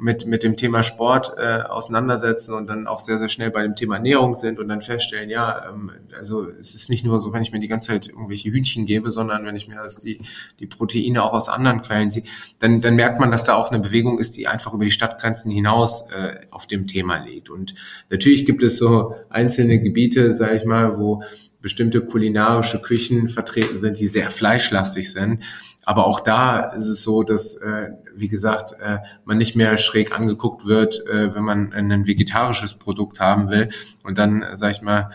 mit, 0.00 0.26
mit 0.26 0.44
dem 0.44 0.56
Thema 0.56 0.84
Sport 0.84 1.32
äh, 1.36 1.62
auseinandersetzen 1.62 2.54
und 2.54 2.68
dann 2.68 2.86
auch 2.86 3.00
sehr, 3.00 3.18
sehr 3.18 3.28
schnell 3.28 3.50
bei 3.50 3.62
dem 3.62 3.74
Thema 3.74 3.96
Ernährung 3.96 4.36
sind 4.36 4.60
und 4.60 4.68
dann 4.68 4.80
feststellen, 4.80 5.28
ja, 5.28 5.70
ähm, 5.70 5.90
also 6.16 6.48
es 6.48 6.72
ist 6.72 6.88
nicht 6.88 7.04
nur 7.04 7.18
so, 7.18 7.32
wenn 7.32 7.42
ich 7.42 7.50
mir 7.50 7.58
die 7.58 7.66
ganze 7.66 7.88
Zeit 7.88 8.06
irgendwelche 8.06 8.48
Hühnchen 8.50 8.86
gebe, 8.86 9.10
sondern 9.10 9.44
wenn 9.44 9.56
ich 9.56 9.66
mir 9.66 9.74
das, 9.74 9.96
die, 9.96 10.20
die 10.60 10.66
Proteine 10.66 11.24
auch 11.24 11.32
aus 11.32 11.48
anderen 11.48 11.82
Quellen 11.82 12.12
sehe, 12.12 12.22
dann, 12.60 12.80
dann 12.80 12.94
merkt 12.94 13.18
man, 13.18 13.32
dass 13.32 13.42
da 13.42 13.56
auch 13.56 13.70
eine 13.70 13.80
Bewegung 13.80 14.20
ist, 14.20 14.36
die 14.36 14.46
einfach 14.46 14.72
über 14.72 14.84
die 14.84 14.92
Stadtgrenzen 14.92 15.50
hinaus 15.50 16.04
äh, 16.12 16.46
auf 16.50 16.68
dem 16.68 16.86
Thema 16.86 17.18
liegt. 17.18 17.50
Und 17.50 17.74
natürlich 18.08 18.46
gibt 18.46 18.62
es 18.62 18.78
so 18.78 19.16
einzelne 19.28 19.80
Gebiete, 19.82 20.32
sage 20.32 20.54
ich 20.54 20.64
mal, 20.64 20.96
wo 21.00 21.24
bestimmte 21.60 22.02
kulinarische 22.02 22.80
Küchen 22.80 23.28
vertreten 23.28 23.80
sind, 23.80 23.98
die 23.98 24.06
sehr 24.06 24.30
fleischlastig 24.30 25.10
sind. 25.10 25.42
Aber 25.84 26.06
auch 26.06 26.20
da 26.20 26.60
ist 26.72 26.86
es 26.86 27.02
so, 27.02 27.22
dass, 27.22 27.54
äh, 27.54 27.90
wie 28.14 28.28
gesagt, 28.28 28.74
äh, 28.80 28.98
man 29.24 29.38
nicht 29.38 29.56
mehr 29.56 29.78
schräg 29.78 30.16
angeguckt 30.16 30.66
wird, 30.66 31.06
äh, 31.06 31.34
wenn 31.34 31.44
man 31.44 31.72
ein 31.72 32.06
vegetarisches 32.06 32.74
Produkt 32.74 33.20
haben 33.20 33.48
will 33.48 33.70
und 34.04 34.18
dann, 34.18 34.42
äh, 34.42 34.58
sag 34.58 34.72
ich 34.72 34.82
mal, 34.82 35.10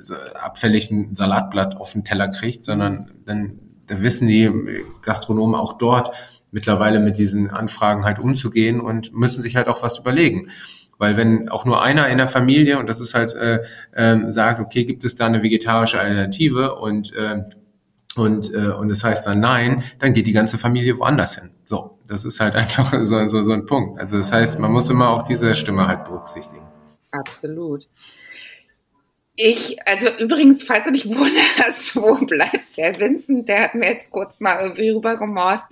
so 0.00 0.14
abfällig 0.40 0.90
ein 0.90 1.14
Salatblatt 1.14 1.76
auf 1.76 1.92
den 1.92 2.04
Teller 2.04 2.28
kriegt, 2.28 2.64
sondern 2.64 3.10
dann 3.24 3.58
da 3.88 4.02
wissen 4.02 4.28
die 4.28 4.50
Gastronomen 5.02 5.54
auch 5.54 5.74
dort 5.74 6.14
mittlerweile 6.50 7.00
mit 7.00 7.18
diesen 7.18 7.50
Anfragen 7.50 8.04
halt 8.04 8.18
umzugehen 8.18 8.80
und 8.80 9.12
müssen 9.14 9.42
sich 9.42 9.56
halt 9.56 9.68
auch 9.68 9.82
was 9.82 9.98
überlegen. 9.98 10.48
Weil 10.98 11.16
wenn 11.16 11.48
auch 11.48 11.64
nur 11.64 11.82
einer 11.82 12.08
in 12.08 12.18
der 12.18 12.28
Familie, 12.28 12.78
und 12.78 12.88
das 12.88 13.00
ist 13.00 13.14
halt, 13.14 13.32
äh, 13.34 13.60
äh, 13.92 14.30
sagt, 14.30 14.60
okay, 14.60 14.84
gibt 14.84 15.04
es 15.04 15.14
da 15.14 15.26
eine 15.26 15.42
vegetarische 15.42 16.00
Alternative 16.00 16.74
und 16.76 17.14
äh, 17.14 17.42
und, 18.18 18.52
äh, 18.52 18.68
und 18.68 18.88
das 18.88 19.04
heißt 19.04 19.26
dann 19.26 19.40
nein, 19.40 19.82
dann 19.98 20.12
geht 20.12 20.26
die 20.26 20.32
ganze 20.32 20.58
Familie 20.58 20.98
woanders 20.98 21.36
hin. 21.36 21.50
So, 21.66 21.98
das 22.06 22.24
ist 22.24 22.40
halt 22.40 22.54
einfach 22.56 22.92
so, 23.02 23.28
so, 23.28 23.42
so 23.42 23.52
ein 23.52 23.66
Punkt. 23.66 24.00
Also 24.00 24.18
das 24.18 24.32
heißt, 24.32 24.58
man 24.58 24.72
muss 24.72 24.90
immer 24.90 25.10
auch 25.10 25.22
diese 25.22 25.54
Stimme 25.54 25.86
halt 25.86 26.04
berücksichtigen. 26.04 26.66
Absolut. 27.10 27.88
Ich, 29.40 29.76
also 29.86 30.08
übrigens, 30.18 30.64
falls 30.64 30.86
du 30.86 30.92
dich 30.92 31.06
wunderst, 31.06 31.94
wo 31.96 32.14
bleibt 32.26 32.76
der 32.76 32.98
Vincent, 32.98 33.48
der 33.48 33.64
hat 33.64 33.74
mir 33.76 33.86
jetzt 33.86 34.10
kurz 34.10 34.40
mal 34.40 34.60
irgendwie 34.60 34.90
rübergemorst, 34.90 35.66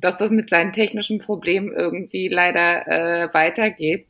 dass 0.00 0.16
das 0.16 0.30
mit 0.30 0.48
seinen 0.48 0.72
technischen 0.72 1.18
Problemen 1.18 1.70
irgendwie 1.70 2.28
leider 2.28 2.88
äh, 2.88 3.34
weitergeht. 3.34 4.06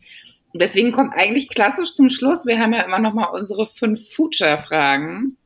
deswegen 0.53 0.93
kommt 0.93 1.13
eigentlich 1.13 1.49
klassisch 1.49 1.95
zum 1.95 2.09
Schluss, 2.09 2.47
wir 2.47 2.61
haben 2.61 2.73
ja 2.73 2.83
immer 2.83 3.01
noch 3.01 3.15
mal 3.15 3.27
unsere 3.27 3.67
fünf 3.67 4.13
Future-Fragen 4.15 5.37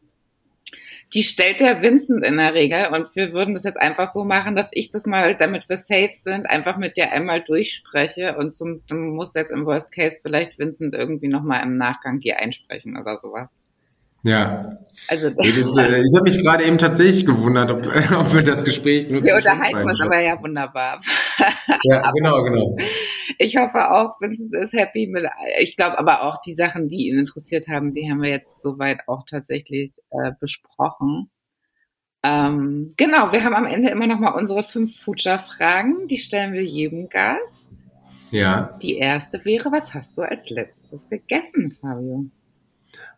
die 1.15 1.23
stellt 1.23 1.61
der 1.61 1.81
Vincent 1.83 2.25
in 2.25 2.37
der 2.37 2.55
Regel 2.55 2.89
und 2.93 3.15
wir 3.15 3.33
würden 3.33 3.55
das 3.55 3.65
jetzt 3.65 3.81
einfach 3.81 4.09
so 4.09 4.25
machen, 4.25 4.57
dass 4.57 4.69
ich 4.73 4.91
das 4.91 5.07
mal, 5.07 5.35
damit 5.37 5.69
wir 5.69 5.79
safe 5.79 6.13
sind, 6.13 6.47
einfach 6.47 6.77
mit 6.77 6.97
dir 6.97 7.13
einmal 7.13 7.43
durchspreche 7.43 8.37
und 8.37 8.55
zum, 8.55 8.83
du 8.87 8.95
musst 8.95 9.35
jetzt 9.35 9.53
im 9.53 9.65
Worst 9.65 9.93
Case 9.93 10.21
vielleicht 10.23 10.59
Vincent 10.59 10.95
irgendwie 10.95 11.29
nochmal 11.29 11.63
im 11.65 11.77
Nachgang 11.77 12.19
dir 12.21 12.39
einsprechen 12.39 12.99
oder 12.99 13.19
sowas. 13.19 13.49
Ja. 14.23 14.79
Also 15.07 15.31
das, 15.31 15.47
äh, 15.79 16.03
ich 16.03 16.15
habe 16.15 16.25
mich 16.25 16.39
gerade 16.43 16.65
eben 16.65 16.79
tatsächlich 16.79 17.25
gewundert, 17.25 17.71
ob, 17.71 17.87
ob 18.19 18.35
wir 18.35 18.43
das 18.43 18.65
Gespräch 18.65 19.09
nur 19.09 19.23
Wir 19.23 19.37
unterhalten 19.37 19.89
uns 19.89 20.01
aber 20.01 20.21
ja 20.21 20.41
wunderbar. 20.43 21.01
Ja, 21.85 22.11
genau, 22.11 22.43
genau. 22.43 22.77
Ich 23.39 23.57
hoffe 23.57 23.93
auch, 23.93 24.21
Vincent 24.21 24.53
ist 24.57 24.73
happy 24.73 25.07
mit. 25.07 25.25
Ich 25.61 25.77
glaube 25.77 25.99
aber 25.99 26.23
auch 26.23 26.41
die 26.41 26.55
Sachen, 26.55 26.89
die 26.89 27.09
ihn 27.09 27.19
interessiert 27.19 27.69
haben, 27.69 27.93
die 27.93 28.11
haben 28.11 28.23
wir 28.23 28.31
jetzt 28.31 28.61
soweit 28.61 29.03
auch 29.07 29.25
tatsächlich 29.29 29.99
äh, 30.11 30.33
besprochen. 30.41 31.31
Ähm, 32.25 32.95
genau, 32.97 33.33
wir 33.33 33.45
haben 33.45 33.55
am 33.55 33.67
Ende 33.67 33.91
immer 33.91 34.07
noch 34.07 34.19
mal 34.19 34.31
unsere 34.31 34.65
fünf 34.65 34.99
Future-Fragen. 34.99 36.09
Die 36.09 36.19
stellen 36.19 36.53
wir 36.53 36.65
jedem 36.65 37.09
Gast. 37.09 37.69
Ja. 38.31 38.77
Die 38.83 38.97
erste 38.97 39.45
wäre, 39.45 39.71
was 39.71 39.95
hast 39.95 40.17
du 40.17 40.23
als 40.23 40.51
letztes 40.51 41.09
gegessen, 41.09 41.77
Fabio? 41.81 42.27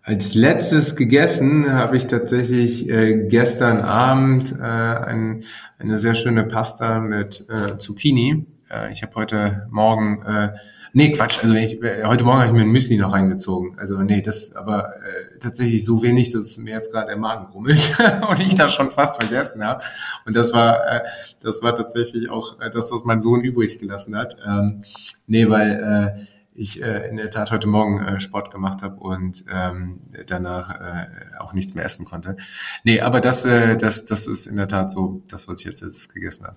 Als 0.02 0.34
letztes 0.34 0.96
gegessen 0.96 1.74
habe 1.74 1.96
ich 1.98 2.06
tatsächlich 2.06 2.88
äh, 2.88 3.26
gestern 3.28 3.82
Abend 3.82 4.50
äh, 4.58 4.64
ein, 4.64 5.44
eine 5.78 5.98
sehr 5.98 6.14
schöne 6.14 6.44
Pasta 6.44 7.00
mit 7.00 7.46
äh, 7.50 7.76
Zucchini 7.76 8.46
Äh, 8.70 8.92
ich 8.92 9.02
habe 9.02 9.14
heute 9.16 9.68
Morgen, 9.70 10.22
äh, 10.22 10.54
nee 10.94 11.12
Quatsch, 11.12 11.40
also 11.42 11.54
ich, 11.54 11.82
äh, 11.82 12.04
heute 12.06 12.24
Morgen 12.24 12.38
habe 12.38 12.46
ich 12.46 12.54
mir 12.54 12.62
ein 12.62 12.70
Müsli 12.70 12.96
noch 12.96 13.12
reingezogen. 13.12 13.78
Also 13.78 14.00
nee, 14.00 14.22
das 14.22 14.56
aber 14.56 14.94
äh, 14.96 15.38
tatsächlich 15.38 15.84
so 15.84 16.02
wenig, 16.02 16.32
dass 16.32 16.56
mir 16.56 16.72
jetzt 16.72 16.92
gerade 16.92 17.08
der 17.08 17.18
Magen 17.18 17.52
rummelt 17.52 17.94
und 18.30 18.40
ich 18.40 18.54
das 18.54 18.72
schon 18.72 18.92
fast 18.92 19.20
vergessen 19.20 19.62
habe. 19.62 19.84
Und 20.24 20.34
das 20.34 20.54
war, 20.54 20.86
äh, 20.86 21.00
das 21.40 21.62
war 21.62 21.76
tatsächlich 21.76 22.30
auch 22.30 22.58
äh, 22.60 22.70
das, 22.70 22.90
was 22.90 23.04
mein 23.04 23.20
Sohn 23.20 23.42
übrig 23.42 23.78
gelassen 23.78 24.16
hat. 24.16 24.38
Ähm, 24.46 24.82
nee, 25.26 25.46
weil 25.50 26.16
äh, 26.16 26.39
ich 26.54 26.82
äh, 26.82 27.08
in 27.08 27.16
der 27.16 27.30
Tat 27.30 27.50
heute 27.50 27.68
Morgen 27.68 28.00
äh, 28.00 28.20
Sport 28.20 28.50
gemacht 28.50 28.82
habe 28.82 28.96
und 28.96 29.44
ähm, 29.52 30.00
danach 30.26 30.70
äh, 30.80 31.06
auch 31.38 31.52
nichts 31.52 31.74
mehr 31.74 31.84
essen 31.84 32.04
konnte. 32.04 32.36
Nee, 32.84 33.00
aber 33.00 33.20
das, 33.20 33.44
äh, 33.44 33.76
das, 33.76 34.04
das 34.04 34.26
ist 34.26 34.46
in 34.46 34.56
der 34.56 34.68
Tat 34.68 34.90
so 34.90 35.22
das, 35.30 35.48
was 35.48 35.60
ich 35.60 35.66
jetzt, 35.66 35.80
jetzt 35.82 36.12
gegessen 36.12 36.46
habe. 36.46 36.56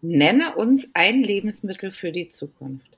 Nenne 0.00 0.54
uns 0.56 0.88
ein 0.94 1.22
Lebensmittel 1.22 1.92
für 1.92 2.12
die 2.12 2.28
Zukunft. 2.28 2.88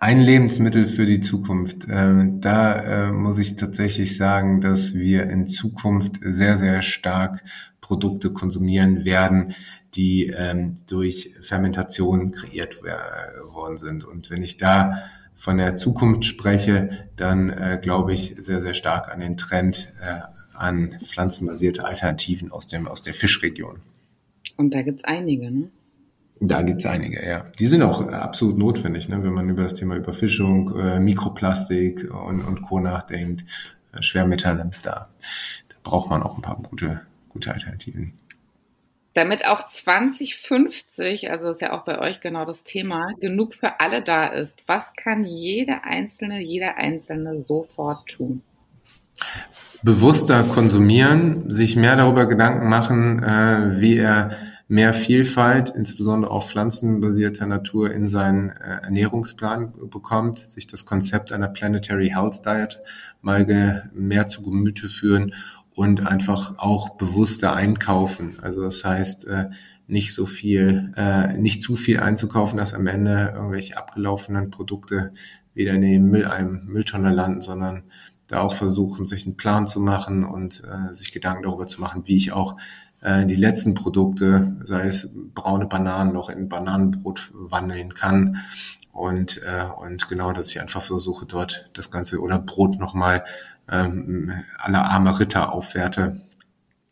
Ein 0.00 0.20
Lebensmittel 0.20 0.86
für 0.86 1.06
die 1.06 1.20
Zukunft. 1.20 1.86
Ähm, 1.88 2.40
da 2.40 3.06
äh, 3.08 3.12
muss 3.12 3.38
ich 3.38 3.56
tatsächlich 3.56 4.16
sagen, 4.16 4.60
dass 4.60 4.94
wir 4.94 5.30
in 5.30 5.46
Zukunft 5.46 6.16
sehr, 6.22 6.58
sehr 6.58 6.82
stark 6.82 7.42
Produkte 7.80 8.32
konsumieren 8.32 9.04
werden, 9.04 9.54
die 9.96 10.26
ähm, 10.26 10.76
durch 10.86 11.34
Fermentation 11.40 12.30
kreiert 12.30 12.82
worden 12.82 13.76
sind. 13.76 14.04
Und 14.04 14.30
wenn 14.30 14.42
ich 14.42 14.56
da 14.56 15.02
von 15.34 15.58
der 15.58 15.76
Zukunft 15.76 16.24
spreche, 16.24 17.08
dann 17.16 17.50
äh, 17.50 17.78
glaube 17.80 18.12
ich 18.12 18.36
sehr, 18.38 18.60
sehr 18.60 18.74
stark 18.74 19.12
an 19.12 19.20
den 19.20 19.36
Trend 19.36 19.92
äh, 20.00 20.20
an 20.54 20.98
pflanzenbasierte 21.04 21.84
Alternativen 21.84 22.50
aus, 22.50 22.66
dem, 22.66 22.88
aus 22.88 23.02
der 23.02 23.14
Fischregion. 23.14 23.80
Und 24.56 24.72
da 24.72 24.82
gibt's 24.82 25.04
einige, 25.04 25.50
ne? 25.50 25.68
Da 26.40 26.62
gibt's 26.62 26.84
einige, 26.84 27.26
ja. 27.26 27.46
Die 27.58 27.66
sind 27.66 27.82
auch 27.82 28.06
absolut 28.08 28.58
notwendig, 28.58 29.08
ne? 29.08 29.22
wenn 29.22 29.32
man 29.32 29.48
über 29.48 29.62
das 29.62 29.74
Thema 29.74 29.96
Überfischung, 29.96 30.74
äh, 30.76 31.00
Mikroplastik 31.00 32.12
und, 32.12 32.42
und 32.42 32.62
Co. 32.62 32.80
nachdenkt, 32.80 33.44
äh, 33.92 34.02
Schwermetalle, 34.02 34.70
da, 34.82 35.08
da 35.68 35.76
braucht 35.82 36.10
man 36.10 36.22
auch 36.22 36.36
ein 36.36 36.42
paar 36.42 36.60
gute, 36.62 37.02
gute 37.30 37.52
Alternativen. 37.52 38.12
Damit 39.16 39.46
auch 39.46 39.66
2050, 39.66 41.30
also 41.30 41.48
ist 41.48 41.62
ja 41.62 41.72
auch 41.72 41.86
bei 41.86 41.98
euch 41.98 42.20
genau 42.20 42.44
das 42.44 42.64
Thema, 42.64 43.08
genug 43.18 43.54
für 43.54 43.80
alle 43.80 44.02
da 44.02 44.24
ist. 44.24 44.58
Was 44.66 44.92
kann 44.94 45.24
jede 45.24 45.84
Einzelne, 45.84 46.42
jeder 46.42 46.76
Einzelne 46.76 47.40
sofort 47.40 48.06
tun? 48.10 48.42
Bewusster 49.82 50.42
konsumieren, 50.42 51.50
sich 51.50 51.76
mehr 51.76 51.96
darüber 51.96 52.26
Gedanken 52.26 52.68
machen, 52.68 53.22
äh, 53.22 53.80
wie 53.80 53.96
er 53.96 54.32
mehr 54.68 54.92
Vielfalt, 54.92 55.70
insbesondere 55.70 56.30
auch 56.30 56.46
pflanzenbasierter 56.46 57.46
Natur, 57.46 57.92
in 57.92 58.08
seinen 58.08 58.50
äh, 58.50 58.82
Ernährungsplan 58.82 59.72
bekommt, 59.88 60.40
sich 60.40 60.66
das 60.66 60.84
Konzept 60.84 61.32
einer 61.32 61.48
Planetary 61.48 62.10
Health 62.10 62.44
Diet 62.44 62.80
mal 63.22 63.88
mehr 63.94 64.26
zu 64.26 64.42
Gemüte 64.42 64.90
führen 64.90 65.32
und 65.76 66.06
einfach 66.06 66.54
auch 66.56 66.96
bewusster 66.96 67.54
einkaufen. 67.54 68.38
Also 68.40 68.62
das 68.62 68.82
heißt, 68.82 69.28
äh, 69.28 69.50
nicht 69.86 70.14
so 70.14 70.24
viel, 70.24 70.90
äh, 70.96 71.36
nicht 71.36 71.62
zu 71.62 71.76
viel 71.76 72.00
einzukaufen, 72.00 72.56
dass 72.56 72.72
am 72.72 72.86
Ende 72.86 73.34
irgendwelche 73.34 73.76
abgelaufenen 73.76 74.50
Produkte 74.50 75.12
wieder 75.52 75.74
in 75.74 75.82
den 75.82 76.06
Mülleimer, 76.06 76.60
Mülltonne 76.64 77.12
landen, 77.12 77.42
sondern 77.42 77.84
da 78.26 78.40
auch 78.40 78.54
versuchen, 78.54 79.04
sich 79.04 79.26
einen 79.26 79.36
Plan 79.36 79.66
zu 79.66 79.78
machen 79.80 80.24
und 80.24 80.62
äh, 80.64 80.94
sich 80.94 81.12
Gedanken 81.12 81.42
darüber 81.42 81.66
zu 81.66 81.80
machen, 81.80 82.02
wie 82.06 82.16
ich 82.16 82.32
auch 82.32 82.56
die 83.04 83.36
letzten 83.36 83.74
Produkte, 83.74 84.56
sei 84.64 84.86
es 84.86 85.10
braune 85.34 85.66
Bananen, 85.66 86.14
noch 86.14 86.30
in 86.30 86.48
Bananenbrot 86.48 87.30
wandeln 87.34 87.94
kann. 87.94 88.38
Und, 88.96 89.42
äh, 89.44 89.64
und 89.64 90.08
genau, 90.08 90.32
dass 90.32 90.50
ich 90.50 90.60
einfach 90.60 90.82
versuche, 90.82 91.26
dort 91.26 91.68
das 91.74 91.90
Ganze 91.90 92.18
oder 92.18 92.38
Brot 92.38 92.78
nochmal 92.78 93.24
ähm, 93.70 94.32
aller 94.56 94.90
arme 94.90 95.18
Ritter 95.18 95.52
aufwerte. 95.52 96.20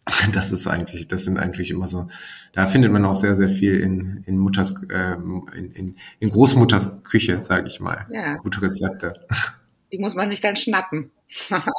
Das 0.33 0.53
ist 0.53 0.67
eigentlich, 0.67 1.09
das 1.09 1.25
sind 1.25 1.39
eigentlich 1.39 1.71
immer 1.71 1.87
so, 1.87 2.09
da 2.53 2.67
findet 2.67 2.93
man 2.93 3.07
auch 3.07 3.15
sehr, 3.15 3.35
sehr 3.35 3.49
viel 3.49 3.81
in, 3.81 4.23
in 4.27 4.37
Mutters, 4.37 4.75
äh, 4.91 5.15
in, 5.15 5.73
in, 5.73 5.97
in 6.19 6.31
Großmutters 6.31 7.03
Küche, 7.05 7.43
sage 7.43 7.69
ich 7.69 7.81
mal. 7.81 8.07
Ja. 8.11 8.35
Gute 8.35 8.61
Rezepte. 8.61 9.15
Die 9.93 9.99
muss 9.99 10.15
man 10.15 10.31
sich 10.31 10.41
dann 10.41 10.57
schnappen. 10.57 11.11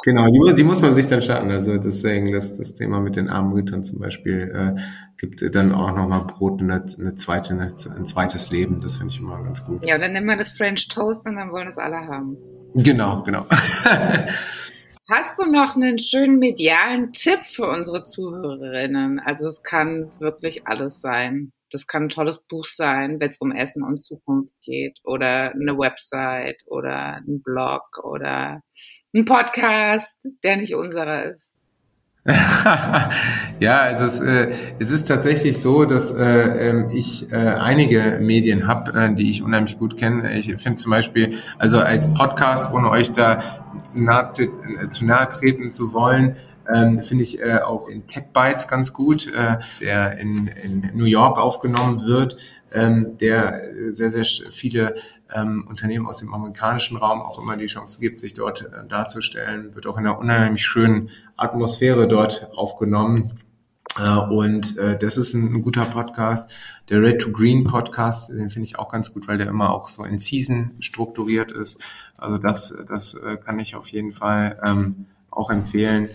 genau, 0.02 0.26
die, 0.30 0.54
die, 0.54 0.64
muss 0.64 0.80
man 0.80 0.94
sich 0.94 1.06
dann 1.06 1.20
schnappen. 1.20 1.50
Also 1.50 1.76
deswegen 1.76 2.32
das, 2.32 2.56
das 2.56 2.72
Thema 2.72 3.00
mit 3.00 3.14
den 3.16 3.28
armen 3.28 3.52
Rittern 3.52 3.84
zum 3.84 3.98
Beispiel 3.98 4.50
äh, 4.54 4.80
gibt 5.18 5.42
dann 5.54 5.72
auch 5.72 5.94
nochmal 5.94 6.24
Brot 6.24 6.60
eine, 6.60 6.84
eine 6.98 7.14
zweite, 7.14 7.52
eine, 7.52 7.74
ein 7.96 8.06
zweites 8.06 8.50
Leben. 8.50 8.80
Das 8.80 8.96
finde 8.96 9.14
ich 9.14 9.20
immer 9.20 9.42
ganz 9.42 9.64
gut. 9.64 9.86
Ja, 9.86 9.96
und 9.96 10.02
dann 10.02 10.12
nennen 10.12 10.26
wir 10.26 10.36
das 10.36 10.50
French 10.50 10.88
Toast 10.88 11.26
und 11.26 11.36
dann 11.36 11.50
wollen 11.52 11.68
es 11.68 11.78
alle 11.78 11.96
haben. 12.06 12.36
Genau, 12.74 13.22
genau. 13.22 13.46
Hast 15.08 15.38
du 15.38 15.46
noch 15.46 15.76
einen 15.76 16.00
schönen 16.00 16.40
medialen 16.40 17.12
Tipp 17.12 17.40
für 17.44 17.68
unsere 17.68 18.02
Zuhörerinnen? 18.02 19.20
Also 19.20 19.46
es 19.46 19.62
kann 19.62 20.10
wirklich 20.18 20.66
alles 20.66 21.00
sein. 21.00 21.52
Das 21.70 21.86
kann 21.86 22.04
ein 22.04 22.08
tolles 22.08 22.40
Buch 22.48 22.64
sein, 22.64 23.20
wenn 23.20 23.30
es 23.30 23.38
um 23.38 23.52
Essen 23.52 23.84
und 23.84 24.02
Zukunft 24.02 24.52
geht 24.62 24.98
oder 25.04 25.52
eine 25.52 25.78
Website 25.78 26.62
oder 26.66 27.14
ein 27.16 27.40
Blog 27.42 28.02
oder 28.02 28.62
ein 29.14 29.24
Podcast, 29.24 30.16
der 30.42 30.56
nicht 30.56 30.74
unserer 30.74 31.32
ist. 31.32 31.46
ja, 33.60 33.90
es, 33.90 34.20
äh, 34.20 34.52
es 34.80 34.90
ist 34.90 35.06
tatsächlich 35.06 35.60
so, 35.60 35.84
dass 35.84 36.12
äh, 36.12 36.24
ähm, 36.70 36.90
ich 36.90 37.30
äh, 37.30 37.36
einige 37.36 38.18
Medien 38.20 38.66
habe, 38.66 38.98
äh, 38.98 39.14
die 39.14 39.30
ich 39.30 39.42
unheimlich 39.42 39.78
gut 39.78 39.96
kenne. 39.96 40.36
Ich 40.36 40.46
finde 40.56 40.74
zum 40.74 40.90
Beispiel, 40.90 41.34
also 41.58 41.78
als 41.78 42.12
Podcast, 42.14 42.72
ohne 42.72 42.90
euch 42.90 43.12
da 43.12 43.42
zu 43.84 44.02
nahe, 44.02 44.30
zu 44.30 45.04
nahe 45.04 45.30
treten 45.30 45.70
zu 45.70 45.92
wollen, 45.92 46.34
ähm, 46.72 47.00
finde 47.04 47.22
ich 47.22 47.40
äh, 47.40 47.60
auch 47.60 47.88
in 47.88 48.08
Tech 48.08 48.24
Bytes 48.32 48.66
ganz 48.66 48.92
gut, 48.92 49.32
äh, 49.32 49.58
der 49.80 50.18
in, 50.18 50.48
in 50.48 50.90
New 50.94 51.04
York 51.04 51.38
aufgenommen 51.38 52.04
wird, 52.04 52.38
ähm, 52.72 53.16
der 53.20 53.62
sehr, 53.92 54.10
sehr 54.10 54.24
viele 54.50 54.96
ähm, 55.34 55.66
Unternehmen 55.68 56.06
aus 56.06 56.18
dem 56.18 56.32
amerikanischen 56.32 56.96
Raum 56.96 57.20
auch 57.20 57.40
immer 57.40 57.56
die 57.56 57.66
Chance 57.66 58.00
gibt, 58.00 58.20
sich 58.20 58.34
dort 58.34 58.62
äh, 58.62 58.86
darzustellen, 58.88 59.74
wird 59.74 59.86
auch 59.86 59.98
in 59.98 60.06
einer 60.06 60.18
unheimlich 60.18 60.64
schönen 60.64 61.10
Atmosphäre 61.36 62.08
dort 62.08 62.48
aufgenommen. 62.54 63.40
Äh, 63.98 64.18
und 64.18 64.76
äh, 64.78 64.98
das 64.98 65.16
ist 65.16 65.34
ein, 65.34 65.54
ein, 65.54 65.62
guter 65.62 65.84
Podcast. 65.84 66.50
Der 66.88 67.02
Red 67.02 67.20
to 67.20 67.32
Green 67.32 67.64
Podcast, 67.64 68.30
den 68.30 68.50
finde 68.50 68.66
ich 68.66 68.78
auch 68.78 68.90
ganz 68.90 69.12
gut, 69.12 69.26
weil 69.26 69.38
der 69.38 69.48
immer 69.48 69.72
auch 69.72 69.88
so 69.88 70.04
in 70.04 70.18
Season 70.18 70.72
strukturiert 70.80 71.50
ist. 71.50 71.78
Also 72.16 72.38
das, 72.38 72.76
das 72.88 73.14
äh, 73.14 73.36
kann 73.36 73.58
ich 73.58 73.74
auf 73.74 73.88
jeden 73.88 74.12
Fall 74.12 74.60
ähm, 74.64 75.06
auch 75.30 75.50
empfehlen. 75.50 76.10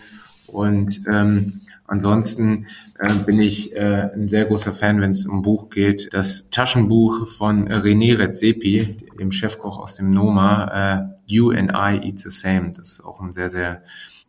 Und 0.47 1.01
ähm, 1.07 1.61
Ansonsten 1.91 2.67
äh, 2.99 3.13
bin 3.15 3.41
ich 3.41 3.75
äh, 3.75 4.09
ein 4.13 4.29
sehr 4.29 4.45
großer 4.45 4.71
Fan, 4.71 5.01
wenn 5.01 5.11
es 5.11 5.25
um 5.25 5.41
Buch 5.41 5.69
geht. 5.69 6.07
Das 6.13 6.49
Taschenbuch 6.49 7.27
von 7.27 7.67
René 7.67 8.17
Redzepi, 8.17 8.95
dem 9.19 9.33
Chefkoch 9.33 9.77
aus 9.77 9.95
dem 9.95 10.09
Noma, 10.09 11.17
äh, 11.17 11.21
You 11.25 11.51
and 11.51 11.73
I 11.73 12.07
Eat 12.07 12.19
the 12.19 12.29
Same. 12.29 12.71
Das 12.71 12.93
ist 12.93 13.01
auch 13.03 13.19
ein 13.19 13.33
sehr, 13.33 13.49
sehr 13.49 13.83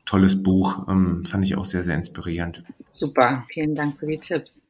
tolles 0.05 0.43
Buch. 0.43 0.89
Ähm, 0.89 1.25
fand 1.25 1.45
ich 1.45 1.55
auch 1.55 1.65
sehr, 1.65 1.85
sehr 1.85 1.95
inspirierend. 1.95 2.65
Super, 2.91 3.45
vielen 3.49 3.77
Dank 3.77 3.97
für 4.01 4.09
die 4.09 4.19
Tipps. 4.19 4.61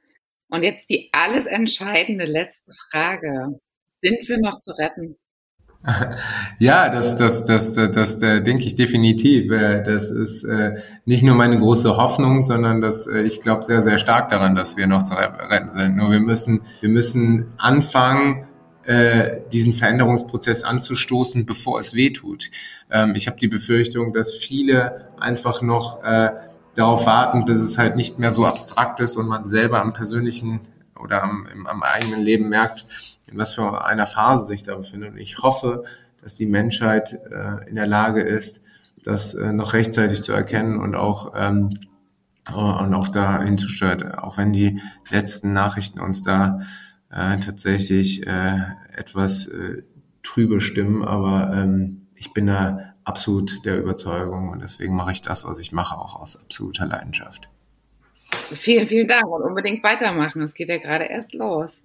Und 0.51 0.63
jetzt 0.63 0.91
die 0.91 1.09
alles 1.13 1.47
entscheidende 1.47 2.27
letzte 2.27 2.73
Frage. 2.91 3.59
Sind 4.03 4.29
wir 4.29 4.39
noch 4.39 4.59
zu 4.59 4.73
retten? 4.73 5.17
Ja, 6.59 6.89
das, 6.89 7.19
das, 7.19 7.45
das, 7.45 7.75
das, 7.75 7.93
das 7.93 8.23
äh, 8.23 8.43
denke 8.43 8.65
ich 8.65 8.75
definitiv. 8.75 9.51
Äh, 9.51 9.83
das 9.83 10.11
ist 10.11 10.45
äh, 10.45 10.81
nicht 11.05 11.23
nur 11.23 11.35
meine 11.35 11.59
große 11.59 11.97
Hoffnung, 11.97 12.45
sondern 12.45 12.81
das, 12.81 13.07
ich 13.07 13.41
glaube 13.41 13.65
sehr, 13.65 13.83
sehr 13.83 13.99
stark 13.99 14.29
daran, 14.29 14.55
dass 14.55 14.77
wir 14.77 14.87
noch 14.87 15.03
zu 15.03 15.15
retten 15.15 15.71
sind. 15.71 15.97
Nur 15.97 16.11
wir 16.11 16.21
müssen, 16.21 16.63
wir 16.81 16.89
müssen 16.89 17.53
anfangen, 17.59 18.47
diesen 19.53 19.73
Veränderungsprozess 19.73 20.65
anzustoßen, 20.65 21.47
bevor 21.47 21.79
es 21.79 21.95
weh 21.95 22.11
tut. 22.11 22.51
Ähm, 22.91 23.15
ich 23.15 23.29
habe 23.29 23.37
die 23.39 23.47
Befürchtung, 23.47 24.13
dass 24.13 24.35
viele 24.35 25.07
einfach 25.21 25.63
noch 25.63 26.01
darauf 26.75 27.07
warten, 27.07 27.45
bis 27.45 27.59
es 27.59 27.79
halt 27.79 27.95
nicht 27.95 28.19
mehr 28.19 28.33
so 28.33 28.45
abstrakt 28.45 28.99
ist 28.99 29.15
und 29.15 29.29
man 29.29 29.47
selber 29.47 29.81
am 29.81 29.93
persönlichen 29.93 30.63
oder 31.01 31.23
am, 31.23 31.47
am 31.65 31.85
eigenen 31.85 32.23
Leben 32.23 32.49
merkt, 32.49 32.85
in 33.33 33.39
was 33.39 33.55
für 33.55 33.85
einer 33.85 34.07
Phase 34.07 34.47
sich 34.47 34.63
da 34.63 34.77
befindet. 34.77 35.13
Und 35.13 35.19
ich 35.19 35.39
hoffe, 35.39 35.85
dass 36.23 36.35
die 36.37 36.47
Menschheit 36.47 37.13
äh, 37.13 37.69
in 37.69 37.75
der 37.75 37.87
Lage 37.87 38.23
ist, 38.23 38.63
das 39.03 39.35
äh, 39.35 39.53
noch 39.53 39.73
rechtzeitig 39.73 40.23
zu 40.23 40.33
erkennen 40.33 40.79
und 40.79 40.95
auch 40.95 41.33
ähm, 41.35 41.79
und 42.53 42.95
auch 42.95 43.09
da 43.09 43.41
hinzusteuern, 43.41 44.17
auch 44.17 44.37
wenn 44.37 44.53
die 44.53 44.81
letzten 45.11 45.53
Nachrichten 45.53 46.01
uns 46.01 46.23
da 46.23 46.61
äh, 47.11 47.39
tatsächlich 47.39 48.27
äh, 48.27 48.59
etwas 48.97 49.47
äh, 49.47 49.85
trübe 50.25 50.61
stimmen, 50.61 51.05
aber 51.05 51.53
ähm, 51.55 52.09
ich 52.17 52.33
bin 52.33 52.47
da 52.47 52.95
absolut 53.05 53.65
der 53.65 53.79
Überzeugung 53.79 54.49
und 54.49 54.61
deswegen 54.61 54.97
mache 54.97 55.13
ich 55.13 55.23
das, 55.23 55.45
was 55.45 55.59
ich 55.59 55.73
mache, 55.73 55.97
auch 55.97 56.17
aus 56.17 56.37
absoluter 56.37 56.87
Leidenschaft. 56.87 57.49
Vielen, 58.55 58.89
vielen 58.89 59.07
Dank 59.07 59.27
und 59.27 59.43
unbedingt 59.43 59.85
weitermachen. 59.85 60.43
Es 60.43 60.55
geht 60.55 60.69
ja 60.69 60.79
gerade 60.79 61.05
erst 61.05 61.35
los. 61.35 61.83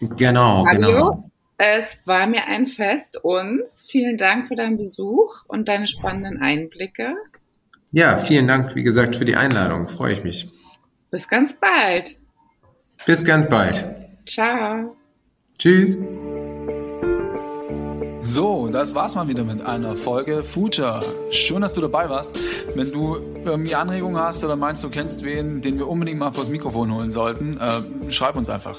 Genau, 0.00 0.64
Fabio, 0.64 0.80
genau. 0.80 1.30
Es 1.58 2.00
war 2.06 2.26
mir 2.26 2.46
ein 2.46 2.66
Fest 2.66 3.18
uns. 3.22 3.84
Vielen 3.86 4.16
Dank 4.16 4.48
für 4.48 4.54
deinen 4.54 4.78
Besuch 4.78 5.44
und 5.46 5.68
deine 5.68 5.86
spannenden 5.86 6.40
Einblicke. 6.40 7.14
Ja, 7.92 8.16
vielen 8.16 8.48
Dank, 8.48 8.74
wie 8.74 8.82
gesagt, 8.82 9.14
für 9.16 9.26
die 9.26 9.36
Einladung. 9.36 9.86
Freue 9.86 10.14
ich 10.14 10.24
mich. 10.24 10.48
Bis 11.10 11.28
ganz 11.28 11.54
bald. 11.54 12.16
Bis 13.04 13.24
ganz 13.24 13.48
bald. 13.50 13.84
Ciao. 14.26 14.96
Tschüss. 15.58 15.98
So, 18.22 18.68
das 18.68 18.94
war's 18.94 19.14
mal 19.14 19.28
wieder 19.28 19.44
mit 19.44 19.60
einer 19.60 19.96
Folge 19.96 20.44
Future. 20.44 21.02
Schön, 21.30 21.60
dass 21.60 21.74
du 21.74 21.80
dabei 21.80 22.08
warst. 22.08 22.30
Wenn 22.74 22.92
du 22.92 23.16
irgendwie 23.44 23.74
Anregungen 23.74 24.22
hast 24.22 24.44
oder 24.44 24.56
meinst, 24.56 24.84
du 24.84 24.88
kennst 24.88 25.22
wen, 25.24 25.60
den 25.60 25.78
wir 25.78 25.88
unbedingt 25.88 26.18
mal 26.18 26.30
vors 26.30 26.48
Mikrofon 26.48 26.94
holen 26.94 27.10
sollten, 27.10 27.58
äh, 27.58 28.10
schreib 28.10 28.36
uns 28.36 28.48
einfach. 28.48 28.78